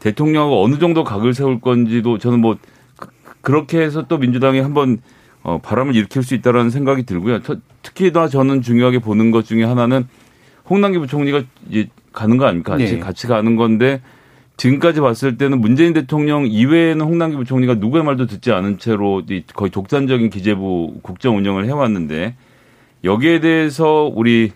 대통령하고 0.00 0.64
어느 0.64 0.78
정도 0.78 1.04
각을 1.04 1.34
세울 1.34 1.60
건지도 1.60 2.18
저는 2.18 2.40
뭐 2.40 2.56
그- 3.44 3.52
그렇게 3.52 3.80
해서 3.80 4.06
또 4.08 4.18
민주당이 4.18 4.60
한번 4.60 4.98
어, 5.46 5.58
바람을 5.62 5.94
일으킬 5.94 6.22
수 6.22 6.34
있다라는 6.34 6.70
생각이 6.70 7.02
들고요. 7.04 7.42
저- 7.42 7.58
특히 7.82 8.10
나 8.12 8.28
저는 8.28 8.62
중요하게 8.62 9.00
보는 9.00 9.30
것 9.30 9.44
중에 9.44 9.62
하나는 9.62 10.06
홍남기 10.68 10.98
부총리가 10.98 11.42
이제 11.68 11.88
가는 12.14 12.38
거 12.38 12.46
아닙니까? 12.46 12.72
같이 12.78 12.94
네. 12.94 12.98
같이 12.98 13.26
가는 13.26 13.54
건데 13.54 14.00
지금까지 14.56 15.00
봤을 15.02 15.36
때는 15.36 15.60
문재인 15.60 15.92
대통령 15.92 16.46
이외에는 16.46 17.04
홍남기 17.04 17.36
부총리가 17.36 17.74
누구의 17.74 18.04
말도 18.04 18.24
듣지 18.26 18.52
않은 18.52 18.78
채로 18.78 19.22
이 19.28 19.42
거의 19.52 19.70
독단적인 19.70 20.30
기재부 20.30 21.00
국정 21.02 21.36
운영을 21.36 21.66
해왔는데 21.66 22.36
여기에 23.04 23.40
대해서 23.40 24.10
우리 24.14 24.52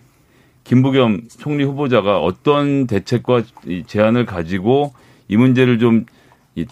김부겸 0.64 1.22
총리 1.38 1.64
후보자가 1.64 2.18
어떤 2.20 2.86
대책과 2.86 3.42
이 3.66 3.82
제안을 3.86 4.24
가지고 4.24 4.94
이 5.28 5.36
문제를 5.36 5.78
좀이 5.78 6.04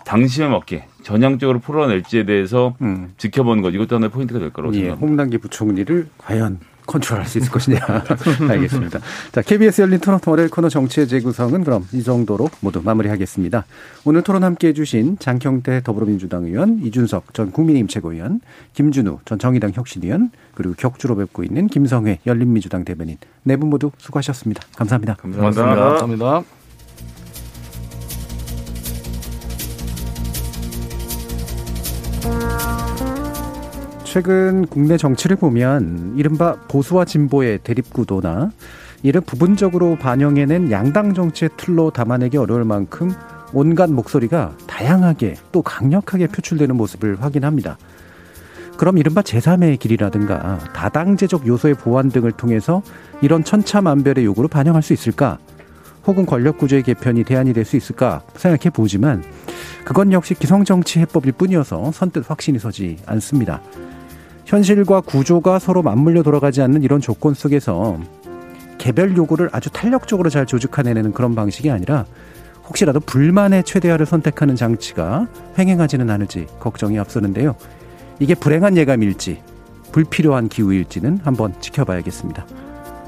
당시에 0.07 0.47
맞게 0.49 0.85
전향적으로 1.07 1.61
풀어낼지에 1.61 2.27
대해서 2.27 2.75
음. 2.81 3.13
지켜보는 3.17 3.63
것 3.63 3.71
이것도 3.71 3.95
하나의 3.95 4.11
포인트가 4.11 4.41
될 4.41 4.51
거라고 4.53 4.75
예, 4.75 4.79
생각합니다. 4.81 5.07
홍남기 5.07 5.39
부총리를 5.39 6.09
과연 6.19 6.59
컨트롤할 6.87 7.27
수 7.27 7.39
있을 7.39 7.51
것이냐. 7.51 7.79
알겠습니다. 8.51 8.99
자, 9.33 9.43
KBS 9.43 9.83
열린 9.83 9.99
토론 10.01 10.19
월요일 10.27 10.49
코너 10.51 10.69
정치의 10.69 11.07
재구성은 11.07 11.63
그럼 11.65 11.87
이 11.93 12.03
정도로 12.03 12.49
모두 12.61 12.81
마무리하겠습니다. 12.83 13.65
오늘 14.05 14.23
토론 14.23 14.43
함께 14.43 14.69
해 14.69 14.73
주신 14.73 15.17
장경태 15.19 15.83
더불어민주당 15.85 16.45
의원, 16.45 16.81
이준석 16.83 17.35
전 17.35 17.51
국민의힘 17.53 17.87
최고위원, 17.89 18.41
김준우 18.75 19.21
전 19.25 19.39
정의당 19.39 19.73
혁신위원, 19.75 20.31
그리고 20.55 20.75
격주로 20.77 21.17
뵙고 21.17 21.43
있는 21.45 21.69
김성회 21.69 22.21
열린민주당 22.27 22.85
대변인 22.85 23.17
네 23.45 23.57
분 23.57 23.71
모두 23.71 23.91
수고하셨습니다. 23.99 24.63
감사합니다. 24.77 25.15
감사합니다. 25.15 25.65
감사합니다. 25.65 26.56
최근 34.05 34.67
국내 34.67 34.97
정치를 34.97 35.37
보면 35.37 36.15
이른바 36.17 36.55
보수와 36.69 37.05
진보의 37.05 37.59
대립구도나 37.63 38.51
이를 39.03 39.21
부분적으로 39.21 39.97
반영해낸 39.97 40.71
양당 40.71 41.13
정치의 41.13 41.51
틀로 41.59 41.91
담아내기 41.91 42.39
어려울 42.39 42.65
만큼 42.65 43.13
온갖 43.53 43.91
목소리가 43.91 44.57
다양하게 44.67 45.35
또 45.53 45.61
강력하게 45.61 46.29
표출되는 46.29 46.75
모습을 46.77 47.23
확인합니다. 47.23 47.77
그럼 48.77 48.99
이른바 48.99 49.23
제3의 49.23 49.79
길이라든가 49.79 50.59
다당제적 50.75 51.47
요소의 51.47 51.75
보완 51.75 52.11
등을 52.11 52.33
통해서 52.33 52.83
이런 53.23 53.45
천차만별의 53.45 54.25
요구를 54.25 54.49
반영할 54.49 54.83
수 54.83 54.93
있을까? 54.93 55.39
혹은 56.07 56.25
권력 56.27 56.59
구조의 56.59 56.83
개편이 56.83 57.25
대안이 57.25 57.53
될 57.53 57.65
수 57.65 57.77
있을까 57.77 58.23
생각해 58.37 58.71
보지만 58.71 59.25
그건 59.85 60.13
역시 60.13 60.35
기성정치 60.35 61.01
해법일 61.01 61.33
뿐이어서 61.33 61.91
선뜻 61.93 62.31
확신이 62.31 62.59
서지 62.59 62.99
않습니다. 63.07 63.61
현실과 64.45 65.01
구조가 65.01 65.59
서로 65.59 65.83
맞물려 65.83 66.23
돌아가지 66.23 66.63
않는 66.63 66.85
이런 66.85 67.01
조건 67.01 67.35
속에서 67.35 67.99
개별 68.79 69.17
요구를 69.17 69.49
아주 69.53 69.71
탄력적으로 69.71 70.31
잘 70.31 70.47
조직해내는 70.47 71.13
그런 71.13 71.35
방식이 71.35 71.71
아니라 71.71 72.07
혹시라도 72.69 73.01
불만의 73.01 73.65
최대화를 73.65 74.07
선택하는 74.07 74.55
장치가 74.55 75.27
횡행하지는 75.59 76.09
않을지 76.11 76.47
걱정이 76.61 76.99
앞서는데요. 76.99 77.57
이게 78.21 78.35
불행한 78.35 78.77
예감일지 78.77 79.43
불필요한 79.93 80.49
기우일지는 80.49 81.21
한번 81.25 81.55
지켜봐야겠습니다. 81.61 82.47